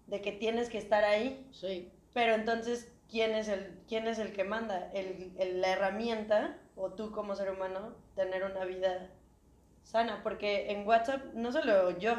de 0.07 0.21
que 0.23 0.33
tienes 0.33 0.69
que 0.71 0.79
estar 0.79 1.05
ahí. 1.05 1.47
Sí. 1.53 1.93
Pero 2.15 2.35
entonces, 2.35 2.91
¿quién 3.11 3.35
es 3.35 3.49
el, 3.49 3.79
quién 3.89 4.09
es 4.09 4.19
el 4.19 4.33
que 4.33 4.45
manda? 4.45 4.91
El, 4.95 5.33
el- 5.39 5.61
la 5.61 5.73
herramienta 5.73 6.59
o 6.77 6.93
tú 6.93 7.13
como 7.13 7.35
ser 7.37 7.51
humano 7.51 7.95
tener 8.15 8.45
una 8.45 8.65
vida 8.65 9.11
sana. 9.85 10.21
Porque 10.23 10.71
en 10.73 10.87
WhatsApp, 10.87 11.23
no 11.35 11.53
solo 11.53 11.99
yo, 11.99 12.15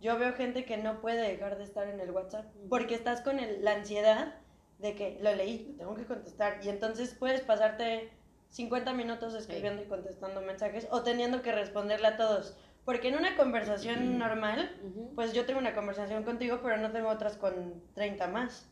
yo 0.00 0.18
veo 0.18 0.32
gente 0.34 0.64
que 0.64 0.76
no 0.76 1.00
puede 1.00 1.22
dejar 1.28 1.56
de 1.58 1.64
estar 1.64 1.88
en 1.88 2.00
el 2.00 2.10
WhatsApp 2.10 2.46
porque 2.68 2.94
estás 2.94 3.20
con 3.22 3.38
el- 3.40 3.64
la 3.64 3.72
ansiedad 3.74 4.34
de 4.78 4.94
que 4.94 5.18
lo 5.20 5.34
leí, 5.34 5.66
lo 5.72 5.76
tengo 5.78 5.94
que 5.94 6.06
contestar. 6.06 6.60
Y 6.64 6.68
entonces 6.68 7.14
puedes 7.18 7.42
pasarte 7.42 8.10
50 8.48 8.92
minutos 8.94 9.34
escribiendo 9.34 9.82
y 9.82 9.86
contestando 9.86 10.40
mensajes 10.40 10.88
o 10.90 11.02
teniendo 11.02 11.42
que 11.42 11.52
responderle 11.52 12.08
a 12.08 12.16
todos. 12.16 12.56
Porque 12.84 13.08
en 13.08 13.16
una 13.16 13.36
conversación 13.36 14.18
normal, 14.18 14.76
pues 15.14 15.32
yo 15.32 15.44
tengo 15.44 15.60
una 15.60 15.74
conversación 15.74 16.24
contigo, 16.24 16.60
pero 16.62 16.76
no 16.78 16.90
tengo 16.90 17.08
otras 17.08 17.36
con 17.36 17.82
30 17.94 18.26
más. 18.28 18.68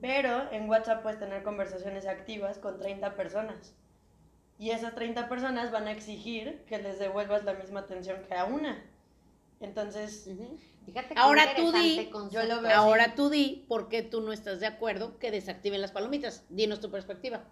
Pero 0.00 0.50
en 0.52 0.68
WhatsApp 0.68 1.02
puedes 1.02 1.18
tener 1.18 1.42
conversaciones 1.42 2.06
activas 2.06 2.58
con 2.58 2.78
30 2.78 3.16
personas. 3.16 3.74
Y 4.58 4.70
esas 4.70 4.94
30 4.94 5.28
personas 5.28 5.70
van 5.70 5.86
a 5.86 5.92
exigir 5.92 6.64
que 6.66 6.78
les 6.78 6.98
devuelvas 6.98 7.44
la 7.44 7.54
misma 7.54 7.80
atención 7.80 8.22
que 8.28 8.34
a 8.34 8.44
una. 8.44 8.82
Entonces, 9.60 10.26
Ujú. 10.26 10.58
Fíjate 10.86 11.14
qué 11.14 11.20
Ahora 11.20 11.54
tú 11.54 11.72
di, 11.72 12.10
yo 12.30 12.42
lo 12.44 12.62
veo 12.62 12.70
así. 12.70 12.72
Ahora 12.72 13.14
tú 13.14 13.28
di 13.28 13.64
por 13.68 13.88
qué 13.88 14.02
tú 14.02 14.22
no 14.22 14.32
estás 14.32 14.60
de 14.60 14.66
acuerdo 14.66 15.18
que 15.18 15.30
desactiven 15.30 15.80
las 15.80 15.92
palomitas. 15.92 16.44
Dinos 16.48 16.80
tu 16.80 16.90
perspectiva. 16.90 17.44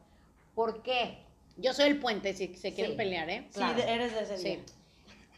¿Por 0.55 0.83
qué? 0.83 1.25
Yo 1.57 1.75
soy 1.75 1.87
el 1.89 1.99
puente 2.01 2.33
si 2.33 2.55
se 2.57 2.73
quieren 2.73 2.93
Sí. 2.93 2.97
pelear, 2.97 3.29
¿eh? 3.31 3.47
sí, 3.51 3.59
Claro. 3.59 3.83
eres 3.83 4.15
de 4.15 4.21
ese 4.23 4.39
Sí. 4.39 4.63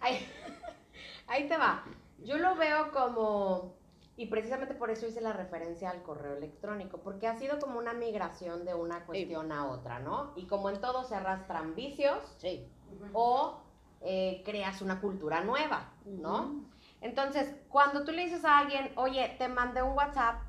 Ahí, 0.00 0.18
ahí 1.26 1.48
te 1.48 1.56
va. 1.56 1.84
Yo 2.18 2.38
lo 2.38 2.54
veo 2.56 2.90
como, 2.92 3.74
y 4.16 4.26
precisamente 4.26 4.74
por 4.74 4.90
eso 4.90 5.06
hice 5.06 5.20
la 5.20 5.32
referencia 5.32 5.90
al 5.90 6.02
correo 6.02 6.36
electrónico, 6.36 6.98
porque 6.98 7.26
ha 7.26 7.36
sido 7.38 7.58
como 7.58 7.78
una 7.78 7.92
migración 7.94 8.64
de 8.64 8.74
una 8.74 9.04
cuestión 9.06 9.52
a 9.52 9.66
otra, 9.68 10.00
¿no? 10.00 10.32
Y 10.36 10.46
como 10.46 10.68
en 10.70 10.80
todo 10.80 11.04
se 11.04 11.14
arrastran 11.14 11.74
vicios 11.74 12.18
Sí. 12.38 12.66
o 13.12 13.60
eh, 14.02 14.42
creas 14.44 14.82
una 14.82 15.00
cultura 15.00 15.42
nueva, 15.42 15.92
¿no? 16.04 16.64
Entonces, 17.00 17.54
cuando 17.68 18.04
tú 18.04 18.12
le 18.12 18.24
dices 18.24 18.44
a 18.44 18.58
alguien, 18.58 18.92
oye, 18.96 19.34
te 19.38 19.48
mandé 19.48 19.82
un 19.82 19.96
WhatsApp, 19.96 20.42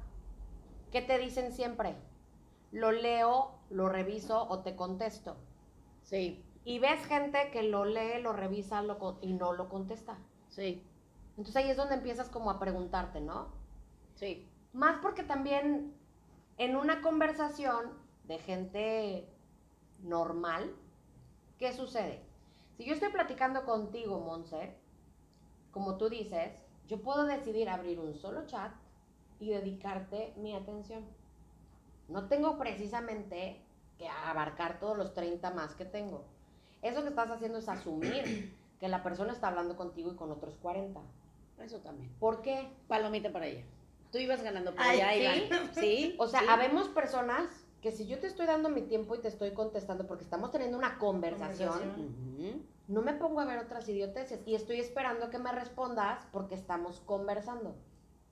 ¿qué 0.92 1.02
te 1.02 1.18
dicen 1.18 1.54
siempre? 1.54 1.96
Lo 2.72 2.92
leo, 2.92 3.52
lo 3.70 3.88
reviso 3.88 4.48
o 4.50 4.60
te 4.60 4.76
contesto. 4.76 5.38
Sí. 6.04 6.44
Y 6.64 6.80
ves 6.80 7.06
gente 7.06 7.50
que 7.52 7.64
lo 7.64 7.86
lee, 7.86 8.22
lo 8.22 8.34
revisa 8.34 8.82
lo 8.82 9.18
y 9.22 9.34
no 9.34 9.54
lo 9.54 9.68
contesta. 9.70 10.18
Sí. 10.50 10.84
Entonces 11.32 11.56
ahí 11.56 11.70
es 11.70 11.78
donde 11.78 11.96
empiezas 11.96 12.30
como 12.30 12.52
a 12.52 12.60
preguntarte, 12.60 13.20
¿no? 13.22 13.48
Sí. 14.16 14.48
Más 14.74 15.00
porque 15.02 15.24
también 15.24 15.94
en 16.58 16.76
una 16.76 17.02
conversación 17.02 17.92
de 18.26 18.38
gente 18.38 19.28
normal, 20.04 20.76
¿qué 21.58 21.74
sucede? 21.74 22.22
Si 22.78 22.86
yo 22.86 22.94
estoy 22.94 23.10
platicando 23.10 23.66
contigo, 23.66 24.20
Monse, 24.20 24.76
como 25.72 25.98
tú 25.98 26.10
dices, 26.10 26.52
yo 26.88 27.02
puedo 27.02 27.26
decidir 27.26 27.70
abrir 27.70 28.00
un 28.00 28.14
solo 28.16 28.46
chat 28.46 28.72
y 29.40 29.50
dedicarte 29.50 30.34
mi 30.38 30.56
atención. 30.56 31.04
No 32.08 32.28
tengo 32.28 32.58
precisamente 32.58 33.62
que 33.98 34.08
abarcar 34.08 34.80
todos 34.80 34.98
los 34.98 35.14
30 35.14 35.52
más 35.52 35.74
que 35.76 35.86
tengo. 35.86 36.26
Eso 36.82 37.02
que 37.04 37.10
estás 37.10 37.30
haciendo 37.30 37.58
es 37.60 37.70
asumir 37.70 38.54
que 38.80 38.88
la 38.88 39.04
persona 39.04 39.34
está 39.34 39.48
hablando 39.48 39.76
contigo 39.78 40.12
y 40.12 40.16
con 40.16 40.32
otros 40.32 40.56
40. 40.62 41.00
Eso 41.64 41.80
también. 41.80 42.12
¿Por 42.20 42.42
qué? 42.42 42.68
Palomita 42.88 43.32
para 43.32 43.46
allá. 43.46 43.64
Tú 44.12 44.18
ibas 44.18 44.42
ganando 44.44 44.72
por 44.76 44.82
allá, 44.82 45.14
¿sí? 45.14 45.20
Iván. 45.22 45.72
Sí. 45.74 46.16
O 46.18 46.28
sea, 46.28 46.40
sí. 46.42 46.46
habemos 46.50 46.88
personas 46.90 47.46
que 47.82 47.92
si 47.92 48.08
yo 48.08 48.20
te 48.20 48.28
estoy 48.28 48.46
dando 48.46 48.70
mi 48.70 48.82
tiempo 48.82 49.16
y 49.16 49.20
te 49.20 49.28
estoy 49.28 49.52
contestando 49.52 50.06
porque 50.08 50.24
estamos 50.24 50.52
teniendo 50.52 50.78
una 50.78 50.98
conversación, 51.00 51.80
no 52.88 53.02
me 53.02 53.14
pongo 53.14 53.40
a 53.40 53.46
ver 53.46 53.60
otras 53.60 53.88
idioteces 53.90 54.42
y 54.46 54.56
estoy 54.56 54.80
esperando 54.80 55.30
que 55.30 55.40
me 55.40 55.52
respondas 55.52 56.28
porque 56.32 56.56
estamos 56.56 57.00
conversando. 57.06 57.76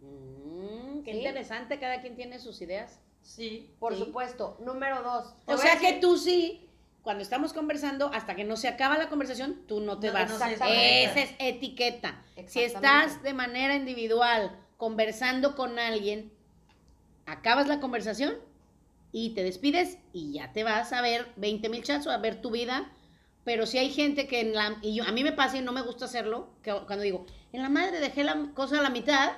Mm, 0.01 1.01
qué 1.03 1.11
¿Sí? 1.13 1.17
interesante, 1.19 1.79
cada 1.79 2.01
quien 2.01 2.15
tiene 2.15 2.39
sus 2.39 2.61
ideas. 2.61 2.99
Sí. 3.21 3.73
Por 3.79 3.93
Sí. 3.95 4.03
supuesto. 4.05 4.57
Número 4.59 5.01
dos. 5.01 5.35
O 5.45 5.57
sea 5.57 5.79
que 5.79 5.93
tú 5.99 6.17
sí, 6.17 6.68
cuando 7.01 7.23
estamos 7.23 7.53
conversando, 7.53 8.11
hasta 8.13 8.35
que 8.35 8.43
no 8.43 8.57
se 8.57 8.67
acaba 8.67 8.97
la 8.97 9.09
conversación, 9.09 9.61
tú 9.67 9.79
no 9.79 9.99
te 9.99 10.07
No, 10.07 10.13
vas. 10.13 10.29
no. 10.29 10.35
Esa 10.35 11.19
es 11.19 11.35
etiqueta. 11.39 12.21
Si 12.47 12.61
estás 12.61 13.23
de 13.23 13.33
manera 13.33 13.75
individual 13.75 14.57
conversando 14.77 15.55
con 15.55 15.79
alguien, 15.79 16.31
acabas 17.25 17.67
la 17.67 17.79
conversación 17.79 18.35
y 19.11 19.31
te 19.31 19.43
despides 19.43 19.97
y 20.13 20.33
ya 20.33 20.51
te 20.51 20.63
vas 20.63 20.93
a 20.93 21.01
ver 21.01 21.27
20 21.37 21.69
mil 21.69 21.83
chats 21.83 22.07
o 22.07 22.11
a 22.11 22.17
ver 22.17 22.41
tu 22.41 22.51
vida. 22.51 22.91
Pero 23.43 23.65
si 23.65 23.77
hay 23.77 23.89
gente 23.91 24.27
que 24.27 24.41
en 24.41 24.53
la... 24.53 24.77
Y 24.81 24.93
yo, 24.93 25.03
a 25.05 25.11
mí 25.11 25.23
me 25.23 25.31
pasa 25.31 25.57
y 25.57 25.61
no 25.61 25.71
me 25.71 25.81
gusta 25.81 26.05
hacerlo, 26.05 26.49
que 26.61 26.71
cuando 26.85 27.03
digo, 27.03 27.25
en 27.53 27.63
la 27.63 27.69
madre 27.69 27.99
dejé 27.99 28.23
la 28.23 28.51
cosa 28.53 28.79
a 28.79 28.83
la 28.83 28.89
mitad, 28.89 29.31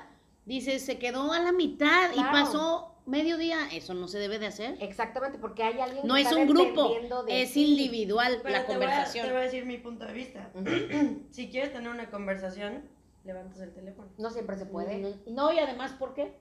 Dice, 0.46 0.80
se 0.80 0.98
quedó 0.98 1.32
a 1.34 1.40
la 1.40 1.52
mitad 1.52 2.12
y 2.16 2.20
pasó 2.24 2.91
medio 3.12 3.38
día. 3.38 3.68
Eso 3.72 3.94
no 3.94 4.08
se 4.08 4.18
debe 4.18 4.40
de 4.40 4.48
hacer. 4.48 4.78
Exactamente, 4.80 5.38
porque 5.38 5.62
hay 5.64 5.80
alguien 5.80 6.08
No 6.08 6.16
que 6.16 6.22
es 6.22 6.28
está 6.28 6.40
un 6.40 6.48
grupo, 6.48 6.84
dependiendo 6.88 7.24
de 7.24 7.42
es 7.44 7.54
ti. 7.54 7.72
individual 7.72 8.40
Pero 8.42 8.56
la 8.56 8.62
te 8.66 8.68
voy 8.68 8.76
a- 8.76 8.80
conversación. 8.88 9.26
te 9.28 9.32
voy 9.34 9.42
a 9.42 9.44
decir 9.46 9.66
mi 9.66 9.78
punto 9.78 10.06
de 10.06 10.14
vista. 10.14 10.50
Si 11.32 11.50
quieres 11.50 11.72
tener 11.74 11.90
una 11.90 12.10
conversación, 12.10 12.90
levantas 13.24 13.60
el 13.62 13.74
teléfono. 13.74 14.10
No 14.18 14.30
siempre 14.32 14.58
se 14.58 14.66
puede. 14.66 15.16
No, 15.28 15.52
y 15.54 15.60
además, 15.60 15.92
¿por 15.94 16.14
qué? 16.16 16.34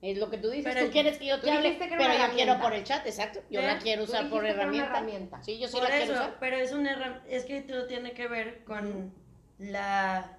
Es 0.00 0.18
lo 0.18 0.30
que 0.30 0.38
tú 0.38 0.50
dices, 0.50 0.74
Pero 0.74 0.86
tú 0.86 0.90
quieres 0.92 1.16
que 1.18 1.26
yo 1.26 1.40
te 1.40 1.48
hable, 1.48 1.76
pero 1.78 1.92
yo 1.92 1.96
quiero 1.98 2.12
herramienta. 2.14 2.60
por 2.60 2.72
el 2.72 2.82
chat, 2.82 3.06
exacto. 3.06 3.38
Yo 3.50 3.60
¿Eh? 3.60 3.66
la 3.68 3.78
quiero 3.78 4.02
usar 4.02 4.28
por 4.28 4.44
herramienta. 4.44 4.88
herramienta. 4.90 5.40
Sí, 5.44 5.60
yo 5.60 5.68
sí 5.68 5.74
Por 5.74 5.84
la 5.84 5.90
quiero 5.90 6.04
eso, 6.04 6.12
usar. 6.14 6.36
pero 6.40 6.56
es 6.56 6.72
una 6.72 6.96
herram- 6.96 7.20
es 7.28 7.44
que 7.44 7.60
todo 7.62 7.86
tiene 7.86 8.10
que 8.12 8.26
ver 8.26 8.64
con 8.64 9.14
la 9.60 10.38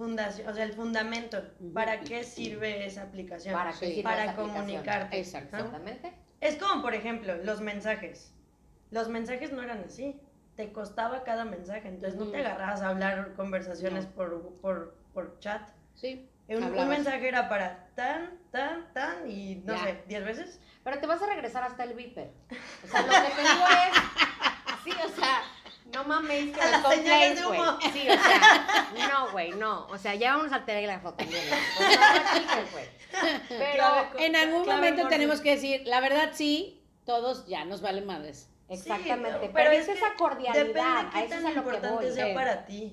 fundación, 0.00 0.48
o 0.48 0.54
sea, 0.54 0.64
el 0.64 0.72
fundamento. 0.72 1.42
¿Para 1.74 2.00
qué 2.00 2.24
sirve 2.24 2.86
esa 2.86 3.02
aplicación? 3.02 3.54
¿Para 3.54 3.72
qué 3.72 3.86
sirve 3.88 4.02
Para 4.02 4.22
esa 4.22 4.32
aplicación? 4.32 4.56
comunicarte. 4.64 5.16
¿no? 5.16 5.20
Exactamente. 5.22 6.12
Es 6.40 6.56
como, 6.56 6.80
por 6.80 6.94
ejemplo, 6.94 7.36
los 7.44 7.60
mensajes. 7.60 8.32
Los 8.90 9.08
mensajes 9.10 9.52
no 9.52 9.62
eran 9.62 9.84
así. 9.86 10.18
Te 10.56 10.72
costaba 10.72 11.22
cada 11.22 11.44
mensaje, 11.44 11.88
entonces 11.88 12.18
no 12.18 12.26
te 12.30 12.38
agarrabas 12.38 12.80
a 12.80 12.88
hablar 12.88 13.34
conversaciones 13.36 14.04
No. 14.06 14.10
por, 14.12 14.54
por, 14.62 14.94
por 15.12 15.38
chat. 15.38 15.68
Sí. 15.94 16.26
Un, 16.48 16.64
un 16.64 16.88
mensaje 16.88 17.28
era 17.28 17.48
para 17.48 17.86
tan, 17.94 18.38
tan, 18.50 18.92
tan 18.94 19.30
y 19.30 19.56
no 19.66 19.74
Ya. 19.74 19.84
sé, 19.84 20.02
10 20.08 20.24
veces. 20.24 20.60
Pero 20.82 20.98
te 20.98 21.06
vas 21.06 21.20
a 21.22 21.26
regresar 21.26 21.62
hasta 21.62 21.84
el 21.84 21.92
viper. 21.94 22.30
O 22.84 22.86
sea, 22.88 23.02
lo 23.02 23.08
que 23.08 23.34
te 23.36 23.40
digo 23.42 23.66
es. 23.86 24.82
Sí, 24.84 24.90
o 25.04 25.08
sea, 25.20 25.42
no 25.92 26.04
mames 26.04 26.54
que 26.56 26.60
A 26.60 26.70
las 26.70 26.94
señales 26.94 27.36
de. 27.36 27.42
Sí, 27.92 28.08
o 28.08 28.12
sea, 28.12 28.86
no, 29.10 29.30
güey, 29.32 29.50
no. 29.52 29.86
O 29.88 29.98
sea, 29.98 30.14
ya 30.14 30.36
vamos 30.36 30.52
al 30.52 30.64
telégrafo 30.64 31.12
también. 31.14 31.42
¿no? 31.50 31.56
O 31.56 31.88
sea, 31.90 32.14
no 32.14 32.22
practiques, 32.22 32.72
güey. 32.72 32.84
Pero. 33.48 33.72
Clave- 33.84 34.08
En 34.26 34.36
algún 34.36 34.66
momento 34.66 35.08
tenemos 35.08 35.40
que 35.40 35.50
decir, 35.50 35.82
la 35.86 36.00
verdad 36.00 36.30
sí, 36.32 36.82
todos 37.04 37.46
ya 37.46 37.64
nos 37.64 37.80
valen 37.82 38.06
madres. 38.06 38.46
Exactamente. 38.68 39.40
Sí, 39.46 39.50
pero 39.52 39.70
es 39.72 39.88
esa 39.88 40.14
cordialidad. 40.16 40.64
Depende 40.64 40.80
a 40.80 41.10
qué 41.12 41.24
eso 41.24 41.34
es 41.34 41.42
tan 41.42 41.46
a 41.46 41.58
importante 41.58 42.04
voy. 42.04 42.12
sea 42.14 42.26
Sí. 42.28 42.34
para 42.34 42.64
ti. 42.66 42.92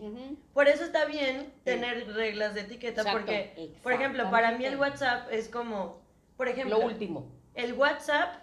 Por 0.53 0.67
eso 0.67 0.83
está 0.83 1.05
bien 1.05 1.53
tener 1.63 2.11
reglas 2.15 2.55
de 2.55 2.61
etiqueta, 2.61 3.01
Exacto. 3.01 3.19
porque, 3.19 3.71
por 3.83 3.93
ejemplo, 3.93 4.31
para 4.31 4.53
mí 4.53 4.65
el. 4.65 4.75
WhatsApp 4.77 5.31
es 5.31 5.49
como, 5.49 6.01
por 6.35 6.47
ejemplo, 6.47 6.79
Lo 6.79 6.85
último. 6.85 7.27
el 7.53 7.73
WhatsApp, 7.73 8.41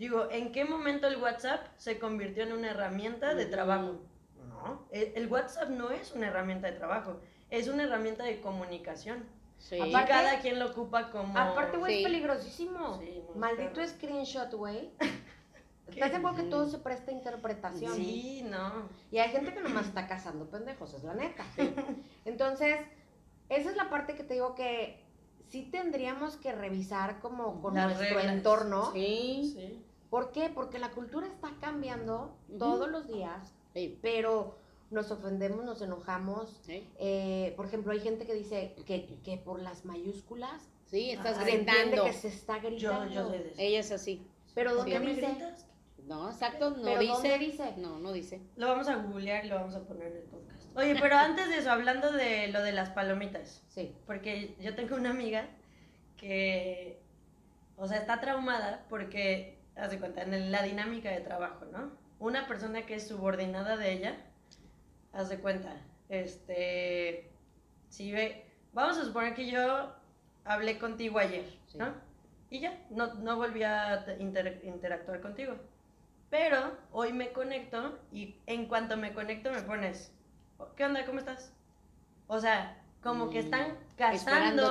digo, 0.00 0.28
¿en 0.30 0.50
qué 0.50 0.64
momento 0.64 1.06
el 1.06 1.16
WhatsApp 1.22 1.60
se 1.76 1.98
convirtió 1.98 2.42
en 2.42 2.52
una 2.52 2.70
herramienta 2.70 3.34
de 3.34 3.42
Ujú. 3.44 3.50
trabajo? 3.52 4.00
No, 4.48 4.86
el, 4.90 5.12
el 5.14 5.26
WhatsApp 5.30 5.68
no 5.68 5.90
es 5.90 6.12
una 6.12 6.28
herramienta 6.28 6.66
de 6.70 6.72
trabajo, 6.78 7.20
es 7.50 7.68
una 7.68 7.82
herramienta 7.84 8.24
de 8.24 8.40
comunicación. 8.40 9.24
Sí. 9.58 9.76
Y 9.76 9.90
Aparte- 9.90 10.08
cada 10.10 10.40
quien 10.40 10.58
lo 10.58 10.70
ocupa 10.70 11.10
como... 11.10 11.38
Aparte, 11.38 11.76
güey, 11.76 11.92
Sí. 11.92 11.98
es 11.98 12.04
peligrosísimo. 12.06 12.98
Sí, 12.98 13.22
Maldito 13.36 13.72
claro. 13.74 13.88
screenshot, 13.90 14.52
güey. 14.54 14.90
¿Estás 15.88 16.12
de 16.12 16.16
acuerdo 16.16 16.36
que 16.38 16.42
todo 16.44 16.66
se 16.68 16.78
presta 16.78 17.10
a 17.10 17.14
interpretación? 17.14 17.94
Sí, 17.94 18.42
no. 18.48 18.88
Y 19.10 19.18
hay 19.18 19.28
gente 19.30 19.52
que 19.52 19.60
nomás 19.60 19.86
está 19.86 20.06
cazando 20.08 20.48
pendejos, 20.48 20.94
es 20.94 21.02
la 21.04 21.12
neta. 21.14 21.44
Entonces, 22.24 22.78
esa 23.50 23.70
es 23.70 23.76
la 23.76 23.90
parte 23.90 24.14
que 24.14 24.22
te 24.24 24.34
digo 24.34 24.54
que 24.54 25.04
sí 25.48 25.68
tendríamos 25.70 26.36
que 26.36 26.52
revisar 26.52 27.18
como 27.20 27.60
con 27.60 27.74
Las 27.74 27.86
nuestro 27.86 28.16
reglas. 28.18 28.34
entorno. 28.34 28.92
Sí. 28.92 29.52
Sí. 29.54 29.84
¿Por 30.10 30.32
qué? 30.32 30.50
Porque 30.52 30.78
la 30.78 30.90
cultura 30.90 31.26
está 31.26 31.50
cambiando 31.60 32.36
todos 32.58 32.88
los 32.90 33.06
días, 33.06 33.54
Sí. 33.72 33.98
pero 34.02 34.58
nos 34.90 35.10
ofendemos, 35.12 35.64
nos 35.64 35.80
enojamos. 35.82 36.58
Sí. 36.62 36.84
Eh, 36.98 37.54
por 37.56 37.66
ejemplo, 37.66 37.92
hay 37.92 38.00
gente 38.00 38.26
que 38.26 38.34
dice 38.34 38.74
que, 38.86 39.18
que 39.24 39.36
por 39.38 39.60
las 39.62 39.84
mayúsculas 39.84 40.68
Sí, 40.86 41.12
estás 41.12 41.38
Ah, 41.38 41.44
se 41.44 41.56
gritando. 41.58 42.04
que 42.04 42.12
se 42.12 42.26
está 42.26 42.58
gritando. 42.58 43.14
yo. 43.14 43.32
Ella 43.58 43.78
es 43.78 43.92
así. 43.92 44.26
Pero 44.56 44.70
¿Por 44.70 44.78
¿dónde 44.80 44.92
qué 44.92 44.98
me 45.00 45.14
dice? 45.14 45.26
gritas? 45.28 45.66
No, 46.08 46.28
exacto, 46.28 46.70
no 46.70 46.82
¿Pero 46.82 46.98
dice. 47.00 47.12
dónde 47.12 47.38
dice? 47.38 47.74
No, 47.76 48.00
no 48.00 48.12
dice. 48.12 48.40
Lo 48.56 48.66
vamos 48.66 48.88
a 48.88 48.96
googlear 48.96 49.44
y 49.44 49.48
lo 49.48 49.54
vamos 49.54 49.76
a 49.76 49.82
poner 49.84 50.08
en 50.08 50.16
el 50.16 50.22
podcast. 50.24 50.64
Oye, 50.76 50.96
pero 51.00 51.14
antes 51.16 51.48
de 51.48 51.58
eso, 51.58 51.70
hablando 51.70 52.10
de 52.10 52.48
lo 52.48 52.60
de 52.62 52.72
las 52.72 52.90
palomitas, 52.90 53.62
Sí. 53.68 53.94
porque 54.06 54.56
yo 54.58 54.74
tengo 54.74 54.96
una 54.96 55.10
amiga 55.10 55.46
que, 56.16 56.98
o 57.76 57.86
sea, 57.86 57.98
está 57.98 58.20
traumada 58.20 58.84
porque, 58.88 59.56
haz 59.80 59.90
de 59.90 59.98
cuenta, 59.98 60.22
en 60.22 60.52
la 60.52 60.62
dinámica 60.62 61.10
de 61.10 61.20
trabajo, 61.20 61.64
¿no? 61.66 61.90
Una 62.18 62.46
persona 62.46 62.84
que 62.86 62.94
es 62.96 63.08
subordinada 63.08 63.76
de 63.76 63.92
ella, 63.92 64.16
haz 65.12 65.28
de 65.28 65.38
cuenta, 65.38 65.74
este, 66.08 67.30
si 67.88 68.12
ve, 68.12 68.44
vamos 68.72 68.98
a 68.98 69.04
suponer 69.04 69.34
que 69.34 69.50
yo 69.50 69.92
hablé 70.44 70.78
contigo 70.78 71.18
ayer, 71.18 71.44
Sí. 71.66 71.78
¿no? 71.78 71.94
Y 72.50 72.60
ya, 72.60 72.78
no, 72.90 73.14
no 73.14 73.36
volví 73.36 73.62
a 73.62 74.04
te- 74.04 74.20
inter- 74.20 74.60
interactuar 74.64 75.20
contigo. 75.20 75.54
Pero 76.30 76.76
hoy 76.92 77.12
me 77.12 77.32
conecto 77.32 77.98
y 78.12 78.36
en 78.46 78.66
cuanto 78.66 78.96
me 78.96 79.12
conecto 79.12 79.50
me 79.52 79.62
pones, 79.62 80.12
¿qué 80.76 80.84
onda? 80.84 81.04
¿Cómo 81.06 81.18
estás? 81.20 81.52
O 82.26 82.38
sea, 82.40 82.76
como 83.02 83.30
que 83.30 83.40
Mm, 83.40 83.44
están 83.44 83.78
cazando 83.96 84.16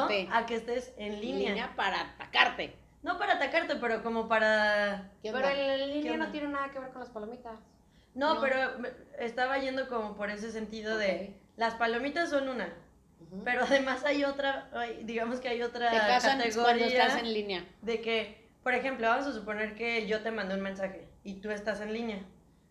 esperándote. 0.03 0.27
a 0.31 0.45
que 0.45 0.55
estés 0.55 0.93
en 0.97 1.19
línea. 1.21 1.73
para 1.75 2.01
atacarte. 2.01 2.75
No 3.01 3.17
para 3.17 3.33
atacarte, 3.33 3.75
pero 3.77 4.03
como 4.03 4.27
para... 4.27 5.11
¿Qué 5.23 5.31
Pero 5.31 5.47
el 5.47 5.89
línea 5.93 6.17
no 6.17 6.31
tiene 6.31 6.49
nada 6.49 6.69
que 6.71 6.79
ver 6.79 6.89
con 6.89 6.99
las 7.01 7.09
palomitas. 7.09 7.59
No, 8.13 8.35
No. 8.35 8.41
pero 8.41 8.57
estaba 9.19 9.57
yendo 9.59 9.87
como 9.87 10.15
por 10.15 10.29
ese 10.29 10.51
sentido 10.51 10.97
de... 10.97 11.35
Las 11.55 11.75
palomitas 11.75 12.29
son 12.29 12.47
una, 12.49 12.73
pero 13.43 13.63
además 13.63 14.03
hay 14.05 14.23
otra, 14.23 14.69
digamos 15.03 15.39
que 15.39 15.49
hay 15.49 15.61
otra 15.61 15.91
Te 15.91 15.97
casan 15.97 16.39
cuando 16.39 16.55
categoría 16.63 16.87
estás 16.87 17.19
en 17.21 17.33
línea. 17.33 17.65
de 17.81 18.01
que, 18.01 18.49
por 18.63 18.73
ejemplo, 18.73 19.07
vamos 19.07 19.27
a 19.27 19.33
suponer 19.33 19.75
que 19.75 20.07
yo 20.07 20.21
te 20.21 20.31
mandé 20.31 20.55
un 20.55 20.61
mensaje 20.61 21.07
y 21.23 21.35
tú 21.35 21.51
estás 21.51 21.81
en 21.81 21.91
línea. 21.93 22.19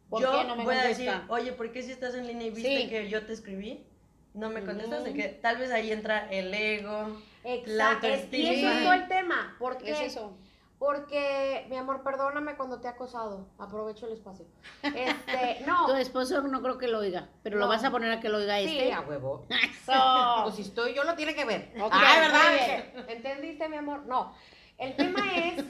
¿Por 0.08 0.22
yo 0.22 0.32
qué 0.32 0.44
no 0.44 0.56
me 0.56 0.64
voy 0.64 0.74
a 0.74 0.78
contesta? 0.82 1.04
decir, 1.12 1.22
oye, 1.28 1.52
¿por 1.52 1.70
qué 1.70 1.82
si 1.82 1.92
estás 1.92 2.14
en 2.14 2.26
línea 2.26 2.46
y 2.46 2.50
viste 2.50 2.76
Sí. 2.82 2.88
que 2.88 3.08
yo 3.10 3.26
te 3.26 3.34
escribí? 3.34 3.86
No 4.32 4.48
me 4.48 4.62
contestas, 4.64 5.04
de 5.04 5.10
Ujú. 5.10 5.18
que 5.18 5.28
tal 5.28 5.58
vez 5.58 5.70
ahí 5.70 5.92
entra 5.92 6.28
el 6.30 6.52
ego. 6.54 7.20
La 7.44 7.92
Exacto. 7.92 8.06
es- 8.06 8.32
Y 8.32 8.46
eso 8.48 8.68
es 8.70 8.82
todo 8.84 8.92
el 8.92 9.08
tema. 9.08 9.56
¿Por 9.58 9.78
qué? 9.78 9.90
Es 9.92 10.00
eso. 10.00 10.36
Porque, 10.78 11.66
mi 11.70 11.76
amor, 11.76 12.04
perdóname 12.04 12.56
cuando 12.56 12.80
te 12.80 12.86
he 12.86 12.90
acosado. 12.90 13.48
Aprovecho 13.58 14.06
el 14.06 14.12
espacio. 14.12 14.46
Este, 14.82 15.64
no. 15.66 15.86
Tu 15.86 15.94
esposo 15.94 16.40
no 16.42 16.62
creo 16.62 16.78
que 16.78 16.86
lo 16.86 17.00
oiga, 17.00 17.28
pero 17.42 17.58
lo 17.58 17.66
vas 17.66 17.82
a 17.82 17.90
poner 17.90 18.12
a 18.12 18.20
que 18.20 18.28
lo 18.28 18.38
oiga 18.38 18.58
Sí, 18.58 18.78
este. 18.78 18.92
a 18.92 19.00
huevo. 19.00 19.44
Eso. 19.50 20.42
Pues 20.44 20.54
si 20.54 20.62
estoy 20.62 20.94
yo, 20.94 21.02
lo 21.02 21.14
tiene 21.16 21.34
que 21.34 21.44
ver. 21.44 21.72
Ok, 21.80 21.90
Ay, 21.92 22.20
¿verdad? 22.20 23.08
¿Entendiste, 23.08 23.68
mi 23.68 23.76
amor? 23.76 24.06
No. 24.06 24.32
El 24.78 24.94
tema 24.94 25.20
es, 25.36 25.64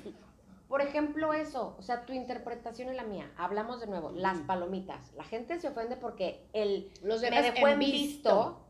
por 0.68 0.82
ejemplo, 0.82 1.32
eso. 1.32 1.74
O 1.78 1.82
sea, 1.82 2.04
tu 2.04 2.12
interpretación 2.12 2.92
y 2.92 2.96
la 2.96 3.04
mía. 3.04 3.30
Hablamos 3.38 3.80
de 3.80 3.86
nuevo. 3.86 4.10
Las 4.14 4.36
palomitas. 4.40 5.14
La 5.14 5.24
gente 5.24 5.58
se 5.58 5.68
ofende 5.68 5.96
porque 5.96 6.46
el 6.52 6.90
Los 7.02 7.22
me 7.22 7.30
dejó 7.30 7.66
en 7.68 7.72
en 7.74 7.78
visto. 7.78 7.96
visto 7.98 8.67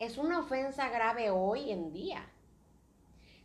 es 0.00 0.18
una 0.18 0.40
ofensa 0.40 0.88
grave 0.88 1.30
hoy 1.30 1.70
en 1.70 1.92
día. 1.92 2.26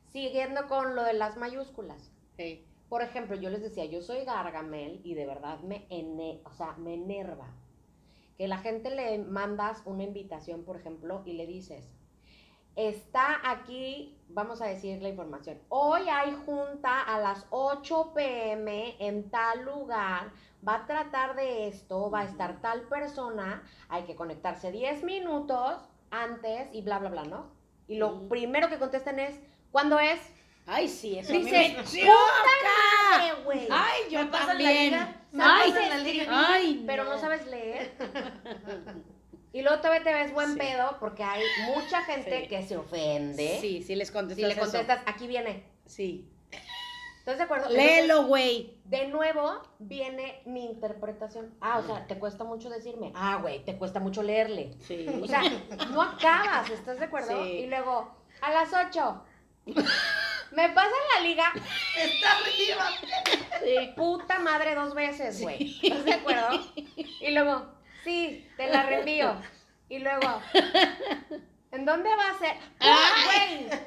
Siguiendo 0.08 0.68
con 0.68 0.96
lo 0.96 1.04
de 1.04 1.14
las 1.14 1.38
mayúsculas. 1.38 2.12
Sí. 2.38 2.66
Por 2.90 3.02
ejemplo, 3.02 3.36
yo 3.36 3.50
les 3.50 3.62
decía, 3.62 3.86
yo 3.86 4.02
soy 4.02 4.24
Gargamel 4.24 5.02
y 5.04 5.16
de 5.16 5.26
verdad 5.26 5.60
me, 5.60 5.88
ene- 5.90 6.42
o 6.46 6.54
sea, 6.54 6.74
me 6.78 6.94
enerva 6.94 7.48
que 8.38 8.48
la 8.48 8.58
gente 8.60 8.90
le 8.94 9.18
mandas 9.20 9.82
una 9.86 10.04
invitación, 10.04 10.64
por 10.64 10.76
ejemplo, 10.78 11.24
y 11.26 11.34
le 11.34 11.48
dices, 11.48 11.94
está 12.76 13.40
aquí, 13.50 14.18
vamos 14.28 14.62
a 14.62 14.66
decir 14.66 15.02
la 15.02 15.10
información, 15.10 15.58
hoy 15.70 16.02
hay 16.10 16.34
junta 16.46 17.02
a 17.02 17.20
las 17.20 17.48
8 17.50 18.12
pm 18.14 18.96
en 19.00 19.30
tal 19.30 19.64
lugar, 19.64 20.32
va 20.68 20.76
a 20.76 20.86
tratar 20.86 21.36
de 21.36 21.68
esto, 21.68 22.12
va 22.12 22.22
a 22.22 22.26
estar 22.26 22.60
tal 22.62 22.82
persona, 22.90 23.64
hay 23.88 24.04
que 24.04 24.16
conectarse 24.16 24.72
10 24.72 25.04
minutos 25.04 25.88
antes 26.24 26.68
y 26.74 26.82
bla, 26.82 27.00
bla, 27.00 27.10
bla, 27.10 27.24
¿no? 27.24 27.52
Y 27.88 27.98
lo 27.98 28.12
Mm. 28.12 28.30
primero 28.30 28.70
que 28.70 28.78
contestan 28.80 29.20
es, 29.20 29.40
¿cuándo 29.72 30.00
es? 30.00 30.20
Ay, 30.68 30.88
sí, 30.88 31.20
eso 31.20 31.32
me 31.32 31.40
"Puta 31.42 31.84
choca. 31.84 32.10
madre, 33.12 33.44
güey! 33.44 33.68
Ay, 33.70 34.02
yo 34.10 34.20
¿Me 34.20 34.26
pasan 34.26 34.48
la 34.48 34.54
también. 34.64 34.84
liga? 34.86 35.22
¿Me 35.32 35.44
Ay, 35.44 35.72
pasan 35.72 35.90
la 35.90 35.98
liga? 35.98 36.26
ay, 36.54 36.84
pero 36.88 37.04
no 37.04 37.18
sabes 37.20 37.46
leer. 37.48 37.94
Y 39.54 39.62
luego 39.62 39.78
todavía 39.78 40.04
te 40.04 40.14
ves 40.14 40.34
buen 40.34 40.52
Sí. 40.52 40.60
pedo 40.60 40.98
porque 41.00 41.24
hay 41.24 41.42
mucha 41.62 42.02
gente 42.04 42.42
Sí. 42.42 42.48
que 42.50 42.62
se 42.64 42.76
ofende. 42.76 43.58
Sí, 43.62 43.84
sí 43.84 43.96
les 43.96 44.10
Si 44.10 44.14
contestas 44.14 44.48
le 44.48 44.52
eso. 44.54 44.60
contestas, 44.62 45.00
aquí 45.06 45.28
viene. 45.28 45.64
Sí. 45.86 46.28
¿Estás 47.26 47.40
de 47.40 47.44
acuerdo? 47.46 47.70
Léelo, 47.70 48.26
güey. 48.28 48.78
de 48.84 49.08
nuevo 49.08 49.60
viene 49.80 50.44
mi 50.46 50.64
interpretación. 50.64 51.56
Ah, 51.60 51.80
o 51.80 51.84
sea, 51.84 52.06
te 52.06 52.20
cuesta 52.20 52.44
mucho 52.44 52.70
decirme. 52.70 53.14
Ah, 53.16 53.40
güey, 53.42 53.66
te 53.66 53.80
cuesta 53.80 54.00
mucho 54.00 54.22
leerle. 54.22 54.76
Sí. 54.82 55.08
O 55.24 55.26
sea, 55.26 55.42
no 55.90 56.04
acabas, 56.04 56.70
¿estás 56.70 57.00
de 57.00 57.06
acuerdo? 57.06 57.44
Sí. 57.44 57.50
Y 57.50 57.66
luego, 57.66 58.16
a 58.42 58.52
las 58.52 58.70
8. 58.72 59.24
¿Me 60.52 60.70
pasan 60.70 60.92
la 61.16 61.22
liga? 61.28 61.52
Está 61.98 62.38
arriba. 62.38 62.90
sí. 63.64 63.94
Puta 63.96 64.38
madre 64.38 64.76
dos 64.76 64.94
veces, 64.94 65.42
güey. 65.42 65.80
¿Estás 65.82 66.06
de 66.06 66.14
acuerdo? 66.14 66.50
Y 67.22 67.32
luego, 67.32 67.66
sí, 68.04 68.48
te 68.56 68.68
la 68.68 68.84
reenvío. 68.84 69.36
Y 69.90 69.98
luego, 69.98 70.42
¿En 71.72 71.86
dónde 71.86 72.10
va 72.16 72.30
a 72.30 72.38
ser? 72.38 72.56
Ay. 72.80 73.68
Güey. 73.68 73.80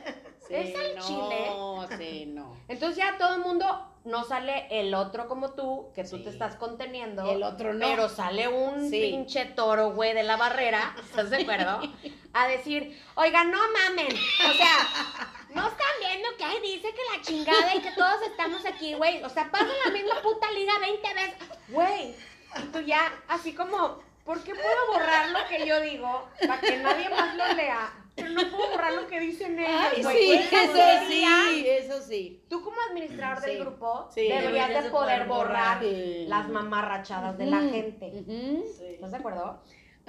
Sí, 0.49 0.55
Es 0.55 0.77
al 0.77 0.95
no, 0.97 1.87
chile. 1.89 1.99
sí, 1.99 2.27
no. 2.27 2.57
Entonces 2.69 2.97
ya 2.97 3.17
todo 3.19 3.35
el 3.35 3.41
mundo 3.41 3.85
no 4.05 4.25
sale 4.25 4.67
el 4.71 4.95
otro 4.95 5.29
como 5.29 5.51
tú, 5.53 5.91
que 5.95 6.03
tú 6.05 6.17
Sí. 6.17 6.23
te 6.25 6.31
estás 6.31 6.57
conteniendo. 6.57 7.31
El 7.31 7.43
otro 7.43 7.75
no. 7.75 7.87
Pero 7.87 8.09
sale 8.09 8.49
un 8.49 8.89
Sí. 8.91 9.01
pinche 9.01 9.45
toro, 9.45 9.91
güey, 9.93 10.15
de 10.15 10.23
la 10.23 10.37
barrera, 10.37 10.95
¿estás 11.05 11.31
de 11.31 11.43
acuerdo? 11.43 11.81
A 12.33 12.49
decir, 12.49 12.99
oiga, 13.17 13.45
no 13.45 13.59
mamen. 13.73 14.09
O 14.09 14.53
sea, 14.55 14.77
no 15.55 15.67
están 15.69 15.87
viendo 16.01 16.29
que 16.39 16.45
ahí 16.45 16.59
dice 16.63 16.89
que 16.95 17.17
la 17.17 17.23
chingada 17.23 17.75
y 17.75 17.81
que 17.81 17.91
todos 17.93 18.23
estamos 18.23 18.65
aquí, 18.65 18.95
güey. 18.95 19.23
O 19.25 19.29
sea, 19.29 19.51
pasan 19.51 19.69
la 19.85 19.91
misma 19.91 20.23
puta 20.23 20.51
liga 20.53 20.73
20 20.81 21.15
veces. 21.15 21.49
Güey, 21.69 22.15
y 22.63 22.63
tú 22.73 22.81
ya, 22.81 23.13
así 23.29 23.55
como, 23.55 23.99
¿por 24.25 24.43
qué 24.43 24.55
puedo 24.55 24.87
borrar 24.93 25.29
lo 25.31 25.47
que 25.49 25.67
yo 25.67 25.81
digo 25.81 26.27
para 26.47 26.61
que 26.61 26.77
nadie 26.79 27.09
más 27.11 27.35
lo 27.35 27.53
lea? 27.55 27.93
Pero 28.19 28.31
no 28.31 28.51
puedo 28.51 28.71
borrar 28.73 28.93
lo 28.95 29.07
que 29.07 29.21
dicen 29.21 29.59
ellos, 29.59 29.71
Ay, 29.97 30.03
güey. 30.03 30.17
sí, 30.19 30.33
eso 30.33 30.73
sí, 31.09 31.67
eso 31.69 32.03
sí. 32.03 32.43
Tú 32.49 32.63
como 32.63 32.77
administrador 32.91 33.43
Sí. 33.43 33.51
del 33.51 33.61
grupo 33.61 34.09
Sí. 34.15 34.29
deberías 34.29 34.69
de 34.69 34.75
de 34.83 34.91
poder 34.91 34.91
poder 34.91 35.27
borrar 35.29 35.79
borrar. 35.79 35.83
Sí. 35.83 36.25
las 36.29 36.49
mamarrachadas 36.49 37.39
de 37.39 37.47
la 37.47 37.61
gente. 37.61 38.07
ujú. 38.15 38.65
Sí. 38.79 38.85
¿Estás 38.95 39.11
de 39.13 39.17
acuerdo? 39.17 39.61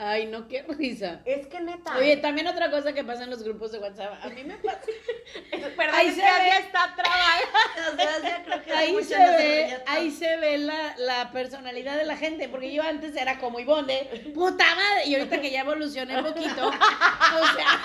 Ay, 0.02 0.28
no, 0.28 0.48
qué 0.48 0.64
risa. 0.64 1.20
Es 1.26 1.48
que 1.48 1.60
neta. 1.60 1.98
Oye, 1.98 2.16
también 2.18 2.48
otra 2.48 2.72
cosa 2.72 2.94
que 2.94 3.04
pasa 3.04 3.26
en 3.26 3.30
los 3.30 3.44
grupos 3.44 3.74
de 3.74 3.80
WhatsApp. 3.80 4.14
A 4.24 4.30
mí 4.30 4.44
me 4.46 4.56
pasa. 4.56 4.80
perdón, 5.52 5.94
ahí 5.96 6.12
se 6.12 6.22
ve. 6.22 6.50
está 6.60 6.96
trabada. 6.96 7.40
Ahí 8.76 9.04
se 9.04 9.16
ve, 9.18 9.78
ahí 9.88 10.12
se 10.12 10.38
ve 10.38 10.58
la, 10.60 10.96
la 10.98 11.32
personalidad 11.32 11.98
de 11.98 12.06
la 12.06 12.16
gente, 12.18 12.48
porque 12.50 12.72
yo 12.74 12.84
antes 12.84 13.16
era 13.16 13.40
como 13.40 13.60
Ivonne, 13.60 14.10
puta 14.34 14.64
madre, 14.76 15.06
y 15.06 15.16
ahorita 15.16 15.42
que 15.42 15.52
ya 15.52 15.62
evolucioné 15.62 16.18
un 16.18 16.26
poquito, 16.26 16.68
o 16.68 16.72
sea, 16.72 17.82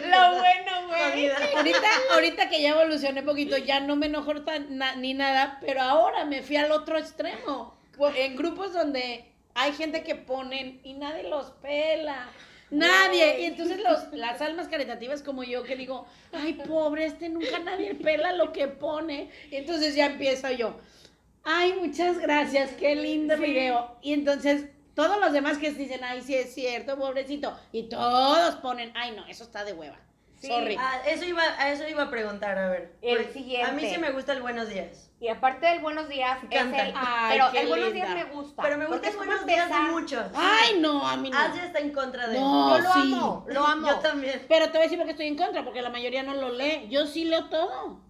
Lo 0.06 0.38
bueno, 0.38 0.86
güey. 0.88 1.30
Ahorita, 1.56 1.88
ahorita 2.12 2.48
que 2.48 2.62
ya 2.62 2.70
evolucioné 2.70 3.20
un 3.20 3.26
poquito, 3.26 3.56
ya 3.58 3.80
no 3.80 3.96
me 3.96 4.06
enojo 4.06 4.42
tan, 4.42 4.76
na- 4.76 4.96
ni 4.96 5.14
nada, 5.14 5.58
pero 5.60 5.80
ahora 5.82 6.24
me 6.24 6.42
fui 6.42 6.56
al 6.56 6.70
otro 6.72 6.98
extremo, 6.98 7.76
en 8.14 8.36
grupos 8.36 8.72
donde 8.72 9.24
hay 9.58 9.72
gente 9.72 10.04
que 10.04 10.14
ponen 10.14 10.80
y 10.84 10.94
nadie 10.94 11.24
los 11.24 11.50
pela. 11.50 12.28
Nadie, 12.70 13.40
y 13.40 13.44
entonces 13.46 13.80
los, 13.80 14.12
las 14.12 14.40
almas 14.42 14.68
caritativas 14.68 15.22
como 15.22 15.42
yo 15.42 15.62
que 15.62 15.74
digo, 15.74 16.06
ay 16.32 16.52
pobre, 16.52 17.06
este 17.06 17.30
nunca 17.30 17.58
nadie 17.60 17.94
pela 17.94 18.32
lo 18.32 18.52
que 18.52 18.68
pone, 18.68 19.30
y 19.50 19.56
entonces 19.56 19.94
ya 19.94 20.04
empiezo 20.04 20.50
yo, 20.50 20.78
ay 21.44 21.72
muchas 21.80 22.18
gracias, 22.18 22.72
qué 22.72 22.94
lindo 22.94 23.38
video, 23.38 23.96
y 24.02 24.12
entonces 24.12 24.66
todos 24.94 25.18
los 25.18 25.32
demás 25.32 25.56
que 25.56 25.70
dicen, 25.70 26.04
ay 26.04 26.20
sí 26.20 26.34
es 26.34 26.52
cierto, 26.52 26.98
pobrecito, 26.98 27.58
y 27.72 27.84
todos 27.84 28.56
ponen, 28.56 28.92
ay 28.94 29.12
no, 29.16 29.26
eso 29.28 29.44
está 29.44 29.64
de 29.64 29.72
hueva, 29.72 29.98
Sí, 30.38 30.48
sorry. 30.48 30.76
Eso 31.06 31.24
iba, 31.24 31.42
a 31.42 31.72
eso 31.72 31.88
iba 31.88 32.04
a 32.04 32.10
preguntar, 32.10 32.58
a 32.58 32.68
ver. 32.68 32.92
El 33.02 33.32
siguiente. 33.32 33.68
A 33.68 33.72
mí 33.72 33.88
sí 33.88 33.98
me 33.98 34.12
gusta 34.12 34.34
el 34.34 34.42
buenos 34.42 34.68
días. 34.68 35.07
Y 35.20 35.28
aparte 35.28 35.66
del 35.66 35.80
buenos 35.80 36.08
días, 36.08 36.38
es 36.48 36.60
el. 36.60 36.72
Ay, 36.94 37.30
pero 37.38 37.50
qué 37.50 37.60
el 37.62 37.68
buenos 37.68 37.92
linda. 37.92 38.14
días 38.14 38.26
me 38.26 38.32
gusta. 38.32 38.62
Pero 38.62 38.78
me 38.78 38.86
gusta 38.86 39.08
es 39.08 39.12
el 39.14 39.16
buenos 39.18 39.46
días 39.46 39.68
de 39.68 39.78
muchos. 39.90 40.24
Ay 40.34 40.78
no, 40.80 41.06
a 41.06 41.16
mí 41.16 41.28
no. 41.30 41.36
Asia 41.38 41.64
está 41.64 41.80
en 41.80 41.92
contra 41.92 42.28
de 42.28 42.38
No. 42.38 42.76
Yo 42.76 42.82
lo 42.84 42.92
sí. 42.92 43.00
amo, 43.14 43.44
lo 43.48 43.66
amo. 43.66 43.86
Yo 43.88 43.96
también. 43.98 44.46
Pero 44.48 44.66
te 44.66 44.72
voy 44.72 44.80
a 44.80 44.82
decir 44.82 44.96
porque 44.98 45.12
estoy 45.12 45.26
en 45.26 45.36
contra, 45.36 45.64
porque 45.64 45.82
la 45.82 45.90
mayoría 45.90 46.22
no 46.22 46.34
lo 46.34 46.50
lee. 46.50 46.86
Yo 46.88 47.06
sí 47.06 47.24
leo 47.24 47.46
todo. 47.46 48.00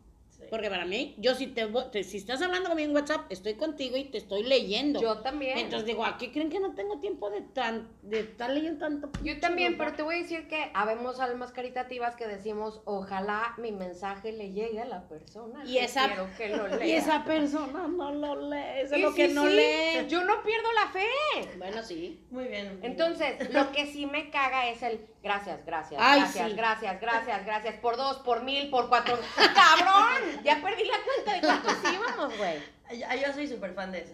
Porque 0.50 0.70
para 0.70 0.84
mí, 0.84 1.14
yo 1.18 1.34
si 1.34 1.46
te, 1.48 1.66
te- 1.92 2.04
si 2.04 2.16
estás 2.18 2.40
hablando 2.42 2.68
conmigo 2.70 2.88
en 2.90 2.94
WhatsApp, 2.96 3.26
estoy 3.30 3.54
contigo 3.54 3.96
y 3.96 4.04
te 4.04 4.18
estoy 4.18 4.42
leyendo. 4.44 5.00
Yo 5.00 5.18
también. 5.18 5.58
Entonces 5.58 5.86
digo, 5.86 6.04
¿a 6.04 6.16
qué 6.16 6.32
creen 6.32 6.50
que 6.50 6.60
no 6.60 6.74
tengo 6.74 6.98
tiempo 7.00 7.30
de 7.30 7.42
tan 7.42 7.88
de 8.02 8.20
estar 8.20 8.50
leyendo 8.50 8.78
tanto? 8.78 9.10
Yo 9.22 9.38
también, 9.40 9.76
pero 9.78 9.92
te 9.92 10.02
voy 10.02 10.16
a 10.16 10.18
decir 10.18 10.48
que 10.48 10.70
habemos 10.74 11.20
almas 11.20 11.52
caritativas 11.52 12.16
que 12.16 12.26
decimos, 12.26 12.80
ojalá 12.84 13.54
mi 13.58 13.72
mensaje 13.72 14.32
le 14.32 14.52
llegue 14.52 14.80
a 14.80 14.86
la 14.86 15.08
persona. 15.08 15.62
Y 15.64 15.74
que 15.74 15.84
esa- 15.84 16.06
quiero 16.06 16.28
que 16.36 16.48
lo 16.48 16.68
lea. 16.68 16.86
Y 16.86 16.92
esa 16.92 17.24
persona 17.24 17.86
no 17.88 18.12
lo 18.14 18.50
lee, 18.50 18.80
eso 18.82 18.94
es 18.94 19.00
lo 19.02 19.14
que 19.14 19.28
sí, 19.28 19.34
no 19.34 19.46
sí, 19.46 19.54
lee. 19.54 20.06
Yo 20.08 20.24
no 20.24 20.42
pierdo 20.42 20.68
la 20.72 20.90
fe. 20.90 21.58
Bueno, 21.58 21.82
sí. 21.82 22.24
Muy 22.30 22.44
bien. 22.44 22.68
muy 22.68 22.76
bien. 22.76 22.90
Entonces, 22.92 23.52
lo 23.52 23.70
que 23.72 23.86
sí 23.86 24.06
me 24.06 24.30
caga 24.30 24.68
es 24.68 24.82
el 24.82 25.00
gracias, 25.22 25.64
gracias, 25.66 26.00
Ay, 26.02 26.20
gracias, 26.20 26.48
sí. 26.50 26.56
gracias, 26.56 27.00
gracias, 27.00 27.44
gracias, 27.44 27.74
por 27.76 27.96
dos, 27.96 28.18
por 28.20 28.42
mil, 28.44 28.70
por 28.70 28.88
cuatro. 28.88 29.18
¡Cabrón! 29.36 30.37
Ya 30.44 30.60
perdí 30.62 30.84
la 30.84 30.96
cuenta 31.04 31.34
de 31.34 31.40
cuántos 31.40 31.92
íbamos, 31.92 32.36
güey. 32.36 32.58
Ah, 33.06 33.16
Yo 33.16 33.32
soy 33.32 33.46
súper 33.48 33.74
fan 33.74 33.92
de 33.92 34.00
eso. 34.00 34.12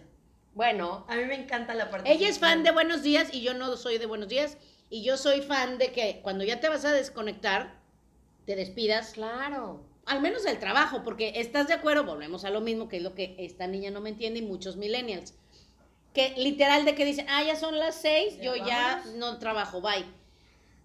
Bueno, 0.53 1.05
A 1.09 1.15
mí 1.15 1.25
me 1.25 1.35
encanta 1.35 1.73
la 1.73 1.89
parte. 1.89 2.11
Ella 2.11 2.29
es 2.29 2.39
fan 2.39 2.63
de 2.63 2.71
Buenos 2.71 3.03
Días 3.03 3.33
y 3.33 3.41
yo 3.41 3.53
no 3.53 3.75
soy 3.75 3.97
de 3.97 4.05
Buenos 4.05 4.29
Días. 4.29 4.57
Y 4.89 5.03
yo 5.03 5.17
soy 5.17 5.41
fan 5.41 5.77
de 5.77 5.91
que 5.91 6.21
cuando 6.21 6.43
ya 6.43 6.59
te 6.59 6.69
vas 6.69 6.85
a 6.85 6.91
desconectar, 6.91 7.73
te 8.45 8.55
despidas 8.55 9.11
claro. 9.13 9.83
al 10.05 10.21
menos 10.21 10.43
del 10.43 10.59
trabajo, 10.59 11.03
porque 11.03 11.33
estás 11.35 11.67
de 11.67 11.73
acuerdo, 11.73 12.05
volvemos 12.05 12.45
a 12.45 12.51
lo 12.51 12.61
mismo, 12.61 12.87
que 12.87 12.97
es 12.97 13.03
lo 13.03 13.15
que 13.15 13.35
esta 13.39 13.67
niña 13.67 13.91
no 13.91 13.99
me 14.01 14.09
entiende 14.09 14.39
y 14.39 14.43
muchos 14.43 14.77
millennials. 14.77 15.33
Que 16.13 16.33
literal 16.37 16.85
de 16.85 16.95
que 16.95 17.03
dicen, 17.03 17.25
ah, 17.29 17.43
ya 17.43 17.55
son 17.55 17.77
las 17.77 17.95
seis, 17.95 18.37
Ya 18.37 18.43
yo 18.43 18.55
ya 18.55 19.03
no 19.15 19.39
trabajo, 19.39 19.81
bye. 19.81 20.05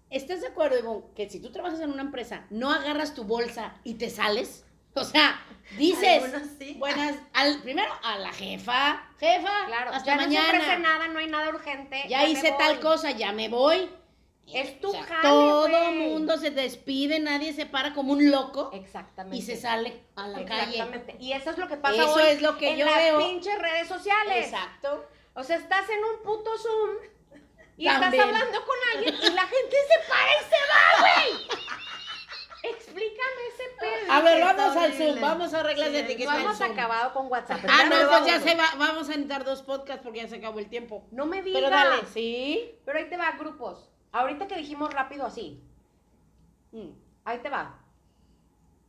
¿Estás 0.09 0.41
de 0.41 0.47
acuerdo, 0.47 0.77
Ivonne, 0.77 1.05
que 1.15 1.29
si 1.29 1.39
tú 1.39 1.51
trabajas 1.51 1.79
en 1.79 1.91
una 1.91 2.01
empresa, 2.01 2.45
no 2.49 2.71
agarras 2.71 3.15
tu 3.15 3.23
bolsa 3.23 3.75
y 3.85 3.93
te 3.93 4.09
sales? 4.09 4.65
O 4.95 5.03
sea, 5.05 5.39
dices, 5.77 6.23
sí. 6.59 6.75
buenas, 6.77 7.15
al, 7.33 7.61
primero 7.61 7.91
a 8.03 8.17
la 8.19 8.31
jefa, 8.33 9.01
jefa, 9.19 9.65
Claro, 9.67 9.91
hasta 9.93 10.05
ya 10.05 10.15
no 10.17 10.31
se 10.31 10.37
ofrece 10.39 10.57
mañana. 10.57 10.77
nada, 10.79 11.07
no 11.07 11.19
hay 11.19 11.27
nada 11.27 11.49
urgente. 11.49 12.03
ya 12.09 12.25
hice 12.27 12.53
tal 12.57 12.79
cosa, 12.79 13.11
ya 13.11 13.31
me 13.31 13.47
voy. 13.49 13.89
Es 14.53 14.81
tu 14.81 14.89
O 14.89 14.91
sea, 14.91 15.03
jale, 15.03 15.21
Todo 15.29 15.69
güey. 15.69 15.97
mundo 16.09 16.37
se 16.37 16.51
despide, 16.51 17.19
nadie 17.19 17.53
se 17.53 17.65
para 17.65 17.93
como 17.93 18.11
un 18.11 18.29
loco 18.31 18.69
Exactamente. 18.73 19.37
y 19.37 19.41
se 19.41 19.55
sale 19.55 20.03
a 20.17 20.27
la 20.27 20.43
calle. 20.43 20.71
Exactamente. 20.71 21.15
Y 21.21 21.31
eso 21.31 21.51
es 21.51 21.57
lo 21.57 21.69
que 21.69 21.77
pasa 21.77 22.03
Eso 22.03 22.13
hoy 22.15 22.23
es 22.27 22.41
lo 22.41 22.57
que 22.57 22.71
en 22.71 22.77
yo 22.77 22.85
las 22.85 22.97
veo. 22.97 23.19
pinches 23.19 23.57
redes 23.57 23.87
sociales. 23.87 24.47
Exacto. 24.47 25.05
O 25.35 25.43
sea, 25.43 25.55
estás 25.55 25.87
en 25.89 25.99
un 26.03 26.21
puto 26.23 26.49
Zoom 26.57 26.89
y 27.77 27.85
También. 27.85 28.11
estás 28.13 28.25
hablando 28.27 28.65
con 28.65 28.75
alguien 28.93 29.15
y 29.15 29.33
la 29.35 29.43
gente 29.43 29.75
se 29.87 30.09
para 30.09 30.31
y 30.33 30.43
se 30.43 30.59
va, 30.73 30.99
güey. 30.99 31.61
Explícame 32.63 33.41
ese 33.53 33.63
pedo. 33.79 34.11
A 34.11 34.21
ver, 34.21 34.41
vamos 34.43 34.75
al. 34.77 34.93
Zoom, 34.93 35.19
vamos 35.21 35.53
a 35.53 35.63
reglas 35.63 35.89
Sí, 35.89 35.95
etiqueta 35.97 36.33
del 36.33 36.41
hemos 36.43 36.57
Zoom. 36.57 36.71
acabado 36.71 37.13
con 37.13 37.27
WhatsApp. 37.31 37.59
Ah, 37.67 37.83
no, 37.89 38.09
pues 38.09 38.25
ya 38.25 38.39
se 38.39 38.55
va, 38.55 38.65
vamos 38.77 39.05
a 39.07 39.11
necesitar 39.11 39.43
dos 39.43 39.61
podcasts 39.63 40.03
porque 40.03 40.19
ya 40.19 40.27
se 40.27 40.35
acabó 40.35 40.59
el 40.59 40.69
tiempo. 40.69 41.03
No 41.11 41.25
me 41.25 41.41
digas. 41.41 41.59
Pero 41.61 41.69
dale, 41.75 42.05
¿sí? 42.07 42.75
Pero 42.85 42.99
ahí 42.99 43.09
te 43.09 43.17
va, 43.17 43.31
grupos. 43.31 43.89
Ahorita 44.11 44.47
que 44.47 44.57
dijimos 44.57 44.93
rápido 44.93 45.25
así, 45.25 45.61
Mm. 46.71 46.89
ahí 47.25 47.39
te 47.39 47.49
va. 47.49 47.77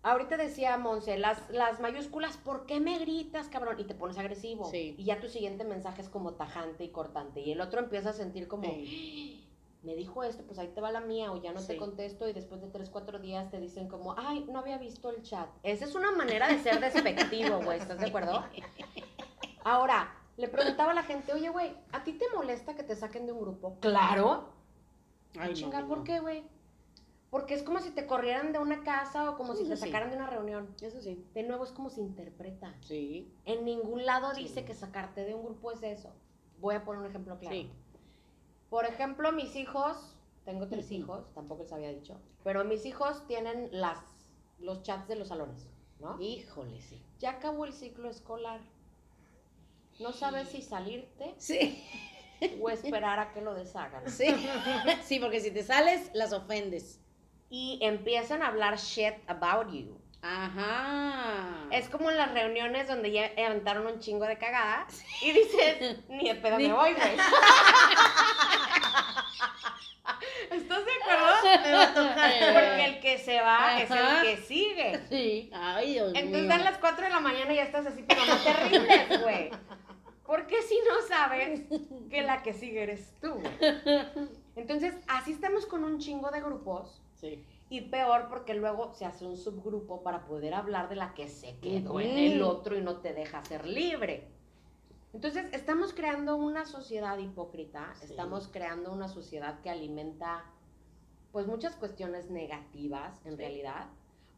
Ahorita 0.05 0.37
decía 0.37 0.77
Monse, 0.79 1.17
las, 1.17 1.49
las 1.51 1.79
mayúsculas, 1.81 2.37
¿por 2.37 2.67
qué 2.67 2.81
me 2.81 2.99
gritas, 2.99 3.49
cabrón? 3.49 3.79
Y 3.79 3.85
te 3.85 3.95
pones 3.95 4.19
agresivo. 4.19 4.69
Sí. 4.69 4.97
Y 4.99 5.05
ya 5.05 5.21
tu 5.21 5.29
siguiente 5.29 5.63
mensaje 5.65 6.03
es 6.03 6.09
como 6.09 6.35
tajante 6.35 6.83
y 6.85 6.89
cortante. 6.91 7.41
Y 7.41 7.53
el 7.53 7.61
otro 7.61 7.79
empieza 7.81 8.11
a 8.11 8.13
sentir 8.13 8.49
como, 8.49 8.65
Sí. 8.65 9.49
Me 9.83 9.95
dijo 9.95 10.23
esto, 10.23 10.45
pues 10.45 10.59
ahí 10.59 10.69
te 10.69 10.81
va 10.81 10.93
la 10.93 11.01
mía, 11.01 11.33
o 11.33 11.43
ya 11.43 11.53
no 11.53 11.65
te 11.65 11.77
contesto. 11.77 12.29
Y 12.29 12.33
después 12.33 12.61
de 12.61 12.69
tres, 12.69 12.89
cuatro 12.91 13.19
días 13.19 13.51
te 13.51 13.59
dicen 13.59 13.89
como, 13.89 14.15
ay, 14.17 14.47
no 14.51 14.61
había 14.61 14.79
visto 14.79 15.11
el 15.11 15.23
chat. 15.23 15.49
Esa 15.63 15.85
es 15.85 15.95
una 15.95 16.13
manera 16.13 16.49
de 16.49 16.59
ser 16.61 16.81
despectivo, 16.81 17.61
güey. 17.63 17.79
¿Estás 17.79 17.99
de 17.99 18.07
acuerdo? 18.07 18.45
Ahora, 19.65 20.15
le 20.37 20.49
preguntaba 20.49 20.93
a 20.93 20.95
la 20.95 21.03
gente, 21.03 21.33
oye, 21.33 21.49
güey, 21.51 21.77
¿a 21.93 22.05
ti 22.05 22.13
te 22.13 22.25
molesta 22.35 22.75
que 22.75 22.83
te 22.83 22.95
saquen 22.97 23.27
de 23.27 23.33
un 23.33 23.41
grupo? 23.41 23.77
Claro. 23.81 24.49
Ay, 25.39 25.49
no, 25.51 25.55
Chinga, 25.55 25.81
no, 25.83 25.89
¿por 25.89 26.05
qué, 26.05 26.21
güey? 26.21 26.45
Porque 27.31 27.55
es 27.55 27.63
como 27.63 27.81
si 27.81 27.91
te 27.91 28.07
corrieran 28.07 28.53
de 28.53 28.59
una 28.59 28.83
casa 28.83 29.31
o 29.31 29.37
como 29.39 29.55
si 29.55 29.65
te 29.65 29.77
sí. 29.77 29.87
sacaran 29.87 30.11
de 30.11 30.17
una 30.17 30.27
reunión. 30.27 30.69
Eso 30.83 31.01
sí. 31.01 31.25
De 31.33 31.43
nuevo 31.43 31.65
es 31.65 31.71
como 31.71 31.89
se 31.89 32.01
interpreta. 32.03 32.75
Sí. 32.83 33.33
En 33.47 33.65
ningún 33.65 34.05
lado 34.05 34.35
Sí. 34.35 34.43
dice 34.43 34.65
que 34.65 34.75
sacarte 34.75 35.25
de 35.25 35.35
un 35.35 35.43
grupo 35.43 35.73
es 35.73 35.83
eso. 35.83 36.11
Voy 36.61 36.75
a 36.75 36.85
poner 36.85 37.01
un 37.01 37.09
ejemplo 37.09 37.39
claro. 37.39 37.57
Sí. 37.57 37.71
Por 38.73 38.87
ejemplo, 38.87 39.33
mis 39.33 39.55
hijos, 39.55 39.99
tengo 40.47 40.67
tres 40.67 40.91
hijos, 40.93 41.31
tampoco 41.35 41.63
les 41.63 41.73
había 41.75 41.91
dicho, 41.91 42.19
pero 42.43 42.65
mis 42.65 42.87
hijos 42.87 43.27
tienen 43.27 43.69
las, 43.71 43.99
los 44.59 44.83
chats 44.83 45.07
de 45.09 45.17
los 45.17 45.29
salones, 45.29 45.69
¿no? 46.01 46.19
Híjole, 46.19 46.81
sí. 46.81 46.99
Ya 47.19 47.33
acabó 47.33 47.67
el 47.67 47.75
ciclo 47.75 48.09
escolar. 48.09 48.61
No 50.01 50.11
sabes 50.15 50.49
si 50.49 50.63
salirte 50.63 51.35
Sí. 51.37 51.85
o 52.63 52.71
esperar 52.71 53.19
a 53.19 53.35
que 53.35 53.43
lo 53.43 53.53
deshagan. 53.53 54.09
Sí. 54.09 54.29
Sí, 55.05 55.21
porque 55.21 55.41
si 55.41 55.51
te 55.51 55.63
sales, 55.63 56.11
las 56.15 56.33
ofendes. 56.33 56.99
Y 57.51 57.79
empiezan 57.83 58.41
a 58.43 58.47
hablar 58.47 58.79
shit 58.79 59.17
about 59.27 59.71
you. 59.71 59.99
Ajá. 60.23 61.67
Es 61.71 61.89
como 61.89 62.11
en 62.11 62.17
las 62.17 62.33
reuniones 62.33 62.87
donde 62.87 63.11
ya 63.11 63.33
aventaron 63.45 63.87
un 63.87 63.99
chingo 63.99 64.25
de 64.25 64.39
cagadas 64.39 65.05
y 65.21 65.33
dices, 65.33 65.99
ni 66.09 66.29
de 66.29 66.37
pedo 66.37 66.59
me 66.59 66.73
voy, 66.73 66.95
güey. 66.95 67.17
¿Estás 70.51 70.85
de 70.85 70.93
acuerdo? 71.01 71.35
Me 71.65 71.73
va 71.73 71.83
a 71.83 71.95
tocar. 71.95 72.33
Porque 72.53 72.85
el 72.85 73.01
que 73.01 73.19
se 73.19 73.41
va 73.41 73.81
es 73.81 73.91
el 73.91 74.23
que 74.23 74.37
sigue. 74.43 75.01
Sí. 75.09 75.51
Ay, 75.55 75.93
Dios 75.95 76.13
Entonces 76.15 76.41
mío. 76.43 76.49
dan 76.49 76.65
las 76.65 76.79
4 76.79 77.05
de 77.05 77.11
la 77.11 77.21
mañana 77.21 77.53
y 77.53 77.57
ya 77.57 77.63
estás 77.65 77.87
así, 77.87 78.05
pero 78.07 78.25
no 78.25 78.37
te 78.37 78.53
rindes, 78.53 79.23
güey. 79.23 79.51
Porque 80.25 80.63
si 80.63 80.79
no 80.89 81.01
sabes 81.07 81.63
que 82.11 82.23
la 82.23 82.43
que 82.43 82.53
sigue 82.53 82.83
eres 82.83 83.13
tú, 83.21 83.33
güey. 83.35 83.53
Entonces, 84.57 84.95
así 85.09 85.33
estamos 85.33 85.67
con 85.67 85.85
un 85.85 85.99
chingo 85.99 86.31
de 86.31 86.41
grupos 86.41 87.01
Sí. 87.21 87.45
Y 87.73 87.81
peor 87.81 88.29
porque 88.29 88.53
luego 88.53 88.93
se 88.93 89.07
hace 89.07 89.25
un 89.25 89.39
subgrupo 89.39 90.03
para 90.03 90.27
poder 90.27 90.53
hablar 90.53 90.91
de 90.91 90.97
la 90.97 91.15
que 91.15 91.27
se 91.27 91.57
quedó 91.59 92.01
en 92.01 92.19
el 92.19 92.43
otro 92.43 92.77
y 92.77 92.83
no 92.83 92.99
te 92.99 93.15
deja 93.15 93.43
ser 93.47 93.67
libre. 93.67 94.29
Entonces, 95.15 95.47
estamos 95.53 95.95
creando 95.95 96.37
una 96.37 96.67
sociedad 96.67 97.17
hipócrita, 97.17 97.95
Sí. 97.95 98.05
estamos 98.11 98.49
creando 98.49 98.93
una 98.93 99.09
sociedad 99.09 99.61
que 99.63 99.71
alimenta 99.71 100.45
pues 101.33 101.47
muchas 101.47 101.75
cuestiones 101.77 102.29
negativas 102.31 103.19
en 103.25 103.33
Sí. 103.33 103.39
realidad, 103.39 103.87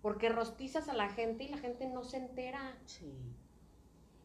porque 0.01 0.29
rostizas 0.29 0.89
a 0.89 0.95
la 0.95 1.09
gente 1.09 1.43
y 1.43 1.49
la 1.49 1.59
gente 1.59 1.89
no 1.89 2.05
se 2.05 2.19
entera. 2.19 2.77
Sí. 2.87 3.13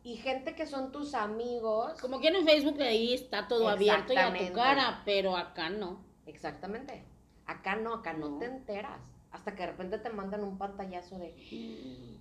Y 0.04 0.18
gente 0.18 0.54
que 0.54 0.68
son 0.68 0.92
tus 0.92 1.16
amigos, 1.16 2.00
Como 2.00 2.20
que 2.20 2.28
en 2.28 2.46
Facebook 2.46 2.80
ahí 2.80 3.16
está 3.16 3.48
todo 3.48 3.68
abierto 3.70 4.14
y 4.14 4.18
a 4.18 4.32
tu 4.38 4.54
cara, 4.54 5.02
pero 5.04 5.36
acá 5.36 5.72
no. 5.72 6.00
exactamente. 6.28 7.04
Acá 7.50 7.76
no, 7.76 7.96
acá 7.96 8.14
no, 8.14 8.30
No. 8.30 8.38
te 8.40 8.46
enteras. 8.46 9.00
Hasta 9.32 9.54
que 9.56 9.62
de 9.62 9.68
repente 9.68 10.00
te 10.00 10.10
mandan 10.10 10.44
un 10.44 10.58
pantallazo 10.58 11.20
de, 11.20 11.36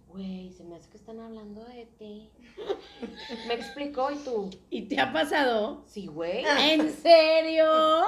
güey, 0.08 0.52
se 0.52 0.62
me 0.64 0.76
hace 0.76 0.90
que 0.90 0.98
están 0.98 1.18
hablando 1.20 1.64
de 1.64 1.86
ti. 1.98 2.30
me 3.48 3.54
explicó 3.54 4.10
y 4.10 4.16
tú, 4.16 4.50
¿Y 4.68 4.82
te 4.82 5.00
ha 5.00 5.10
pasado? 5.12 5.84
sí, 5.86 6.06
güey. 6.06 6.44
¿En 6.44 6.90
serio? 7.02 7.64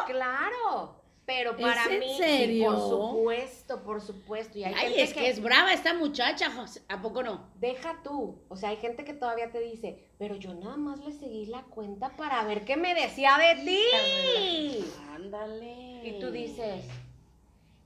Claro. 0.06 0.96
Pero 1.26 1.52
¿Es 1.52 1.60
para 1.62 1.84
en 1.94 2.00
mí, 2.00 2.08
sí, 2.08 2.18
serio? 2.22 2.64
por 2.72 2.78
supuesto, 2.80 3.82
por 3.84 4.00
supuesto. 4.02 4.58
Y 4.58 4.64
hay 4.64 4.74
Ay, 4.74 4.86
gente 4.88 5.02
es 5.02 5.14
que 5.14 5.28
es 5.28 5.40
brava 5.40 5.72
esta 5.72 5.94
muchacha, 5.94 6.50
José. 6.50 6.82
¿a 6.88 7.00
poco 7.00 7.22
no? 7.22 7.48
Deja 7.60 8.00
tú. 8.02 8.42
O 8.48 8.56
sea, 8.56 8.70
hay 8.70 8.76
gente 8.78 9.04
que 9.04 9.12
todavía 9.14 9.52
te 9.52 9.60
dice, 9.60 10.10
pero 10.18 10.34
yo 10.34 10.52
nada 10.54 10.76
más 10.76 10.98
le 11.04 11.12
seguí 11.12 11.46
la 11.46 11.62
cuenta 11.62 12.10
para 12.16 12.42
ver 12.44 12.64
qué 12.64 12.76
me 12.76 12.94
decía 12.94 13.36
de 13.38 13.62
ti. 13.64 14.84
Ándale. 15.14 16.00
Y 16.04 16.18
tú 16.20 16.32
dices, 16.32 16.84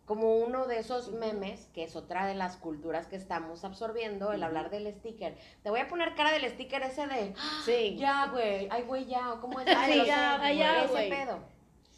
como 0.06 0.36
uno 0.36 0.66
de 0.66 0.78
esos 0.78 1.12
memes, 1.12 1.66
que 1.72 1.84
es 1.84 1.96
otra 1.96 2.26
de 2.26 2.34
las 2.34 2.56
culturas 2.56 3.06
que 3.06 3.16
estamos 3.16 3.64
absorbiendo, 3.64 4.32
el 4.32 4.42
hablar 4.42 4.70
del 4.70 4.92
sticker. 4.94 5.36
Te 5.62 5.70
voy 5.70 5.80
a 5.80 5.88
poner 5.88 6.14
cara 6.14 6.32
del 6.32 6.48
sticker 6.50 6.82
ese 6.82 7.06
de, 7.06 7.34
"Ah, 7.38 7.62
Sí. 7.64 7.96
ya, 7.98 8.26
güey, 8.26 8.68
ay, 8.70 8.82
güey, 8.82 9.06
ya, 9.06 9.32
o 9.32 9.40
cómo 9.40 9.60
es 9.60 9.66
Ay, 9.68 9.98
ese? 10.00 10.06
ya, 10.06 10.40
ay, 10.42 10.58
ya, 10.58 10.84
ese 10.84 10.92
güey. 10.92 11.08
pedo. 11.10 11.38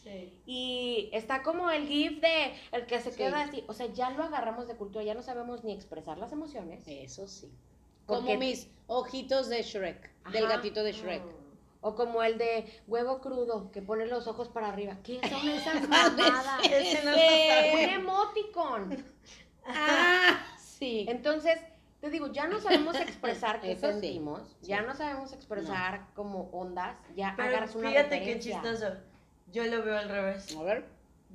Sí. 0.05 0.41
Y 0.47 1.11
está 1.13 1.43
como 1.43 1.69
el 1.69 1.89
gif 1.89 2.21
de 2.21 2.55
el 2.71 2.87
que 2.87 3.01
se 3.01 3.11
Sí. 3.11 3.17
queda 3.17 3.43
así. 3.43 3.65
O 3.67 3.73
sea, 3.73 3.87
ya 3.87 4.11
lo 4.11 4.23
agarramos 4.23 4.69
de 4.69 4.77
cultura, 4.77 5.05
ya 5.05 5.15
no 5.15 5.23
sabemos 5.23 5.65
ni 5.65 5.73
expresar 5.73 6.17
las 6.19 6.31
emociones. 6.31 6.85
Eso 6.87 7.27
sí. 7.27 7.51
Porque- 8.07 8.25
Como 8.25 8.39
mis 8.39 8.71
ojitos 8.87 9.49
de 9.49 9.63
Shrek, 9.65 10.13
del 10.31 10.47
gatito 10.47 10.85
de 10.85 10.93
Shrek. 10.93 11.23
O 11.81 11.95
como 11.95 12.23
el 12.23 12.39
de 12.39 12.67
huevo 12.87 13.21
crudo, 13.21 13.71
que 13.71 13.83
pone 13.83 14.07
los 14.07 14.27
ojos 14.27 14.49
para 14.49 14.69
arriba. 14.69 14.99
¿Qué 15.05 15.21
son 15.29 15.49
esas 15.49 15.89
mamadas? 15.89 16.65
Ese 16.65 17.05
no 17.05 17.13
Un 17.13 18.01
emoticon. 18.01 19.05
Ah, 19.65 20.45
sí. 20.59 21.07
Entonces, 21.09 21.59
te 22.01 22.11
digo, 22.11 22.29
ya 22.33 22.47
no 22.47 22.61
sabemos 22.61 22.97
expresar 22.97 23.61
qué 23.61 23.73
Eso 23.73 23.87
sí. 23.89 23.93
sentimos, 23.95 24.43
ya 24.63 24.83
no 24.83 24.95
sabemos 24.95 25.33
expresar 25.33 26.09
como 26.15 26.51
ondas, 26.53 26.97
ya 27.15 27.35
Pero 27.37 27.49
agarras 27.49 27.75
una 27.75 27.91
fíjate 27.91 28.23
qué 28.23 28.39
chistoso. 28.39 28.95
Yo 29.53 29.65
lo 29.65 29.83
veo 29.83 29.97
al 29.99 30.09
revés. 30.09 30.55
A 30.57 30.63
ver, 30.63 30.85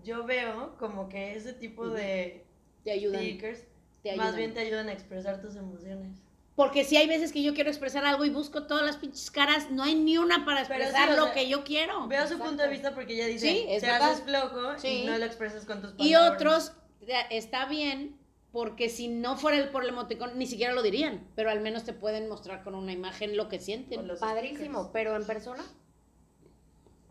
Yo 0.03 0.25
veo 0.25 0.75
como 0.77 1.09
que 1.09 1.35
ese 1.35 1.53
tipo 1.53 1.89
de 1.89 2.45
te 2.83 2.91
ayudan. 2.91 3.21
stickers 3.21 3.63
Te 4.03 4.15
más 4.15 4.35
bien 4.35 4.53
te 4.53 4.61
ayudan 4.61 4.89
a 4.89 4.93
expresar 4.93 5.41
tus 5.41 5.55
emociones. 5.55 6.17
Porque 6.61 6.83
si 6.83 6.95
hay 6.95 7.07
veces 7.07 7.31
que 7.31 7.41
yo 7.41 7.55
quiero 7.55 7.69
expresar 7.71 8.05
algo 8.05 8.23
y 8.23 8.29
busco 8.29 8.67
todas 8.67 8.85
las 8.85 8.97
pinches 8.97 9.31
caras, 9.31 9.71
no 9.71 9.81
hay 9.81 9.95
ni 9.95 10.17
una 10.19 10.45
para 10.45 10.57
sí, 10.63 10.71
expresar 10.71 11.15
lo 11.17 11.23
sea, 11.25 11.33
que 11.33 11.49
yo 11.49 11.63
quiero. 11.63 12.07
Veo 12.07 12.19
su 12.21 12.33
Exacto. 12.33 12.45
punto 12.45 12.63
de 12.63 12.69
vista 12.69 12.93
porque 12.93 13.13
ella 13.15 13.25
dice, 13.25 13.47
Sí, 13.49 13.65
es 13.67 13.81
te 13.81 13.87
verdad. 13.89 14.11
haces 14.11 14.23
flojo 14.23 14.77
Sí. 14.77 14.87
y 14.87 15.05
no 15.07 15.17
lo 15.17 15.25
expresas 15.25 15.65
con 15.65 15.81
tus 15.81 15.93
Y 15.97 16.13
palabras. 16.13 16.33
otros, 16.35 16.71
ya, 17.07 17.21
está 17.21 17.65
bien, 17.65 18.15
porque 18.51 18.89
si 18.89 19.07
no 19.07 19.37
fuera 19.37 19.57
el 19.57 19.69
por 19.69 19.81
el 19.83 19.89
emoticón, 19.89 20.37
ni 20.37 20.45
siquiera 20.45 20.73
lo 20.73 20.83
dirían, 20.83 21.27
pero 21.35 21.49
al 21.49 21.61
menos 21.61 21.83
te 21.83 21.93
pueden 21.93 22.29
mostrar 22.29 22.63
con 22.63 22.75
una 22.75 22.91
imagen 22.91 23.35
lo 23.37 23.49
que 23.49 23.59
sienten. 23.59 24.07
los 24.07 24.19
Padrísimo, 24.19 24.83
stickers. 24.83 24.89
pero 24.93 25.15
en 25.15 25.25
persona 25.25 25.63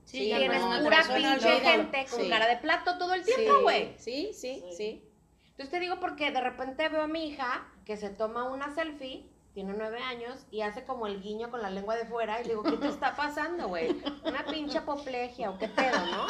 Sí, 0.05 0.19
Sí, 0.19 0.25
tienes 0.37 0.61
pura 0.61 0.97
persona, 0.97 1.33
pinche 1.39 1.61
gente 1.61 2.07
con 2.11 2.21
Sí. 2.23 2.29
cara 2.29 2.49
de 2.49 2.57
plato 2.57 2.99
todo 2.99 3.15
el 3.15 3.25
tiempo, 3.25 3.61
güey. 3.63 3.95
Sí, 3.97 4.31
sí, 4.33 4.61
Sí. 4.71 4.77
sí. 4.77 5.05
Entonces 5.51 5.71
te 5.71 5.79
digo 5.79 6.01
porque 6.01 6.33
de 6.33 6.41
repente 6.41 6.89
veo 6.89 7.03
a 7.03 7.07
mi 7.07 7.29
hija 7.29 7.69
que 7.85 7.97
se 7.97 8.11
toma 8.11 8.45
una 8.51 8.75
selfie, 8.75 9.30
tiene 9.53 9.75
nueve 9.77 10.01
años, 10.01 10.47
y 10.51 10.61
hace 10.63 10.85
como 10.85 11.07
el 11.07 11.21
guiño 11.21 11.51
con 11.51 11.61
la 11.61 11.71
lengua 11.71 11.97
de 11.97 12.05
fuera, 12.07 12.41
y 12.41 12.45
le 12.45 12.51
digo, 12.51 12.63
¿qué 12.63 12.77
te 12.77 12.89
está 12.89 13.17
pasando, 13.17 13.69
güey? 13.69 14.01
Una 14.25 14.45
pinche 14.45 14.79
apoplejia 14.79 15.51
o 15.51 15.59
qué 15.59 15.69
pedo, 15.69 15.99
¿no? 16.07 16.27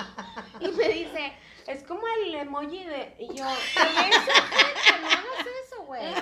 Y 0.61 0.73
me 0.73 0.89
dice, 0.89 1.33
es 1.67 1.83
como 1.85 2.03
el 2.25 2.35
emoji 2.35 2.85
de, 2.85 3.17
y 3.19 3.35
yo, 3.35 3.45
¿qué 3.75 4.09
es 4.09 4.17
eso? 4.17 4.33
No 5.03 5.09
hagas 5.09 5.47
eso, 5.67 5.85
güey. 5.85 6.15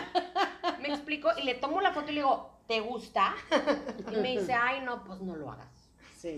Me 0.80 0.88
explico, 0.88 1.30
y 1.36 1.42
le 1.44 1.54
tomo 1.54 1.80
la 1.80 1.92
foto 1.92 2.10
y 2.10 2.14
le 2.14 2.20
digo, 2.20 2.50
¿te 2.66 2.80
gusta? 2.80 3.34
Y 4.10 4.16
me 4.16 4.38
dice, 4.38 4.52
ay, 4.52 4.80
no, 4.80 5.04
pues 5.04 5.20
no 5.20 5.36
lo 5.36 5.52
hagas. 5.52 5.90
Sí. 6.16 6.34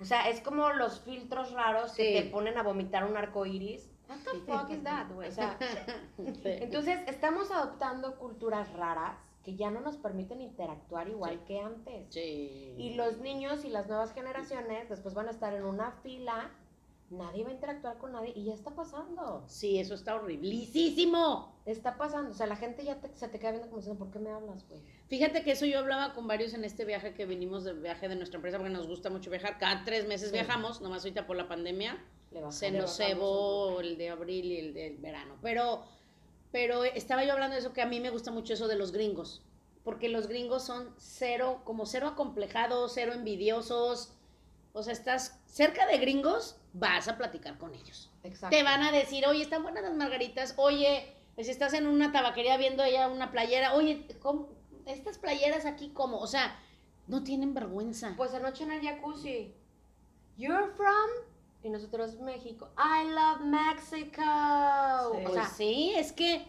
O 0.00 0.04
sea, 0.04 0.28
es 0.28 0.40
como 0.40 0.70
los 0.70 1.00
filtros 1.00 1.52
raros 1.52 1.92
que 1.92 2.20
te 2.22 2.30
ponen 2.30 2.58
a 2.58 2.62
vomitar 2.62 3.04
un 3.04 3.16
arco 3.16 3.46
iris. 3.46 3.88
What 4.06 4.18
the 4.18 4.40
fuck 4.40 4.70
is 4.70 4.82
that, 4.82 5.06
güey? 5.10 5.30
O 5.30 5.32
sea, 5.32 5.56
entonces 6.18 7.00
estamos 7.06 7.50
adoptando 7.50 8.16
culturas 8.16 8.70
raras 8.74 9.16
que 9.44 9.54
ya 9.56 9.70
no 9.70 9.80
nos 9.80 9.96
permiten 9.98 10.40
interactuar 10.40 11.08
igual 11.08 11.34
Sí. 11.34 11.40
que 11.46 11.60
antes. 11.60 12.06
Sí. 12.10 12.74
Y 12.78 12.94
los 12.94 13.18
niños 13.20 13.64
y 13.64 13.68
las 13.68 13.86
nuevas 13.88 14.12
generaciones 14.12 14.88
después 14.88 15.14
van 15.14 15.28
a 15.28 15.30
estar 15.30 15.52
en 15.54 15.64
una 15.64 15.92
fila, 16.02 16.50
nadie 17.10 17.44
va 17.44 17.50
a 17.50 17.52
interactuar 17.52 17.98
con 17.98 18.12
nadie 18.12 18.32
y 18.34 18.44
ya 18.46 18.54
está 18.54 18.70
pasando. 18.74 19.44
Sí, 19.46 19.78
eso 19.78 19.94
está 19.94 20.14
horriblísimo. 20.16 21.52
Está 21.66 21.96
pasando, 21.96 22.30
o 22.30 22.34
sea, 22.34 22.46
la 22.46 22.56
gente 22.56 22.84
ya 22.84 22.96
te- 23.00 23.14
se 23.16 23.28
te 23.28 23.38
queda 23.38 23.52
viendo 23.52 23.68
como 23.68 23.78
diciendo, 23.80 24.02
¿por 24.04 24.12
qué 24.12 24.18
me 24.18 24.30
hablas, 24.30 24.66
güey? 24.68 24.80
Fíjate 25.08 25.42
que 25.42 25.52
eso 25.52 25.66
yo 25.66 25.78
hablaba 25.78 26.14
con 26.14 26.26
varios 26.26 26.54
en 26.54 26.64
este 26.64 26.84
viaje 26.84 27.14
que 27.14 27.26
vinimos 27.26 27.64
de 27.64 27.72
viaje 27.74 28.08
de 28.08 28.16
nuestra 28.16 28.36
empresa 28.38 28.58
porque 28.58 28.72
nos 28.72 28.86
gusta 28.86 29.10
mucho 29.10 29.30
viajar. 29.30 29.58
Cada 29.58 29.84
tres 29.84 30.06
meses 30.08 30.28
Sí. 30.30 30.34
viajamos, 30.34 30.80
nomás 30.80 31.02
ahorita 31.04 31.26
por 31.26 31.36
la 31.36 31.46
pandemia. 31.48 32.02
Le 32.32 32.40
bajamos. 32.40 32.56
se 32.56 32.70
nos 32.72 32.96
cebó 32.96 33.80
el 33.80 33.96
de 33.96 34.08
abril 34.10 34.46
y 34.46 34.56
el 34.58 34.74
del 34.74 34.96
verano. 34.96 35.36
Pero, 35.40 35.84
pero 36.54 36.84
estaba 36.84 37.24
yo 37.24 37.32
hablando 37.32 37.54
de 37.54 37.60
eso 37.62 37.72
que 37.72 37.82
a 37.82 37.86
mí 37.86 37.98
me 37.98 38.10
gusta 38.10 38.30
mucho 38.30 38.52
eso 38.54 38.68
de 38.68 38.76
los 38.76 38.92
gringos. 38.92 39.42
Porque 39.82 40.08
los 40.08 40.28
gringos 40.28 40.62
son 40.62 40.94
cero, 40.98 41.62
como 41.64 41.84
cero 41.84 42.06
acomplejados, 42.06 42.92
cero 42.94 43.12
envidiosos. 43.12 44.12
O 44.72 44.84
sea, 44.84 44.92
estás 44.92 45.36
cerca 45.46 45.84
de 45.88 45.98
gringos, 45.98 46.54
vas 46.72 47.08
a 47.08 47.18
platicar 47.18 47.58
con 47.58 47.74
ellos. 47.74 48.08
Exacto. 48.22 48.56
Te 48.56 48.62
van 48.62 48.84
a 48.84 48.92
decir, 48.92 49.26
oye, 49.26 49.42
están 49.42 49.64
buenas 49.64 49.82
las 49.82 49.94
margaritas. 49.94 50.54
Oye, 50.56 51.12
si 51.36 51.50
estás 51.50 51.72
en 51.74 51.88
una 51.88 52.12
tabaquería 52.12 52.56
viendo 52.56 52.84
ella 52.84 53.08
una 53.08 53.32
playera, 53.32 53.74
oye, 53.74 54.06
¿cómo- 54.20 54.46
estas 54.86 55.18
playeras 55.18 55.66
aquí, 55.66 55.88
¿cómo? 55.92 56.20
O 56.20 56.28
sea, 56.28 56.56
no 57.08 57.24
tienen 57.24 57.52
vergüenza. 57.52 58.14
Pues 58.16 58.32
anoche 58.32 58.62
en 58.62 58.70
el 58.70 58.80
jacuzzi. 58.80 59.52
You're 60.38 60.70
from 60.76 61.10
y 61.64 61.70
nosotros 61.70 62.18
México. 62.20 62.70
I 62.78 63.08
love 63.10 63.40
Mexico. 63.40 64.22
Sí. 65.12 65.18
O 65.18 65.22
Pues 65.22 65.34
sea, 65.34 65.46
sí, 65.46 65.92
es 65.96 66.12
que 66.12 66.46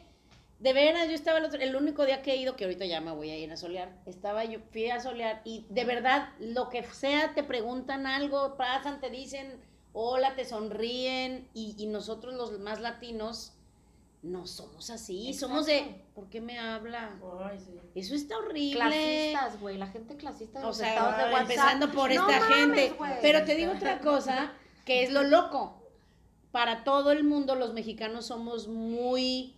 de 0.60 0.74
veras 0.74 1.08
yo 1.08 1.14
estaba 1.16 1.38
el, 1.40 1.46
otro- 1.46 1.60
el 1.62 1.76
único 1.76 2.06
día 2.06 2.22
que 2.22 2.34
he 2.34 2.38
ido, 2.38 2.56
que 2.56 2.64
ahorita 2.66 2.86
ya 2.86 3.02
me 3.02 3.12
voy 3.12 3.30
a 3.30 3.38
ir 3.38 3.52
a 3.52 3.58
solear, 3.58 3.92
estaba 4.06 4.46
yo, 4.46 4.60
fui 4.72 4.90
a 4.90 5.00
solear 5.00 5.42
y 5.44 5.66
de 5.70 5.86
verdad 5.86 6.30
lo 6.40 6.70
que 6.70 6.84
sea 6.84 7.34
te 7.34 7.44
preguntan 7.44 8.08
algo, 8.08 8.56
pasan, 8.58 9.00
te 9.00 9.10
dicen 9.10 9.60
hola, 9.94 10.36
te 10.36 10.44
sonríen 10.46 11.48
y, 11.54 11.76
y 11.78 11.88
nosotros 11.88 12.34
los 12.34 12.60
más 12.60 12.82
latinos 12.82 13.54
no 14.24 14.48
somos 14.48 14.90
así, 14.90 15.34
somos 15.36 15.68
de. 15.68 16.02
¿por 16.16 16.28
qué 16.30 16.42
me 16.42 16.58
habla? 16.58 17.12
Ay, 17.44 17.60
sí. 17.60 17.80
Eso 17.94 18.16
está 18.16 18.38
horrible. 18.38 18.80
clasistas, 18.80 19.62
güey, 19.62 19.78
la 19.78 19.88
gente 19.88 20.16
clasista 20.18 20.60
de 20.60 20.66
O 20.66 20.70
los 20.70 20.78
sea, 20.78 20.90
estados 20.90 21.18
de 21.18 21.24
ay, 21.24 21.34
WhatsApp. 21.34 21.50
empezando 21.52 21.92
por 21.92 22.12
No 22.14 22.28
esta 22.30 22.40
mames, 22.50 22.56
gente. 22.56 22.96
Pero 23.22 23.46
te 23.46 23.56
digo 23.56 23.74
otra 23.74 24.00
cosa, 24.00 24.52
que 24.86 25.04
es 25.04 25.12
lo 25.12 25.24
loco. 25.24 25.82
Para 26.52 26.84
todo 26.84 27.12
el 27.12 27.24
mundo 27.24 27.56
los 27.56 27.74
mexicanos 27.74 28.28
somos 28.28 28.68
muy 28.68 29.56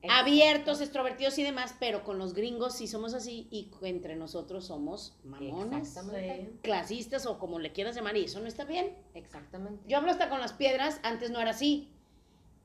Exacto. 0.00 0.20
abiertos, 0.20 0.80
extrovertidos 0.80 1.38
y 1.38 1.44
demás, 1.44 1.76
pero 1.78 2.02
con 2.02 2.18
los 2.18 2.34
gringos 2.34 2.74
sí 2.74 2.88
somos 2.88 3.14
así 3.14 3.46
y 3.50 3.70
entre 3.82 4.16
nosotros 4.16 4.64
somos 4.66 5.14
mamones, 5.24 5.96
clasistas 6.62 7.26
o 7.26 7.38
como 7.38 7.58
le 7.58 7.72
quieras 7.72 7.94
llamar 7.94 8.16
y 8.16 8.24
eso 8.24 8.40
no 8.40 8.48
está 8.48 8.64
bien. 8.64 8.96
Exactamente. 9.14 9.82
Yo 9.86 9.98
hablo 9.98 10.10
hasta 10.10 10.28
con 10.28 10.40
las 10.40 10.54
piedras, 10.54 10.98
antes 11.02 11.30
no 11.30 11.40
era 11.40 11.50
así. 11.50 11.92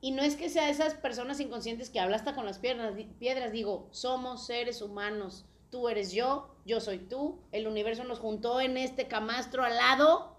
Y 0.00 0.12
no 0.12 0.22
es 0.22 0.36
que 0.36 0.48
sea 0.48 0.70
esas 0.70 0.94
personas 0.94 1.40
inconscientes 1.40 1.90
que 1.90 2.00
habla 2.00 2.16
hasta 2.16 2.34
con 2.34 2.46
las 2.46 2.58
piedras, 2.58 2.94
piedras, 3.18 3.52
digo, 3.52 3.88
somos 3.90 4.46
seres 4.46 4.80
humanos. 4.80 5.44
Tú 5.70 5.88
eres 5.88 6.12
yo, 6.12 6.54
yo 6.64 6.80
soy 6.80 6.98
tú, 6.98 7.40
el 7.52 7.66
universo 7.66 8.04
nos 8.04 8.20
juntó 8.20 8.60
en 8.60 8.76
este 8.76 9.06
camastro 9.06 9.64
al 9.64 9.76
lado. 9.76 10.37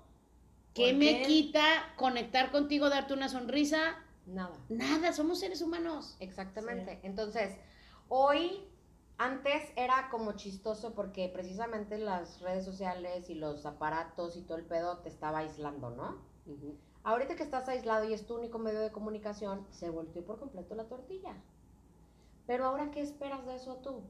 ¿Qué 0.80 0.92
¿Por 0.92 1.00
me 1.00 1.20
qué? 1.20 1.24
quita 1.28 1.94
conectar 1.98 2.52
contigo, 2.52 2.90
darte 2.90 3.14
una 3.14 3.28
sonrisa? 3.28 3.98
Nada. 4.26 4.58
Nada, 4.70 5.12
somos 5.12 5.40
seres 5.40 5.62
humanos. 5.62 6.16
Exactamente. 6.20 7.00
Entonces, 7.04 7.58
hoy, 8.08 8.64
antes 9.18 9.64
era 9.76 10.10
como 10.10 10.34
chistoso 10.34 10.94
porque 10.94 11.28
precisamente 11.28 11.98
las 11.98 12.40
redes 12.40 12.64
sociales 12.64 13.30
y 13.30 13.36
los 13.36 13.66
aparatos 13.66 14.38
y 14.38 14.42
todo 14.42 14.58
el 14.58 14.66
pedo 14.66 15.00
te 15.00 15.10
estaba 15.10 15.40
aislando, 15.40 15.90
¿no? 15.90 16.18
Ahorita 17.04 17.36
que 17.36 17.44
estás 17.44 17.68
aislado 17.68 18.06
y 18.06 18.14
es 18.14 18.26
tu 18.26 18.36
único 18.36 18.58
medio 18.60 18.80
de 18.80 18.92
comunicación, 18.92 19.68
se 19.72 19.90
volteó 19.90 20.24
por 20.24 20.40
completo 20.40 20.76
la 20.76 20.86
tortilla. 20.86 21.36
Pero 22.48 22.66
ahora, 22.66 22.92
¿qué 22.92 23.02
esperas 23.02 23.46
de 23.46 23.56
eso 23.56 23.76
tú? 23.78 24.04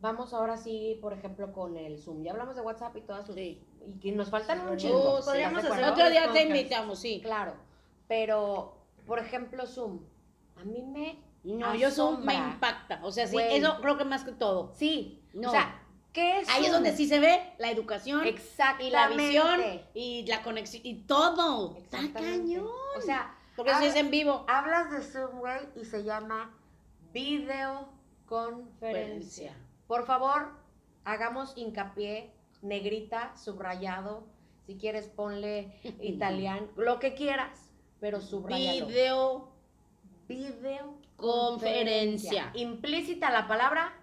Vamos 0.00 0.34
ahora 0.34 0.56
sí, 0.56 0.98
por 1.00 1.12
ejemplo, 1.12 1.52
con 1.52 1.76
el 1.76 1.98
Zoom. 1.98 2.22
Ya 2.22 2.32
hablamos 2.32 2.56
de 2.56 2.62
WhatsApp 2.62 2.96
y 2.96 3.00
todas 3.02 3.26
sus... 3.26 3.34
Sí. 3.34 3.64
Y 3.86 3.98
que 4.00 4.12
nos 4.12 4.28
faltan 4.30 4.68
un 4.68 4.76
chingo. 4.76 5.20
podríamos 5.24 5.62
¿estás 5.62 5.76
de 5.78 5.84
hacer 5.84 5.84
acuerdo? 5.84 5.92
Otro 5.92 6.10
día 6.10 6.32
te 6.32 6.42
invitamos, 6.42 6.98
sí. 6.98 7.20
Claro, 7.22 7.54
pero, 8.06 8.76
por 9.06 9.18
ejemplo, 9.18 9.66
Zoom. 9.66 10.00
A 10.56 10.64
mí 10.64 10.82
me... 10.82 11.18
No, 11.44 11.74
yo 11.74 11.90
Zoom 11.90 12.24
me 12.24 12.34
impacta. 12.34 13.00
O 13.02 13.10
sea, 13.12 13.26
sí, 13.26 13.36
eso 13.40 13.78
creo 13.80 13.96
que 13.96 14.04
más 14.04 14.24
que 14.24 14.32
todo. 14.32 14.72
Sí, 14.74 15.22
No. 15.32 15.48
o 15.48 15.52
sea, 15.52 15.80
¿qué 16.12 16.40
es 16.40 16.48
Ahí 16.48 16.66
es 16.66 16.72
donde 16.72 16.94
sí 16.96 17.06
se 17.06 17.20
ve 17.20 17.40
la 17.58 17.70
educación 17.70 18.26
y 18.26 18.30
Exactamente. 18.30 18.90
la 18.90 19.08
visión 19.08 19.60
y 19.94 20.26
la 20.26 20.42
conexión 20.42 20.82
y 20.84 20.94
todo. 21.02 21.76
Está 21.76 21.98
cañón. 22.12 22.66
O 22.96 23.00
sea, 23.00 23.34
Porque 23.56 23.70
si 23.70 23.76
habla- 23.76 23.88
es 23.88 23.96
en 23.96 24.10
vivo. 24.10 24.44
hablas 24.48 24.90
de 24.90 25.00
Zoom, 25.00 25.38
güey, 25.38 25.60
y 25.80 25.84
se 25.84 26.02
llama 26.04 26.52
videoconferencia. 28.28 29.54
Por 29.86 30.04
favor, 30.04 30.50
hagamos 31.04 31.52
hincapié, 31.56 32.32
negrita, 32.62 33.36
subrayado. 33.36 34.26
Si 34.66 34.76
quieres, 34.76 35.08
ponle 35.08 35.72
italiano, 36.02 36.68
lo 36.76 36.98
que 36.98 37.14
quieras, 37.14 37.70
pero 38.00 38.20
subrayalo. 38.20 38.86
Video, 38.86 39.48
Videoconferencia. 40.28 40.92
Conferencia. 41.16 42.52
Implícita 42.54 43.30
la 43.30 43.48
palabra, 43.48 43.94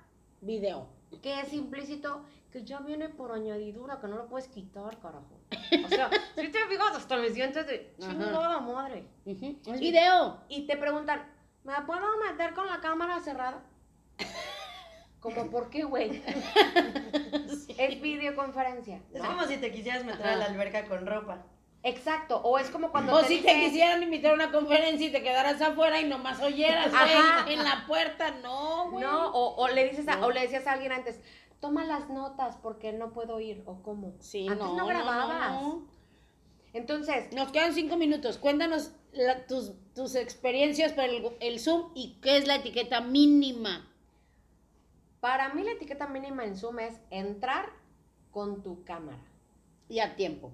video. 0.42 0.88
¿qué 1.22 1.40
es 1.40 1.54
implícito? 1.54 2.24
Que 2.52 2.64
ya 2.64 2.80
viene 2.80 3.10
por 3.10 3.32
añadidura, 3.32 4.00
que 4.00 4.08
no 4.08 4.18
lo 4.18 4.28
puedes 4.28 4.48
quitar, 4.48 5.00
carajo. 5.00 5.40
O 5.86 5.88
sea, 5.90 6.10
si 6.36 6.50
te 6.50 6.60
fijas, 6.68 6.96
hasta 6.96 7.18
me 7.18 7.30
sientes 7.30 7.68
de 7.68 7.94
chingada 8.00 8.60
madre. 8.60 9.06
Es 9.26 9.80
video. 9.80 10.42
Y 10.50 10.66
te 10.66 10.78
preguntan, 10.78 11.26
¿me 11.64 11.74
puedo 11.86 12.06
meter 12.30 12.54
con 12.54 12.68
la 12.68 12.80
cámara 12.80 13.20
cerrada? 13.20 13.64
Como, 15.34 15.50
¿por 15.52 15.70
qué, 15.70 15.84
güey? 15.84 16.22
Es 17.78 18.02
videoconferencia. 18.02 19.02
Es 19.14 19.22
¿no? 19.22 19.28
como 19.30 19.44
si 19.46 19.58
te 19.58 19.72
quisieras 19.72 20.04
meter 20.06 20.26
a 20.26 20.36
la 20.36 20.46
alberca 20.46 20.86
con 20.88 21.06
ropa. 21.06 21.46
Exacto, 21.84 22.42
o 22.42 22.58
es 22.58 22.72
como 22.72 22.90
cuando 22.92 23.14
O 23.14 23.22
te 23.22 23.28
si 23.28 23.42
te 23.42 23.54
quisieran 23.54 24.02
invitar 24.02 24.32
a 24.32 24.34
una 24.36 24.52
conferencia 24.52 25.06
y 25.08 25.12
te 25.12 25.22
quedaras 25.22 25.62
afuera 25.62 26.02
y 26.02 26.06
nomás 26.10 26.42
oyeras, 26.42 26.92
Ajá. 26.92 27.44
güey, 27.44 27.56
en 27.56 27.64
la 27.64 27.86
puerta, 27.86 28.32
no, 28.42 28.90
güey. 28.90 29.04
No, 29.06 29.28
o, 29.32 29.56
o 29.64 29.68
le 29.68 29.90
dices 29.90 30.08
a- 30.08 30.16
No. 30.16 30.26
o 30.28 30.32
le 30.32 30.42
decías 30.42 30.66
a 30.66 30.72
alguien 30.72 30.92
antes, 30.94 31.20
toma 31.60 31.84
las 31.86 32.10
notas 32.10 32.58
porque 32.58 32.92
no 32.92 33.14
puedo 33.14 33.40
ir, 33.40 33.62
o 33.68 33.84
cómo. 33.84 34.14
Sí, 34.20 34.48
antes 34.48 34.66
no, 34.66 34.76
no, 34.76 34.88
grababas. 34.88 35.52
no. 35.52 35.88
Entonces, 36.74 37.32
Nos 37.34 37.52
quedan 37.52 37.74
cinco 37.74 37.98
minutos. 37.98 38.40
Cuéntanos 38.40 38.92
la- 39.14 39.46
tus, 39.46 39.74
tus 39.94 40.16
experiencias 40.16 40.92
para 40.94 41.08
el, 41.10 41.24
el 41.40 41.60
Zoom 41.60 41.92
y 41.94 42.18
qué 42.22 42.38
es 42.38 42.48
la 42.48 42.56
etiqueta 42.56 43.00
mínima. 43.00 43.88
Para 45.26 45.50
mí 45.50 45.64
la 45.64 45.72
etiqueta 45.72 46.06
mínima 46.06 46.46
en 46.46 46.56
Zoom 46.56 46.78
es 46.82 47.00
entrar 47.10 47.72
con 48.30 48.62
tu 48.62 48.84
cámara. 48.84 49.18
Y 49.90 49.98
a 50.00 50.16
tiempo. 50.16 50.52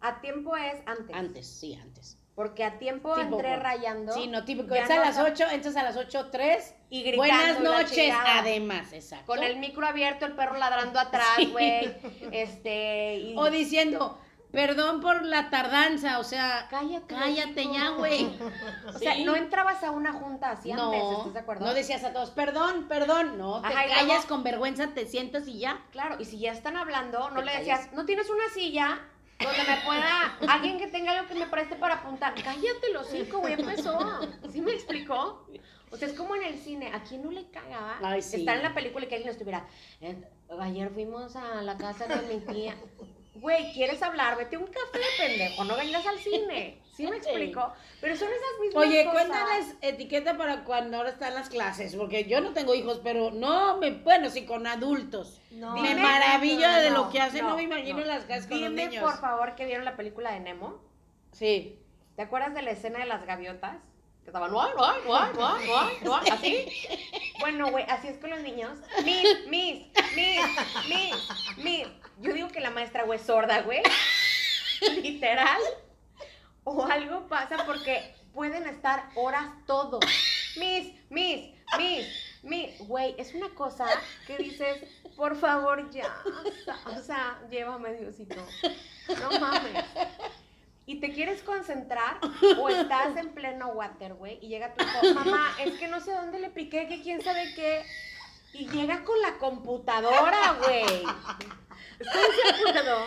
A 0.00 0.22
tiempo 0.22 0.56
es 0.56 0.76
antes. 0.86 1.14
Antes, 1.14 1.46
sí, 1.46 1.74
antes. 1.74 2.16
Porque 2.34 2.64
a 2.64 2.78
tiempo 2.78 3.14
Tipo, 3.14 3.34
entré 3.36 3.54
rayando. 3.56 4.14
Sí, 4.14 4.28
no, 4.28 4.46
típico. 4.46 4.74
Es 4.74 4.88
a 4.90 4.94
no 4.96 5.00
las 5.02 5.18
sab- 5.18 5.30
8, 5.30 5.44
entras 5.52 5.76
a 5.76 5.82
las 5.82 5.94
8.03. 5.98 6.74
Y 6.88 7.02
gritando. 7.02 7.18
Buenas 7.18 7.60
noches, 7.60 8.14
además, 8.26 8.94
exacto. 8.94 9.26
Con 9.26 9.42
el 9.42 9.58
micro 9.58 9.86
abierto, 9.86 10.24
el 10.24 10.32
perro 10.32 10.56
ladrando 10.56 10.98
atrás, 10.98 11.28
Sí. 11.36 11.46
güey. 11.52 11.94
Este. 12.32 13.16
y- 13.18 13.34
O 13.36 13.50
diciendo, 13.50 14.18
perdón 14.56 15.02
por 15.02 15.22
la 15.22 15.50
tardanza, 15.50 16.18
o 16.18 16.24
sea, 16.24 16.66
cállate. 16.70 17.14
cállate 17.14 17.70
ya, 17.70 17.90
güey. 17.90 18.38
O 18.88 18.98
sea, 18.98 19.14
no 19.22 19.36
entrabas 19.36 19.84
a 19.84 19.90
una 19.90 20.14
junta 20.14 20.52
así 20.52 20.72
antes, 20.72 20.86
No, 21.02 21.18
¿estás 21.18 21.34
de 21.34 21.40
acuerdo? 21.40 21.66
no 21.66 21.74
decías 21.74 22.02
a 22.04 22.12
todos, 22.14 22.30
perdón, 22.30 22.86
perdón, 22.88 23.36
no, 23.36 23.60
te 23.60 23.66
Ajá, 23.68 23.84
callas 23.86 24.06
luego- 24.06 24.28
con 24.28 24.42
vergüenza, 24.44 24.88
te 24.94 25.04
sientas 25.06 25.46
y 25.46 25.58
ya. 25.58 25.84
Claro, 25.92 26.16
y 26.18 26.24
si 26.24 26.38
ya 26.38 26.52
están 26.52 26.78
hablando, 26.78 27.28
no 27.30 27.42
le 27.42 27.52
decías, 27.58 27.92
no 27.92 28.06
tienes 28.06 28.30
una 28.30 28.48
silla 28.48 28.98
donde 29.38 29.58
me 29.64 29.76
pueda, 29.84 30.38
alguien 30.48 30.78
que 30.78 30.86
tenga 30.86 31.12
algo 31.12 31.28
que 31.28 31.34
me 31.34 31.46
preste 31.48 31.76
para 31.76 31.96
apuntar. 31.96 32.32
Cállate 32.42 32.92
los 32.94 33.06
cinco, 33.08 33.40
güey, 33.40 33.52
empezó. 33.52 34.20
¿Sí 34.50 34.62
me 34.62 34.72
explicó? 34.72 35.46
O 35.90 35.96
sea, 35.98 36.08
es 36.08 36.14
como 36.14 36.34
en 36.34 36.44
el 36.44 36.58
cine, 36.58 36.90
¿a 36.94 37.02
quién 37.02 37.22
no 37.22 37.30
le 37.30 37.50
cagaba 37.50 37.98
Ay, 38.02 38.22
sí. 38.22 38.38
estar 38.40 38.56
en 38.56 38.62
la 38.62 38.72
película 38.74 39.04
y 39.04 39.08
que 39.08 39.16
alguien 39.16 39.30
estuviera, 39.32 39.66
"Eh, 40.00 40.16
ayer 40.60 40.90
fuimos 40.90 41.36
a 41.36 41.60
la 41.62 41.76
casa 41.76 42.06
de 42.06 42.34
mi 42.34 42.40
tía. 42.40 42.74
Güey, 43.40 43.72
¿quieres 43.72 44.02
hablar? 44.02 44.36
Vete 44.36 44.56
a 44.56 44.58
un 44.58 44.66
café, 44.66 44.98
pendejo, 45.18 45.64
no 45.64 45.76
vengas 45.76 46.06
al 46.06 46.18
cine. 46.18 46.80
¿Sí 46.94 47.06
me 47.06 47.16
explicó? 47.18 47.72
Pero 48.00 48.16
son 48.16 48.28
esas 48.28 48.60
mismas 48.62 48.86
Oye, 48.86 49.04
cosas. 49.04 49.26
cuéntales 49.26 49.74
etiqueta 49.82 50.36
para 50.36 50.64
cuando 50.64 50.96
ahora 50.96 51.10
están 51.10 51.34
las 51.34 51.48
clases, 51.50 51.94
porque 51.96 52.24
yo 52.24 52.40
no 52.40 52.52
tengo 52.52 52.74
hijos, 52.74 53.00
pero 53.04 53.30
no 53.30 53.76
me, 53.78 53.90
bueno, 53.90 54.30
sí 54.30 54.46
con 54.46 54.66
adultos. 54.66 55.40
No, 55.50 55.74
me 55.76 55.88
Dime- 55.90 56.02
maravillo 56.02 56.70
de 56.70 56.90
lo 56.90 57.10
que 57.10 57.20
hacen, 57.20 57.42
no, 57.44 57.50
no, 57.50 57.56
me 57.56 57.62
imagino 57.64 57.98
no. 57.98 58.04
las 58.06 58.24
clases 58.24 58.46
con 58.46 58.60
los 58.60 58.70
Dime, 58.70 58.86
niños. 58.86 59.02
por 59.04 59.20
favor, 59.20 59.54
que 59.54 59.66
vieron 59.66 59.84
la 59.84 59.96
película 59.96 60.32
de 60.32 60.40
Nemo. 60.40 60.80
Sí. 61.32 61.78
¿Te 62.16 62.22
acuerdas 62.22 62.54
de 62.54 62.62
la 62.62 62.70
escena 62.70 62.98
de 63.00 63.06
las 63.06 63.26
gaviotas? 63.26 63.76
Que 64.26 64.30
estaban, 64.30 64.50
"Guay, 64.50 64.72
guay, 64.74 65.00
guay, 65.04 65.32
guay, 65.34 65.66
guay, 65.68 65.96
guay", 66.02 66.28
así. 66.32 66.66
Bueno, 67.38 67.70
güey, 67.70 67.84
así 67.88 68.08
es 68.08 68.18
con 68.18 68.30
los 68.30 68.40
niños. 68.40 68.76
Miss, 69.04 69.46
miss, 69.46 69.86
miss, 70.16 70.46
miss, 70.88 71.58
miss. 71.58 71.86
Yo 72.18 72.32
digo 72.32 72.48
que 72.48 72.58
la 72.58 72.70
maestra, 72.70 73.04
güey, 73.04 73.20
es 73.20 73.24
sorda, 73.24 73.62
güey. 73.62 73.82
Literal. 75.00 75.60
O 76.64 76.84
algo 76.86 77.28
pasa 77.28 77.64
porque 77.66 78.16
pueden 78.34 78.66
estar 78.66 79.10
horas 79.14 79.46
todos. 79.64 80.04
Miss, 80.56 80.92
miss, 81.08 81.54
miss, 81.78 82.08
miss. 82.42 82.78
Güey, 82.80 83.14
es 83.18 83.32
una 83.32 83.50
cosa 83.50 83.86
que 84.26 84.38
dices, 84.38 84.82
por 85.14 85.36
favor, 85.36 85.88
ya. 85.92 86.12
O 86.86 87.00
sea, 87.00 87.40
llévame, 87.48 87.94
Diosito. 87.94 88.44
No 89.20 89.38
mames. 89.38 89.84
Y 90.88 91.00
te 91.00 91.12
quieres 91.12 91.42
concentrar 91.42 92.18
o 92.60 92.68
estás 92.68 93.16
en 93.16 93.34
pleno 93.34 93.68
water, 93.70 94.14
güey, 94.14 94.38
y 94.40 94.48
llega 94.48 94.72
tu 94.72 94.84
hijo, 94.84 95.14
mamá, 95.14 95.50
es 95.60 95.74
que 95.74 95.88
no 95.88 96.00
sé 96.00 96.12
dónde 96.12 96.38
le 96.38 96.48
piqué, 96.50 96.86
que 96.86 97.02
quién 97.02 97.20
sabe 97.22 97.52
qué. 97.56 97.84
Y 98.52 98.68
llega 98.68 99.02
con 99.04 99.20
la 99.20 99.36
computadora, 99.38 100.56
güey. 100.64 101.04
¿Estás 101.98 102.14
de 102.14 102.68
acuerdo? 102.70 102.98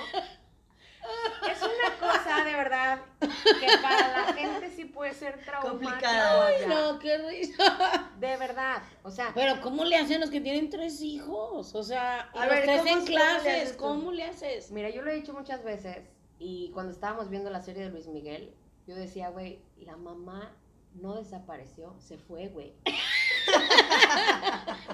Es 1.49 1.59
una 1.61 1.97
cosa 2.13 2.43
de 2.43 2.51
verdad 2.51 2.99
que 3.19 3.67
para 3.81 4.07
la 4.25 4.33
gente 4.33 4.69
sí 4.75 4.85
puede 4.85 5.13
ser 5.13 5.39
traumática. 5.43 5.69
Complicada. 5.89 6.45
Ay, 6.47 6.55
no, 6.67 6.99
qué 6.99 7.17
risa. 7.17 8.09
De 8.19 8.37
verdad. 8.37 8.83
O 9.03 9.09
sea, 9.09 9.31
Pero 9.33 9.59
¿cómo 9.61 9.85
le 9.85 9.95
hacen 9.95 10.19
los 10.19 10.29
que 10.29 10.41
tienen 10.41 10.69
tres 10.69 11.01
hijos? 11.01 11.73
O 11.73 11.83
sea, 11.83 12.29
A 12.33 12.45
los 12.45 12.55
ver, 12.55 12.63
tres 12.65 12.81
¿cómo- 12.81 12.89
en 12.89 12.95
cómo 12.99 13.05
le 13.07 13.15
clases? 13.15 13.73
¿cómo 13.73 14.11
le 14.11 14.23
haces? 14.25 14.69
mira, 14.71 14.89
yo 14.89 15.01
lo 15.01 15.09
he 15.09 15.15
dicho 15.15 15.33
muchas 15.33 15.63
veces 15.63 15.97
y 16.39 16.71
cuando 16.73 16.91
estábamos 16.93 17.29
viendo 17.29 17.49
la 17.49 17.61
serie 17.61 17.83
de 17.83 17.89
Luis 17.89 18.07
Miguel, 18.07 18.53
yo 18.87 18.95
decía, 18.95 19.29
güey, 19.29 19.59
la 19.77 19.97
mamá 19.97 20.55
no 20.95 21.15
desapareció, 21.15 21.95
se 21.99 22.17
fue, 22.17 22.47
güey. 22.47 22.73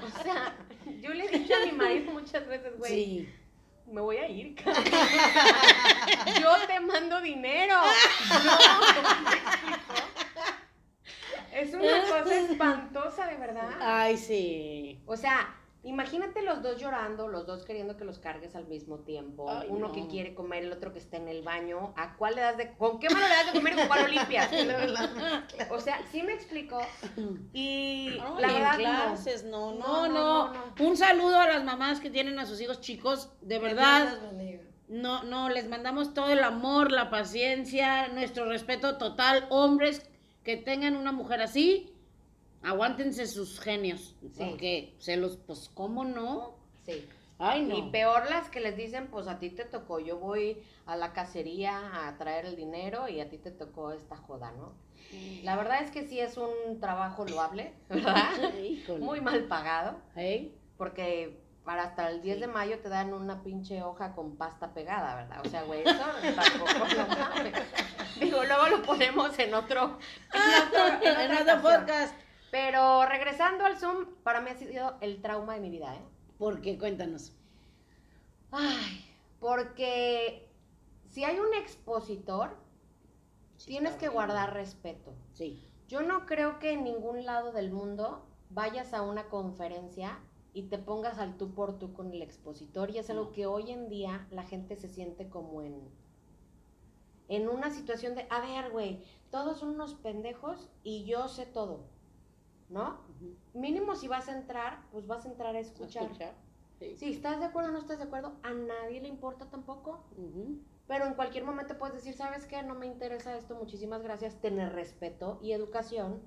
o 0.04 0.24
sea, 0.24 0.56
yo 1.02 1.14
le 1.14 1.26
he 1.26 1.40
dicho 1.40 1.54
a 1.56 1.66
mi 1.66 1.72
marido 1.72 2.12
muchas 2.12 2.46
veces, 2.48 2.78
güey, 2.78 2.92
Sí. 2.92 3.30
me 3.88 4.02
voy 4.02 4.18
a 4.18 4.28
ir. 4.28 4.56
cara. 4.56 4.82
Yo 6.42 6.52
te 6.68 6.80
mando 6.80 7.22
dinero. 7.22 7.76
No. 8.44 8.58
Es 11.54 11.74
una 11.74 12.02
cosa 12.02 12.38
espantosa, 12.38 13.28
de 13.28 13.38
verdad. 13.38 13.70
Ay, 13.80 14.18
sí. 14.18 15.00
O 15.06 15.16
sea, 15.16 15.56
imagínate 15.86 16.42
los 16.42 16.62
dos 16.62 16.80
llorando, 16.80 17.28
los 17.28 17.46
dos 17.46 17.64
queriendo 17.64 17.96
que 17.98 18.04
los 18.06 18.20
cargues 18.20 18.56
al 18.56 18.68
mismo 18.68 19.00
tiempo. 19.00 19.50
Ay, 19.50 19.68
Uno 19.70 19.88
no. 19.88 19.94
que 19.94 20.08
quiere 20.08 20.34
comer, 20.36 20.64
el 20.64 20.72
otro 20.74 20.92
que 20.92 21.00
está 21.00 21.18
en 21.18 21.28
el 21.28 21.42
baño. 21.44 21.94
¿A 21.96 22.16
cuál 22.18 22.36
le 22.36 22.42
das 22.42 22.58
de 22.58 22.74
con 22.76 23.00
qué 23.00 23.10
mano 23.10 23.26
le 23.28 23.34
das 23.34 23.46
de 23.48 23.60
comer 23.60 23.74
y 23.74 23.76
con 23.78 23.88
cuál 23.88 24.02
lo 24.04 24.08
limpias? 24.10 24.50
O 25.70 25.80
sea, 25.80 26.00
sí 26.12 26.22
me 26.24 26.34
explico. 26.34 26.80
Y 27.54 28.18
No, 28.20 28.40
la 28.40 28.48
verdad 28.48 28.72
no. 28.74 28.78
clases, 28.84 29.44
no 29.46 29.74
No, 29.76 30.08
no, 30.08 30.54
no, 30.54 30.64
Un 30.80 30.98
saludo 30.98 31.40
a 31.40 31.48
las 31.48 31.64
mamás 31.64 32.00
que 32.00 32.10
tienen 32.10 32.40
a 32.40 32.46
sus 32.46 32.60
hijos 32.62 32.82
chicos, 32.82 33.30
de 33.42 33.60
verdad. 33.60 34.18
No, 34.88 35.24
no, 35.24 35.50
les 35.50 35.68
mandamos 35.68 36.14
todo 36.14 36.30
el 36.30 36.44
amor, 36.44 36.92
la 36.92 37.10
paciencia, 37.10 38.08
nuestro 38.10 38.46
respeto 38.46 38.98
total. 38.98 39.48
Hombres 39.50 40.08
que 40.44 40.58
tengan 40.58 40.96
una 40.96 41.12
mujer 41.12 41.42
así, 41.42 41.92
aguántense 42.66 43.28
sus 43.28 43.60
genios. 43.60 44.16
Porque 44.38 44.96
se 45.00 45.18
los, 45.18 45.38
pues, 45.38 45.70
¿cómo 45.74 46.04
no? 46.04 46.56
Sí. 46.86 47.08
Ay, 47.38 47.64
no. 47.64 47.78
Y 47.78 47.90
peor 47.92 48.30
las 48.30 48.50
que 48.50 48.62
les 48.62 48.78
dicen, 48.78 49.08
pues 49.08 49.28
a 49.28 49.40
ti 49.40 49.50
te 49.50 49.66
tocó, 49.66 50.00
yo 50.00 50.18
voy 50.18 50.64
a 50.86 50.96
la 50.96 51.12
cacería 51.12 52.08
a 52.08 52.18
traer 52.18 52.46
el 52.46 52.56
dinero 52.56 53.10
y 53.10 53.20
a 53.20 53.30
ti 53.30 53.38
te 53.38 53.52
tocó 53.52 53.92
esta 53.92 54.16
joda, 54.16 54.52
¿no? 54.52 54.74
La 55.44 55.56
verdad 55.56 55.84
es 55.84 55.92
que 55.92 56.08
sí 56.08 56.20
es 56.20 56.38
un 56.38 56.80
trabajo 56.80 57.26
loable, 57.26 57.74
¿verdad? 57.90 58.32
Híjole. 58.64 59.00
Muy 59.04 59.22
mal 59.22 59.44
pagado, 59.46 59.98
¿Eh? 60.16 60.52
porque 60.78 61.42
para 61.66 61.84
hasta 61.84 62.10
el 62.10 62.22
10 62.22 62.36
Sí. 62.36 62.42
de 62.42 62.48
mayo 62.48 62.80
te 62.80 62.90
dan 62.90 63.14
una 63.14 63.42
pinche 63.44 63.82
hoja 63.82 64.14
con 64.14 64.36
pasta 64.38 64.74
pegada, 64.74 65.16
¿verdad? 65.16 65.42
O 65.46 65.50
sea, 65.50 65.64
güey, 65.64 65.82
eso 65.82 65.94
tampoco 66.36 66.86
no. 66.96 68.20
Digo, 68.20 68.44
luego 68.44 68.68
lo 68.68 68.82
ponemos 68.84 69.38
en 69.40 69.54
otro, 69.54 69.98
en 70.34 71.02
otro, 71.02 71.20
en 71.22 71.38
otro 71.38 71.62
podcast. 71.62 72.16
Pero 72.52 73.06
regresando 73.06 73.66
al 73.66 73.78
Zoom, 73.78 74.06
para 74.24 74.42
mí 74.42 74.50
ha 74.50 74.56
sido 74.56 74.98
el 75.02 75.22
trauma 75.22 75.56
de 75.56 75.62
mi 75.62 75.70
vida, 75.70 75.96
¿eh? 75.96 76.02
¿Por 76.38 76.62
qué? 76.62 76.78
Cuéntanos. 76.78 77.34
Ay, 78.52 79.06
porque 79.40 80.48
si 81.10 81.24
hay 81.24 81.40
un 81.40 81.54
expositor, 81.54 82.56
tienes 83.66 83.96
que 83.96 84.08
guardar 84.08 84.54
respeto. 84.54 85.14
Sí. 85.34 85.64
Yo 85.88 86.02
no 86.02 86.26
creo 86.26 86.60
que 86.60 86.72
en 86.72 86.84
ningún 86.84 87.26
lado 87.26 87.52
del 87.52 87.72
mundo 87.72 88.26
vayas 88.50 88.94
a 88.94 89.02
una 89.02 89.30
conferencia 89.30 90.20
y 90.54 90.64
te 90.64 90.78
pongas 90.78 91.20
al 91.20 91.38
tú 91.38 91.54
por 91.54 91.78
tú 91.78 91.94
con 91.94 92.14
el 92.14 92.22
expositor 92.22 92.90
y 92.90 92.98
es 93.00 93.10
algo 93.10 93.26
No. 93.26 93.32
que 93.32 93.46
hoy 93.46 93.72
en 93.72 93.90
día 93.90 94.28
la 94.32 94.44
gente 94.44 94.76
se 94.76 94.88
siente 94.88 95.30
como 95.30 95.62
en 95.62 95.90
en 97.28 97.50
una 97.50 97.72
situación 97.72 98.14
de, 98.16 98.28
a 98.30 98.40
ver, 98.40 98.72
güey, 98.72 99.04
todos 99.32 99.60
son 99.60 99.70
unos 99.70 99.96
pendejos 99.96 100.70
y 100.84 101.06
yo 101.06 101.28
sé 101.28 101.46
todo, 101.48 101.90
¿no? 102.70 103.00
Mínimo 103.54 103.96
si 103.96 104.08
vas 104.08 104.28
a 104.28 104.38
entrar, 104.38 104.84
pues 104.92 105.08
vas 105.08 105.26
a 105.26 105.30
entrar 105.30 105.56
a 105.56 105.60
escuchar. 105.60 106.04
Escuchar. 106.04 106.34
Sí. 106.80 106.96
Si 106.98 107.12
estás 107.12 107.40
de 107.40 107.46
acuerdo 107.46 107.70
o 107.70 107.72
no 107.72 107.80
estás 107.80 108.00
de 108.00 108.04
acuerdo, 108.04 108.34
a 108.44 108.52
nadie 108.54 109.02
le 109.02 109.08
importa 109.08 109.50
tampoco. 109.50 110.04
Pero 110.88 111.06
en 111.06 111.14
cualquier 111.14 111.44
momento 111.46 111.78
puedes 111.78 111.96
decir, 111.96 112.14
¿sabes 112.14 112.46
qué? 112.46 112.62
No 112.62 112.76
me 112.76 112.86
interesa 112.86 113.36
esto, 113.38 113.56
muchísimas 113.56 114.04
gracias. 114.04 114.40
Tener 114.42 114.74
respeto 114.74 115.40
y 115.42 115.54
educación 115.54 116.22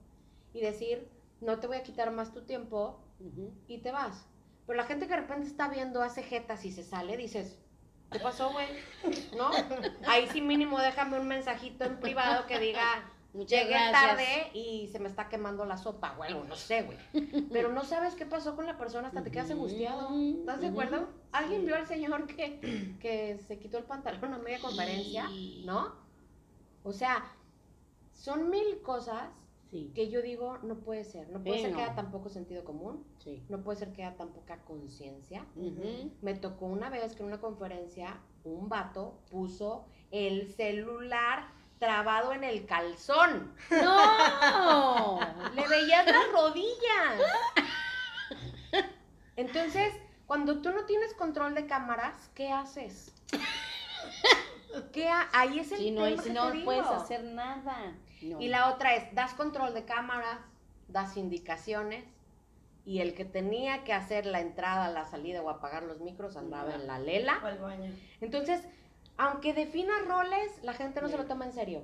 y 0.53 0.61
decir, 0.61 1.09
no 1.41 1.61
te 1.61 1.67
voy 1.67 1.77
a 1.77 1.83
quitar 1.83 2.11
más 2.11 2.33
tu 2.33 2.43
tiempo 2.43 3.01
y 3.67 3.79
te 3.79 3.93
vas. 3.93 4.27
Pero 4.67 4.77
la 4.77 4.85
gente 4.85 5.07
que 5.07 5.15
de 5.15 5.21
repente 5.21 5.47
está 5.47 5.69
viendo, 5.69 6.03
hace 6.03 6.23
jetas 6.23 6.65
y 6.65 6.73
se 6.73 6.83
sale, 6.83 7.17
dices, 7.17 7.59
¿qué 8.11 8.19
pasó, 8.21 8.51
güey? 8.53 8.67
¿No? 9.37 9.51
Ahí 10.07 10.29
sí 10.29 10.41
mínimo 10.41 10.79
déjame 10.79 11.19
un 11.19 11.29
mensajito 11.29 11.85
en 11.85 12.01
privado 12.01 12.47
que 12.47 12.59
diga, 12.59 13.11
Muchas 13.35 13.61
llegué 13.61 13.71
gracias. 13.75 13.93
tarde 13.93 14.51
y 14.55 14.89
se 14.89 14.99
me 14.99 15.09
está 15.09 15.29
quemando 15.29 15.65
la 15.67 15.77
sopa, 15.77 16.15
güey, 16.17 16.33
no 16.33 16.57
sé, 16.57 16.83
güey. 16.83 16.99
Pero 17.53 17.73
no 17.73 17.85
sabes 17.85 18.15
qué 18.15 18.25
pasó 18.27 18.57
con 18.57 18.67
la 18.67 18.79
persona 18.79 19.09
hasta 19.09 19.23
te 19.23 19.31
quedas 19.31 19.51
angustiado. 19.51 20.09
¿Estás 20.19 20.61
de 20.61 20.69
acuerdo? 20.69 21.09
¿Alguien 21.33 21.65
vio 21.67 21.77
al 21.77 21.87
señor 21.87 22.27
que, 22.27 22.97
que 23.01 23.39
se 23.47 23.59
quitó 23.59 23.79
el 23.79 23.85
pantalón 23.85 24.33
a 24.35 24.39
media 24.39 24.61
conferencia? 24.61 25.29
¿No? 25.65 25.93
O 26.85 26.93
sea, 26.93 27.25
son 28.15 28.51
mil 28.51 28.81
cosas 28.83 29.29
Sí. 29.71 29.93
que 29.95 30.09
yo 30.09 30.23
digo, 30.23 30.57
no 30.63 30.77
puede 30.77 31.05
ser. 31.05 31.29
No 31.29 31.43
puede 31.45 31.59
Sí, 31.59 31.65
ser 31.67 31.75
que 31.75 31.83
haya 31.83 31.95
tan 31.95 32.11
poco 32.11 32.31
sentido 32.31 32.65
común. 32.65 33.05
Sí. 33.19 33.43
No 33.51 33.63
puede 33.63 33.79
ser 33.79 33.93
que 33.93 34.03
haya 34.03 34.17
tan 34.17 34.31
poca 34.31 34.65
conciencia. 34.65 35.45
Me 36.23 36.35
tocó 36.35 36.65
una 36.65 36.89
vez 36.89 37.15
que 37.15 37.23
en 37.23 37.27
una 37.29 37.39
conferencia 37.39 38.19
un 38.45 38.71
vato 38.71 39.19
puso 39.31 39.85
el 40.11 40.51
celular 40.55 41.49
trabado 41.79 42.33
en 42.33 42.45
el 42.45 42.67
calzón. 42.67 43.55
¡No! 43.71 45.21
Le 45.55 45.69
veías 45.69 46.07
las 46.07 46.33
rodillas. 46.33 47.21
Entonces, 49.37 49.95
cuando 50.27 50.61
tú 50.61 50.71
no 50.71 50.85
tienes 50.85 51.15
control 51.15 51.55
de 51.55 51.67
cámaras, 51.67 52.31
¿qué 52.35 52.51
haces? 52.53 53.13
¿Qué 54.93 55.09
ha- 55.09 55.29
Ahí 55.33 55.61
es 55.61 55.73
el 55.73 55.79
Sí, 55.79 55.91
no, 55.91 56.05
tema 56.05 56.23
si 56.23 56.29
que 56.29 56.35
no 56.35 56.53
te 56.53 56.59
puedes 56.65 56.87
hacer 56.87 57.25
nada. 57.25 57.95
No. 58.23 58.41
Y 58.41 58.49
la 58.49 58.71
otra 58.73 58.95
es, 58.97 59.15
das 59.15 59.35
control 59.35 59.75
de 59.75 59.85
cámaras, 59.85 60.39
das 60.89 61.17
indicaciones, 61.17 62.05
y 62.85 63.01
el 63.01 63.15
que 63.15 63.25
tenía 63.25 63.85
que 63.85 63.93
hacer 63.93 64.27
la 64.27 64.41
entrada, 64.41 64.89
la 64.91 65.05
salida 65.05 65.43
o 65.43 65.51
apagar 65.51 65.83
los 65.83 66.01
micros 66.01 66.37
andaba 66.37 66.75
en 66.75 66.87
la 66.87 66.99
lela. 66.99 67.39
O 67.43 67.47
al 67.47 67.59
baño. 67.59 67.93
Entonces, 68.21 68.63
aunque 69.19 69.53
definas 69.53 70.07
roles, 70.07 70.63
la 70.63 70.73
gente 70.73 71.01
no 71.03 71.09
se 71.09 71.19
lo 71.19 71.27
toma 71.27 71.45
en 71.45 71.53
serio. 71.53 71.83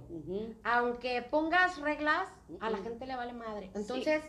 Aunque 0.62 1.20
pongas 1.22 1.78
reglas, 1.80 2.28
a 2.60 2.70
la 2.70 2.78
gente 2.78 3.06
le 3.06 3.16
vale 3.16 3.32
madre. 3.32 3.70
Entonces, 3.74 4.22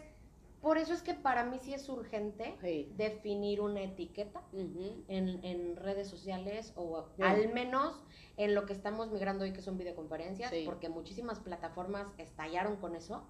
por 0.61 0.79
eso 0.79 0.93
es 0.93 1.03
que 1.03 1.13
para 1.13 1.43
mí 1.45 1.59
sí 1.59 1.75
es 1.75 1.87
urgente 1.87 2.55
Sí. 2.59 2.91
definir 2.97 3.61
una 3.61 3.83
etiqueta 3.83 4.41
en, 4.53 5.39
en 5.43 5.75
redes 5.75 6.07
sociales 6.09 6.73
o 6.75 7.05
al 7.21 7.53
menos 7.53 8.03
en 8.37 8.55
lo 8.55 8.65
que 8.65 8.73
estamos 8.73 9.11
migrando 9.11 9.43
hoy 9.43 9.53
que 9.53 9.61
son 9.61 9.77
videoconferencias, 9.77 10.49
Sí. 10.49 10.63
porque 10.65 10.89
muchísimas 10.89 11.39
plataformas 11.39 12.07
estallaron 12.17 12.77
con 12.77 12.95
eso, 12.95 13.27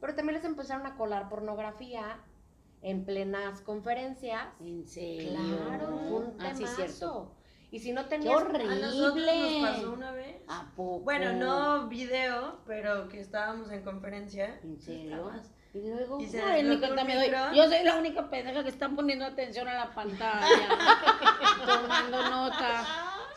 pero 0.00 0.14
también 0.14 0.36
les 0.36 0.44
empezaron 0.46 0.86
a 0.86 0.96
colar 0.96 1.28
pornografía 1.28 2.18
en 2.80 3.04
plenas 3.04 3.60
conferencias. 3.60 4.46
¿En 4.60 4.86
serio? 4.88 5.32
Claro, 5.32 5.98
fue 6.08 6.18
un 6.18 6.34
Ah, 6.40 6.54
sí, 6.54 6.64
cierto. 6.66 7.36
Y 7.72 7.78
si 7.78 7.92
no 7.92 8.02
¡Qué 8.04 8.08
tenías 8.10 8.36
A 8.36 8.44
nosotros 8.44 9.12
horrible! 9.12 9.60
nos 9.60 9.70
pasó 9.70 9.92
una 9.92 10.12
vez. 10.12 10.36
¿A 10.48 10.72
poco? 10.74 11.00
Bueno, 11.04 11.32
no 11.34 11.86
video, 11.88 12.58
pero 12.66 13.08
que 13.08 13.20
estábamos 13.20 13.70
en 13.70 13.82
conferencia. 13.82 14.58
¿En 14.64 14.80
serio? 14.80 15.30
Y 15.72 15.78
luego, 15.88 16.20
Y 16.20 16.26
se 16.26 16.42
ay, 16.42 16.64
ni 16.64 16.78
cuenta 16.80 17.04
me 17.04 17.14
doy. 17.14 17.30
Yo 17.54 17.68
soy 17.68 17.84
la 17.84 17.94
única 17.96 18.28
pendeja 18.28 18.64
que 18.64 18.70
está 18.70 18.88
poniendo 18.88 19.24
atención 19.24 19.68
a 19.68 19.74
la 19.74 19.94
pantalla. 19.94 20.48
tomando 21.64 22.28
nota. 22.28 22.84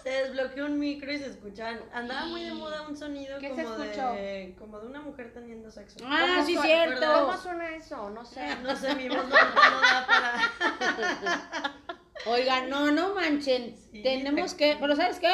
Se 0.01 0.09
desbloqueó 0.09 0.65
un 0.65 0.79
micro 0.79 1.13
y 1.13 1.19
se 1.19 1.27
escuchaban. 1.27 1.79
Andaba 1.93 2.25
muy 2.25 2.43
de 2.43 2.53
moda 2.53 2.81
un 2.81 2.97
sonido 2.97 3.37
¿Qué 3.39 3.55
se 3.55 3.63
como 3.63 3.83
escuchó? 3.83 4.11
de 4.13 4.55
como 4.57 4.79
de 4.79 4.87
una 4.87 4.99
mujer 5.01 5.31
teniendo 5.31 5.69
sexo. 5.69 5.99
Ah, 6.05 6.25
¿Cómo 6.35 6.45
sí, 6.45 6.55
fue? 6.55 6.65
cierto. 6.65 7.05
¿Cómo 7.25 7.37
suena 7.37 7.75
eso? 7.75 8.09
No 8.09 8.25
sé. 8.25 8.55
No 8.63 8.75
sé, 8.75 8.95
mi 8.95 9.07
voz 9.07 9.23
no, 9.23 9.29
no 9.29 9.81
da 9.81 10.05
para. 10.07 11.73
Oigan, 12.25 12.69
no, 12.69 12.91
no 12.91 13.13
manchen. 13.15 13.75
Sí, 13.91 14.01
Tenemos 14.03 14.51
te- 14.55 14.57
que, 14.57 14.77
pero 14.79 14.95
¿sabes 14.95 15.19
qué? 15.19 15.33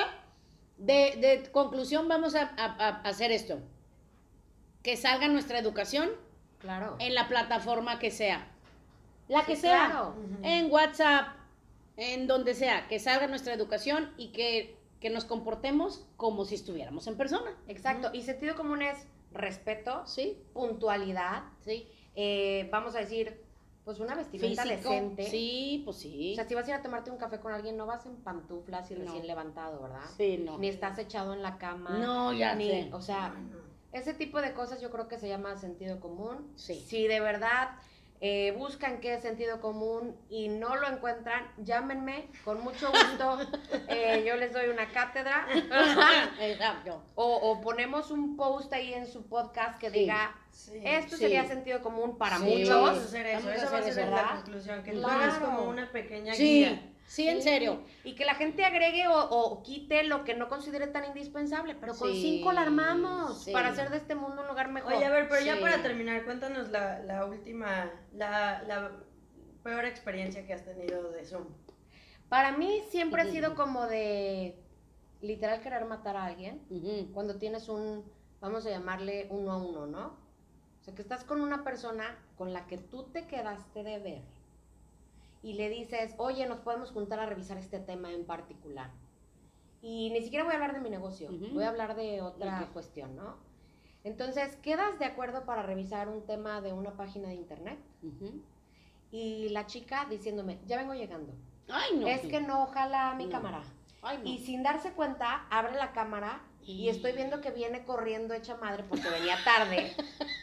De, 0.77 1.17
de 1.19 1.49
conclusión 1.51 2.07
vamos 2.07 2.35
a, 2.35 2.43
a- 2.57 2.75
a 2.75 2.87
hacer 3.01 3.31
esto. 3.31 3.59
Que 4.83 4.95
salga 4.97 5.27
nuestra 5.27 5.59
educación 5.59 6.09
Claro. 6.59 6.95
en 6.99 7.13
la 7.15 7.27
plataforma 7.27 7.99
que 7.99 8.11
sea. 8.11 8.47
La 9.27 9.45
que 9.45 9.55
Sí, 9.55 9.63
sea. 9.63 9.87
claro. 9.87 10.15
En 10.41 10.71
WhatsApp, 10.71 11.27
en 11.97 12.27
donde 12.27 12.53
sea. 12.55 12.87
Que 12.87 12.99
salga 12.99 13.27
nuestra 13.27 13.53
educación 13.53 14.11
y 14.17 14.29
que, 14.29 14.75
que 14.99 15.09
nos 15.09 15.25
comportemos 15.25 16.07
como 16.17 16.45
si 16.45 16.55
estuviéramos 16.55 17.05
en 17.07 17.17
persona. 17.17 17.51
Exacto. 17.67 18.09
Y 18.13 18.23
sentido 18.23 18.55
común 18.55 18.81
es 18.81 19.05
respeto, 19.31 20.07
¿Sí? 20.07 20.41
puntualidad, 20.53 21.43
Sí. 21.63 21.87
eh, 22.15 22.67
vamos 22.71 22.95
a 22.95 22.99
decir, 22.99 23.39
pues 23.89 23.99
una 24.01 24.13
vestimenta 24.13 24.61
Físico. 24.61 24.91
decente. 24.91 25.23
Sí, 25.31 25.81
pues 25.83 25.97
sí. 25.97 26.33
O 26.33 26.35
sea, 26.35 26.47
si 26.47 26.53
vas 26.53 26.67
a 26.67 26.69
ir 26.69 26.75
a 26.75 26.81
tomarte 26.83 27.09
un 27.09 27.17
café 27.17 27.39
con 27.39 27.51
alguien, 27.51 27.75
no 27.75 27.87
vas 27.87 28.05
en 28.05 28.17
pantuflas 28.17 28.91
y 28.91 28.93
No. 28.93 28.99
recién 29.03 29.25
levantado, 29.25 29.81
¿verdad? 29.81 30.03
Sí, 30.15 30.37
no. 30.45 30.59
Ni 30.59 30.67
estás 30.67 30.99
echado 30.99 31.33
en 31.33 31.41
la 31.41 31.57
cama. 31.57 31.97
No, 31.97 32.31
ya 32.31 32.53
ni, 32.53 32.67
sé. 32.67 32.89
O 32.93 33.01
sea, 33.01 33.33
ese 33.91 34.13
tipo 34.13 34.41
de 34.43 34.53
cosas 34.53 34.79
yo 34.79 34.91
creo 34.91 35.07
que 35.07 35.17
se 35.17 35.27
llama 35.27 35.57
sentido 35.57 35.99
común. 35.99 36.51
Sí. 36.55 36.75
Si 36.87 37.07
de 37.07 37.19
verdad 37.19 37.69
eh, 38.21 38.53
buscan 38.57 38.99
qué 38.99 39.13
es 39.13 39.21
sentido 39.21 39.61
común 39.61 40.15
y 40.29 40.49
no 40.49 40.75
lo 40.75 40.87
encuentran, 40.87 41.49
llámenme, 41.57 42.27
con 42.43 42.61
mucho 42.61 42.91
gusto. 42.91 43.37
eh, 43.87 44.23
yo 44.27 44.35
les 44.35 44.51
doy 44.53 44.67
una 44.67 44.89
cátedra. 44.91 45.47
Exacto. 46.39 47.03
o, 47.15 47.25
o 47.35 47.61
ponemos 47.61 48.11
un 48.11 48.35
post 48.35 48.71
ahí 48.73 48.93
en 48.93 49.07
su 49.07 49.27
podcast 49.27 49.79
que 49.79 49.89
Sí. 49.89 49.99
diga, 49.99 50.35
Sí. 50.51 50.81
esto 50.83 51.15
Sí. 51.15 51.23
sería 51.23 51.45
sentido 51.47 51.81
común 51.81 52.17
para 52.17 52.37
Sí. 52.39 52.65
Vamos 52.69 52.89
a 52.89 52.91
muchos. 52.91 53.05
hacer 53.05 53.25
eso. 53.27 53.45
Vamos 53.45 53.51
a 53.51 53.55
Esa 53.55 53.71
va 53.71 53.77
a 53.77 53.81
ser 53.83 53.91
eso, 53.91 53.99
la 54.01 54.05
¿verdad? 54.07 54.35
conclusión. 54.35 54.83
Que 54.83 54.91
tú 54.91 54.99
Claro. 55.01 55.19
hagas 55.23 55.39
como 55.39 55.63
una 55.69 55.91
pequeña 55.91 56.33
Sí, 56.33 56.43
guía. 56.65 56.81
Sí, 57.09 57.27
en 57.27 57.41
serio. 57.41 57.81
Y 58.03 58.15
que 58.15 58.23
la 58.23 58.35
gente 58.35 58.63
agregue 58.63 59.07
o, 59.07 59.19
o 59.29 59.63
quite 59.63 60.03
lo 60.03 60.23
que 60.23 60.35
no 60.35 60.47
considere 60.47 60.87
tan 60.87 61.03
indispensable, 61.05 61.75
pero 61.75 61.93
con 61.95 62.11
Sí, 62.13 62.21
cinco 62.21 62.51
la 62.51 62.61
armamos 62.61 63.43
sí. 63.43 63.51
para 63.51 63.69
hacer 63.69 63.89
de 63.89 63.97
este 63.97 64.15
mundo 64.15 64.41
un 64.43 64.47
lugar 64.47 64.69
mejor. 64.71 64.93
Oye, 64.93 65.05
a 65.05 65.09
ver, 65.09 65.27
pero 65.27 65.43
ya 65.43 65.59
para 65.59 65.81
terminar, 65.81 66.23
cuéntanos 66.23 66.69
la, 66.69 66.99
la 66.99 67.25
última, 67.25 67.91
la, 68.13 68.61
la 68.63 68.91
peor 69.63 69.85
experiencia 69.85 70.45
que 70.45 70.53
has 70.53 70.63
tenido 70.63 71.11
de 71.11 71.25
Zoom. 71.25 71.47
Para 72.29 72.55
mí 72.55 72.83
siempre 72.89 73.23
ha 73.23 73.25
sido 73.25 73.55
como 73.55 73.87
de 73.87 74.55
literal 75.21 75.61
querer 75.61 75.85
matar 75.85 76.15
a 76.15 76.25
alguien 76.25 76.61
cuando 77.13 77.37
tienes 77.37 77.67
un, 77.69 78.05
vamos 78.39 78.65
a 78.65 78.69
llamarle 78.69 79.27
uno 79.31 79.51
a 79.51 79.57
uno, 79.57 79.85
¿no? 79.87 80.05
O 80.79 80.83
sea, 80.83 80.93
que 80.95 81.01
estás 81.01 81.23
con 81.23 81.41
una 81.41 81.63
persona 81.63 82.17
con 82.37 82.53
la 82.53 82.67
que 82.67 82.77
tú 82.77 83.03
te 83.11 83.27
quedaste 83.27 83.83
de 83.83 83.99
ver 83.99 84.21
y 85.41 85.53
le 85.53 85.69
dices, 85.69 86.13
oye, 86.17 86.45
nos 86.47 86.59
podemos 86.59 86.91
juntar 86.91 87.19
a 87.19 87.25
revisar 87.25 87.57
este 87.57 87.79
tema 87.79 88.11
en 88.11 88.25
particular. 88.25 88.91
Y 89.81 90.09
ni 90.11 90.21
siquiera 90.21 90.43
voy 90.43 90.51
a 90.53 90.55
hablar 90.55 90.73
de 90.73 90.81
mi 90.81 90.89
negocio, 90.89 91.29
Ujú. 91.31 91.53
voy 91.53 91.63
a 91.63 91.69
hablar 91.69 91.95
de 91.95 92.21
otra 92.21 92.61
Ok. 92.63 92.73
cuestión, 92.73 93.15
¿no? 93.15 93.37
Entonces, 94.03 94.55
quedas 94.57 94.97
de 94.99 95.05
acuerdo 95.05 95.45
para 95.45 95.61
revisar 95.63 96.09
un 96.09 96.25
tema 96.25 96.61
de 96.61 96.73
una 96.73 96.91
página 96.97 97.29
de 97.29 97.35
internet 97.35 97.79
Ujú. 98.03 98.41
y 99.11 99.49
la 99.49 99.65
chica 99.67 100.05
diciéndome, 100.09 100.59
ya 100.67 100.77
vengo 100.77 100.93
llegando. 100.93 101.33
Ay, 101.71 101.97
no. 101.97 102.07
es 102.07 102.21
que 102.21 102.41
no 102.41 102.63
ojalá 102.63 103.13
mi 103.15 103.25
No. 103.25 103.31
cámara. 103.31 103.61
Ay, 104.01 104.17
no. 104.17 104.23
Y 104.25 104.39
sin 104.39 104.63
darse 104.63 104.91
cuenta, 104.93 105.45
abre 105.51 105.75
la 105.75 105.91
cámara 105.91 106.41
y 106.63 106.85
Y- 106.85 106.89
estoy 106.89 107.11
viendo 107.13 107.41
que 107.41 107.51
viene 107.51 107.83
corriendo 107.85 108.33
hecha 108.33 108.55
madre 108.57 108.83
porque 108.89 109.07
venía 109.09 109.37
tarde, 109.45 109.95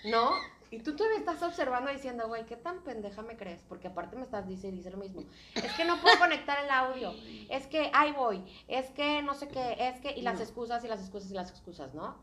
¿no? 0.04 0.30
Y 0.70 0.80
tú 0.80 0.96
todavía 0.96 1.18
estás 1.18 1.42
observando 1.42 1.90
diciendo, 1.92 2.26
güey, 2.28 2.44
¿qué 2.46 2.56
tan 2.56 2.82
pendeja 2.82 3.22
me 3.22 3.36
crees? 3.36 3.62
Porque 3.68 3.88
aparte 3.88 4.16
me 4.16 4.22
estás 4.22 4.46
dice 4.48 4.70
dice 4.72 4.90
lo 4.90 4.96
mismo. 4.98 5.22
Es 5.54 5.72
que 5.74 5.84
no 5.84 6.00
puedo 6.00 6.18
conectar 6.18 6.62
el 6.64 6.70
audio. 6.70 7.12
Es 7.48 7.66
que 7.66 7.90
ahí 7.94 8.12
voy. 8.12 8.44
Es 8.68 8.90
que 8.90 9.22
no 9.22 9.34
sé 9.34 9.48
qué. 9.48 9.76
Es 9.78 10.00
que. 10.00 10.12
Y 10.12 10.22
las 10.22 10.36
No. 10.36 10.42
excusas 10.42 10.84
y 10.84 10.88
las 10.88 11.00
excusas 11.00 11.30
y 11.30 11.34
las 11.34 11.50
excusas, 11.50 11.94
¿no? 11.94 12.16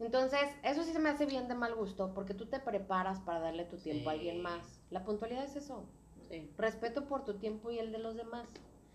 Entonces, 0.00 0.48
eso 0.62 0.84
sí 0.84 0.92
se 0.92 1.00
me 1.00 1.08
hace 1.08 1.26
bien 1.26 1.48
de 1.48 1.54
mal 1.56 1.74
gusto 1.74 2.14
porque 2.14 2.32
tú 2.34 2.46
te 2.46 2.60
preparas 2.60 3.18
para 3.20 3.40
darle 3.40 3.64
tu 3.64 3.78
tiempo 3.78 4.10
a 4.10 4.12
alguien 4.12 4.40
más. 4.42 4.78
La 4.90 5.04
puntualidad 5.04 5.44
es 5.44 5.56
eso. 5.56 5.84
Sí. 6.30 6.48
Respeto 6.56 7.06
por 7.08 7.24
tu 7.24 7.34
tiempo 7.38 7.70
y 7.72 7.78
el 7.80 7.90
de 7.90 7.98
los 7.98 8.14
demás. 8.16 8.48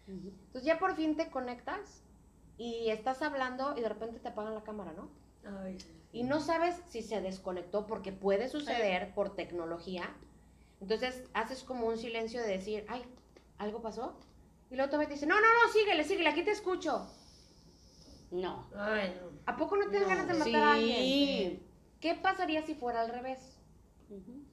Entonces 0.08 0.64
ya 0.64 0.80
por 0.80 0.96
fin 0.96 1.16
te 1.18 1.30
conectas 1.30 2.04
y 2.58 2.90
estás 2.90 3.22
hablando 3.22 3.74
y 3.78 3.82
de 3.82 3.90
repente 3.90 4.20
te 4.20 4.30
apagan 4.30 4.54
la 4.54 4.64
cámara, 4.64 4.94
¿no? 4.94 5.10
Ay, 5.46 5.80
sí. 5.80 5.88
Y 6.12 6.24
no 6.24 6.40
sabes 6.40 6.76
si 6.90 7.02
se 7.02 7.22
desconectó 7.22 7.88
porque 7.88 8.12
puede 8.12 8.48
suceder 8.48 9.14
por 9.16 9.36
tecnología. 9.36 10.16
Entonces 10.80 11.24
haces 11.34 11.64
como 11.64 11.88
un 11.88 11.98
silencio 11.98 12.42
de 12.42 12.48
decir, 12.48 12.86
ay, 12.88 13.04
¿algo 13.58 13.82
pasó? 13.82 14.20
Y 14.70 14.76
luego 14.76 14.92
te 14.98 15.06
dice, 15.08 15.26
no, 15.26 15.36
no, 15.36 15.42
no, 15.42 15.72
síguele, 15.72 16.04
síguele, 16.04 16.30
aquí 16.30 16.44
te 16.44 16.52
escucho. 16.52 17.08
No. 18.32 18.68
Ay, 18.76 19.16
no. 19.22 19.30
¿A 19.46 19.56
poco 19.56 19.78
no 19.78 19.90
te 19.90 20.00
dan 20.00 20.04
No. 20.04 20.10
ganas 20.10 20.28
de 20.28 20.34
matar 20.34 20.64
a 20.64 20.74
alguien? 20.74 20.98
Sí. 20.98 21.64
¿Qué 22.00 22.16
pasaría 22.16 22.64
si 22.64 22.76
fuera 22.76 23.02
al 23.02 23.10
revés? 23.10 23.58
Ujú. 24.10 24.44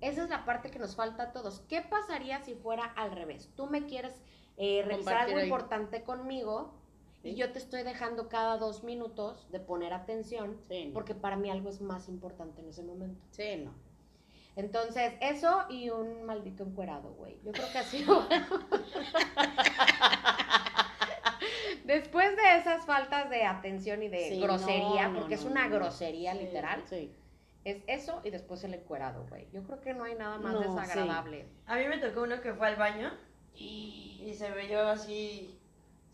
Esa 0.00 0.24
es 0.24 0.30
la 0.30 0.44
parte 0.44 0.70
que 0.70 0.78
nos 0.78 0.96
falta 0.96 1.24
a 1.24 1.32
todos. 1.32 1.60
¿Qué 1.68 1.82
pasaría 1.82 2.42
si 2.44 2.54
fuera 2.54 2.84
al 2.84 3.12
revés? 3.12 3.50
Tú 3.56 3.66
me 3.66 3.86
quieres 3.86 4.14
eh, 4.56 4.82
revisar 4.86 5.16
algo 5.18 5.38
ahí. 5.38 5.44
importante 5.44 6.02
conmigo 6.02 6.74
y 7.22 7.34
yo 7.34 7.52
te 7.52 7.58
estoy 7.58 7.82
dejando 7.82 8.28
cada 8.28 8.56
dos 8.56 8.82
minutos 8.82 9.46
de 9.50 9.60
poner 9.60 9.92
atención 9.92 10.56
Sí, 10.68 10.86
no. 10.86 10.94
porque 10.94 11.14
para 11.14 11.36
mí 11.36 11.50
algo 11.50 11.68
es 11.68 11.80
más 11.80 12.08
importante 12.08 12.60
en 12.62 12.68
ese 12.68 12.82
momento. 12.82 13.20
Sí, 13.30 13.56
no. 13.64 13.74
Entonces, 14.56 15.12
eso 15.20 15.64
y 15.68 15.90
un 15.90 16.24
maldito 16.24 16.64
encuerado, 16.64 17.12
güey. 17.12 17.38
Yo 17.44 17.52
creo 17.52 17.70
que 17.70 17.78
ha 17.78 17.84
sido... 17.84 18.26
Después 21.84 22.36
de 22.36 22.56
esas 22.58 22.84
faltas 22.84 23.30
de 23.30 23.44
atención 23.44 24.02
y 24.02 24.08
de 24.08 24.28
Sí, 24.30 24.40
grosería, 24.40 25.08
no, 25.08 25.12
no, 25.14 25.18
porque 25.20 25.34
es 25.34 25.44
una 25.44 25.68
grosería 25.68 26.32
Sí. 26.32 26.38
literal, 26.40 26.82
Sí. 26.86 27.12
es 27.64 27.82
eso 27.86 28.20
y 28.24 28.30
después 28.30 28.62
el 28.64 28.74
encuerado, 28.74 29.26
güey. 29.28 29.48
Yo 29.52 29.62
creo 29.64 29.80
que 29.80 29.94
no 29.94 30.04
hay 30.04 30.14
nada 30.14 30.38
más 30.38 30.52
No, 30.54 30.60
desagradable. 30.60 31.46
A 31.66 31.76
mí 31.76 31.86
me 31.88 31.98
tocó 31.98 32.22
uno 32.22 32.40
que 32.40 32.52
fue 32.54 32.68
al 32.68 32.76
baño 32.76 33.12
y 33.54 34.32
se 34.36 34.50
veía 34.50 34.90
así. 34.90 35.59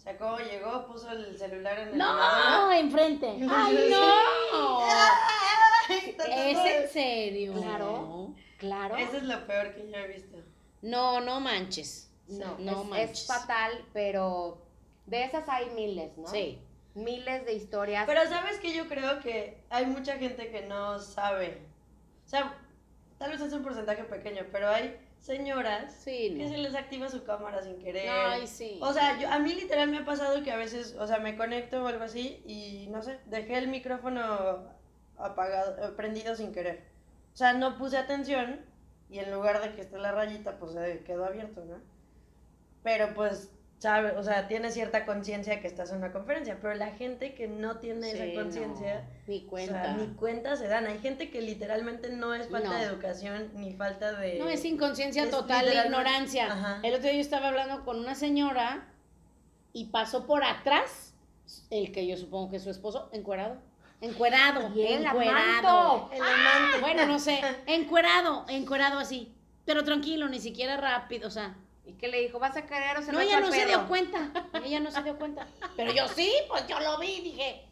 Sacó, 0.07 0.39
llegó, 0.39 0.87
puso 0.87 1.11
el 1.11 1.37
celular 1.37 1.81
en 1.81 1.89
el 1.89 1.99
No, 1.99 2.71
enfrente. 2.71 3.27
¡Ay, 3.51 3.89
no! 3.91 4.87
¿Es 6.29 6.59
en 6.59 6.89
serio? 6.89 7.55
Claro. 7.55 8.33
Claro. 8.57 8.97
Eso 8.97 9.17
es 9.17 9.25
lo 9.25 9.45
peor 9.49 9.75
que 9.75 9.91
yo 9.91 9.97
he 9.97 10.07
visto. 10.07 10.39
No, 10.81 11.21
no 11.21 11.41
manches. 11.41 12.09
No, 12.29 12.57
no 12.61 12.83
es, 12.83 12.89
manches. 12.89 13.21
es 13.23 13.27
fatal, 13.27 13.85
pero 13.93 14.63
de 15.07 15.25
esas 15.25 15.49
hay 15.49 15.71
miles, 15.71 16.17
¿no? 16.17 16.29
Sí. 16.29 16.61
Miles 16.95 17.45
de 17.45 17.55
historias. 17.55 18.07
Pero 18.07 18.29
sabes 18.29 18.61
que 18.61 18.73
yo 18.73 18.87
creo 18.87 19.19
que 19.19 19.61
hay 19.71 19.87
mucha 19.87 20.19
gente 20.19 20.53
que 20.53 20.63
no 20.69 21.01
sabe. 21.01 21.63
O 22.25 22.29
sea, 22.29 22.57
tal 23.19 23.33
vez 23.33 23.41
es 23.41 23.53
un 23.53 23.65
porcentaje 23.65 24.05
pequeño, 24.05 24.47
pero 24.53 24.69
hay 24.69 25.01
señoras 25.27 25.93
Sí, 25.93 26.35
que 26.37 26.49
se 26.49 26.57
les 26.57 26.75
activa 26.75 27.09
su 27.09 27.25
cámara 27.25 27.63
sin 27.63 27.79
querer. 27.79 28.09
Ay, 28.09 28.47
sí. 28.47 28.79
O 28.81 28.93
sea, 28.93 29.19
yo, 29.19 29.29
a 29.29 29.39
mí 29.39 29.53
literal 29.55 29.91
me 29.91 29.99
ha 29.99 30.05
pasado 30.05 30.43
que 30.43 30.53
a 30.53 30.57
veces, 30.57 30.95
o 30.99 31.07
sea, 31.07 31.19
me 31.19 31.37
conecto 31.37 31.83
o 31.83 31.87
algo 31.89 32.05
así 32.05 32.43
y 32.47 32.87
no 32.91 33.03
sé, 33.03 33.19
dejé 33.27 33.59
el 33.59 33.69
micrófono 33.69 34.71
apagado, 35.19 35.85
eh, 35.85 35.93
prendido 35.97 36.37
sin 36.37 36.53
querer. 36.53 36.85
O 37.35 37.37
sea, 37.37 37.53
no 37.53 37.77
puse 37.77 37.97
atención 37.97 38.61
y 39.11 39.19
en 39.19 39.33
lugar 39.33 39.61
de 39.61 39.75
que 39.75 39.83
esté 39.83 39.99
la 39.99 40.13
rayita, 40.13 40.59
pues 40.59 40.73
se 40.73 41.03
quedó 41.05 41.25
abierto, 41.25 41.65
¿no? 41.65 41.81
Pero 42.83 43.13
pues, 43.15 43.51
sabe, 43.79 44.13
o 44.17 44.23
sea, 44.23 44.49
tiene 44.49 44.71
cierta 44.71 45.05
conciencia 45.05 45.61
que 45.61 45.67
estás 45.67 45.91
en 45.91 45.99
una 45.99 46.13
conferencia, 46.13 46.59
pero 46.61 46.75
la 46.75 46.93
gente 46.93 47.35
que 47.35 47.47
no 47.47 47.77
tiene 47.79 48.11
Sí, 48.11 48.19
esa 48.19 48.41
conciencia, 48.43 48.95
no, 49.03 49.09
Ni 49.27 49.45
o 49.45 49.47
cuenta. 49.49 49.85
sea, 49.85 49.97
ni 49.97 50.07
cuenta 50.15 50.57
se 50.57 50.67
dan. 50.69 50.87
Hay 50.87 50.99
gente 50.99 51.31
que 51.31 51.43
literalmente 51.43 52.09
no 52.11 52.35
es 52.35 52.49
falta 52.49 52.69
No. 52.71 52.75
de 52.75 52.83
educación 52.85 53.51
ni 53.55 53.73
falta 53.75 54.13
de... 54.19 54.39
No, 54.39 54.49
es 54.49 54.65
inconsciencia 54.65 55.25
es 55.25 55.31
total, 55.31 55.67
de 55.67 55.75
ignorancia. 55.75 56.47
Ajá. 56.53 56.81
El 56.83 56.95
otro 56.95 57.05
día 57.05 57.15
yo 57.15 57.21
estaba 57.21 57.49
hablando 57.49 57.85
con 57.85 57.99
una 57.99 58.15
señora 58.15 58.87
y 59.73 59.87
pasó 59.87 60.27
por 60.27 60.43
atrás, 60.43 61.15
el 61.71 61.93
que 61.93 62.07
yo 62.07 62.17
supongo 62.17 62.51
que 62.51 62.57
es 62.57 62.63
su 62.65 62.71
esposo, 62.71 63.11
encuerado. 63.13 63.59
Encuerado, 64.01 64.71
Y 64.75 64.83
el 64.87 65.05
encuerado. 65.07 65.69
amanto. 66.09 66.11
El 66.15 66.23
amante. 66.23 66.81
Bueno, 66.81 67.07
no 67.07 67.19
sé, 67.19 67.41
encuerado, 67.67 68.45
encuerado 68.49 68.99
así. 68.99 69.33
Pero 69.65 69.85
tranquilo, 69.85 70.29
ni 70.29 70.39
siquiera 70.41 70.77
rápido, 70.77 71.29
o 71.29 71.31
sea. 71.31 71.57
¿Y 71.87 71.93
qué 71.95 72.09
le 72.09 72.21
dijo? 72.21 72.39
¿Vas 72.41 72.57
a 72.57 72.67
querer 72.67 72.97
o 72.99 73.03
se 73.03 73.13
No, 73.13 73.21
ella 73.21 73.41
no 73.41 73.51
se 73.51 73.65
dio 73.65 73.87
cuenta. 73.87 74.31
Ella 74.65 74.81
no 74.81 74.91
se 74.91 75.03
dio 75.03 75.17
cuenta. 75.17 75.47
Pero 75.77 75.93
yo 75.93 76.09
sí, 76.09 76.33
pues 76.49 76.67
yo 76.67 76.81
lo 76.81 76.99
vi, 76.99 77.21
dije. 77.21 77.63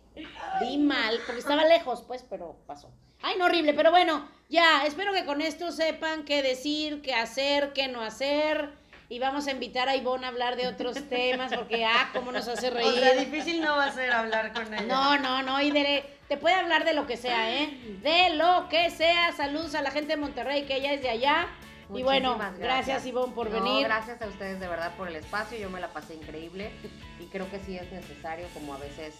Vi 0.60 0.78
mal, 0.78 1.18
porque 1.26 1.40
estaba 1.40 1.64
lejos, 1.64 2.02
pues, 2.06 2.24
pero 2.30 2.56
pasó. 2.66 2.90
Ay, 3.22 3.34
no, 3.38 3.46
horrible, 3.46 3.74
pero 3.74 3.90
bueno, 3.90 4.28
ya, 4.48 4.84
espero 4.86 5.12
que 5.12 5.24
con 5.24 5.40
esto 5.40 5.72
sepan 5.72 6.24
qué 6.24 6.42
decir, 6.42 7.02
qué 7.02 7.14
hacer, 7.14 7.72
qué 7.72 7.88
no 7.88 8.00
hacer. 8.02 8.70
Y 9.08 9.18
vamos 9.18 9.48
a 9.48 9.50
invitar 9.50 9.88
a 9.88 9.96
Ivonne 9.96 10.26
a 10.26 10.28
hablar 10.28 10.54
de 10.56 10.68
otros 10.68 10.96
temas, 11.08 11.52
porque, 11.52 11.84
ah, 11.84 12.10
cómo 12.12 12.30
nos 12.30 12.46
hace 12.46 12.68
O 12.68 12.70
sea, 12.70 12.80
reír. 13.10 13.18
difícil 13.28 13.60
no 13.60 13.76
va 13.76 13.86
a 13.86 13.92
ser 13.92 14.12
hablar 14.12 14.52
con 14.52 14.72
ella. 14.72 14.82
No, 14.82 15.18
no, 15.18 15.42
no, 15.42 15.60
y 15.60 15.72
de- 15.72 16.04
te 16.28 16.36
puede 16.36 16.54
hablar 16.54 16.84
de 16.84 16.94
lo 16.94 17.06
que 17.06 17.16
sea, 17.16 17.52
¿eh? 17.52 17.98
De 18.02 18.30
lo 18.36 18.68
que 18.68 18.90
sea. 18.90 19.32
Saludos 19.32 19.74
a 19.74 19.82
la 19.82 19.90
gente 19.90 20.10
de 20.14 20.16
Monterrey, 20.16 20.64
que 20.64 20.76
ella 20.76 20.92
es 20.92 21.02
de 21.02 21.10
allá. 21.10 21.48
Muchísimas 21.88 22.00
y 22.00 22.02
bueno, 22.02 22.36
gracias, 22.36 22.58
gracias 22.58 23.06
Ivonne 23.06 23.34
por 23.34 23.50
venir. 23.50 23.84
Gracias 23.84 24.20
a 24.22 24.26
ustedes 24.26 24.60
de 24.60 24.68
verdad 24.68 24.92
por 24.96 25.08
el 25.08 25.16
espacio, 25.16 25.58
yo 25.58 25.70
me 25.70 25.80
la 25.80 25.88
pasé 25.88 26.14
increíble 26.14 26.70
y 27.20 27.26
creo 27.26 27.50
que 27.50 27.58
sí 27.60 27.76
es 27.76 27.90
necesario 27.92 28.46
como 28.54 28.74
a 28.74 28.78
veces 28.78 29.14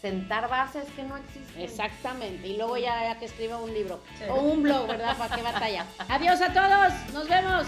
sentar 0.00 0.48
bases 0.48 0.86
que 0.96 1.02
no 1.02 1.16
existen. 1.16 1.62
Exactamente, 1.62 2.46
y 2.46 2.56
luego 2.56 2.76
ya, 2.78 3.18
que 3.18 3.26
escriba 3.26 3.58
un 3.58 3.72
libro 3.72 4.00
o 4.28 4.34
un 4.34 4.62
blog, 4.62 4.86
¿verdad? 4.86 5.16
¿Para 5.16 5.36
qué 5.36 5.42
batalla? 5.42 5.84
Adiós 6.08 6.40
a 6.40 6.52
todos, 6.52 6.92
nos 7.12 7.28
vemos. 7.28 7.66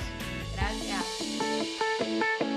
Gracias. 0.57 2.49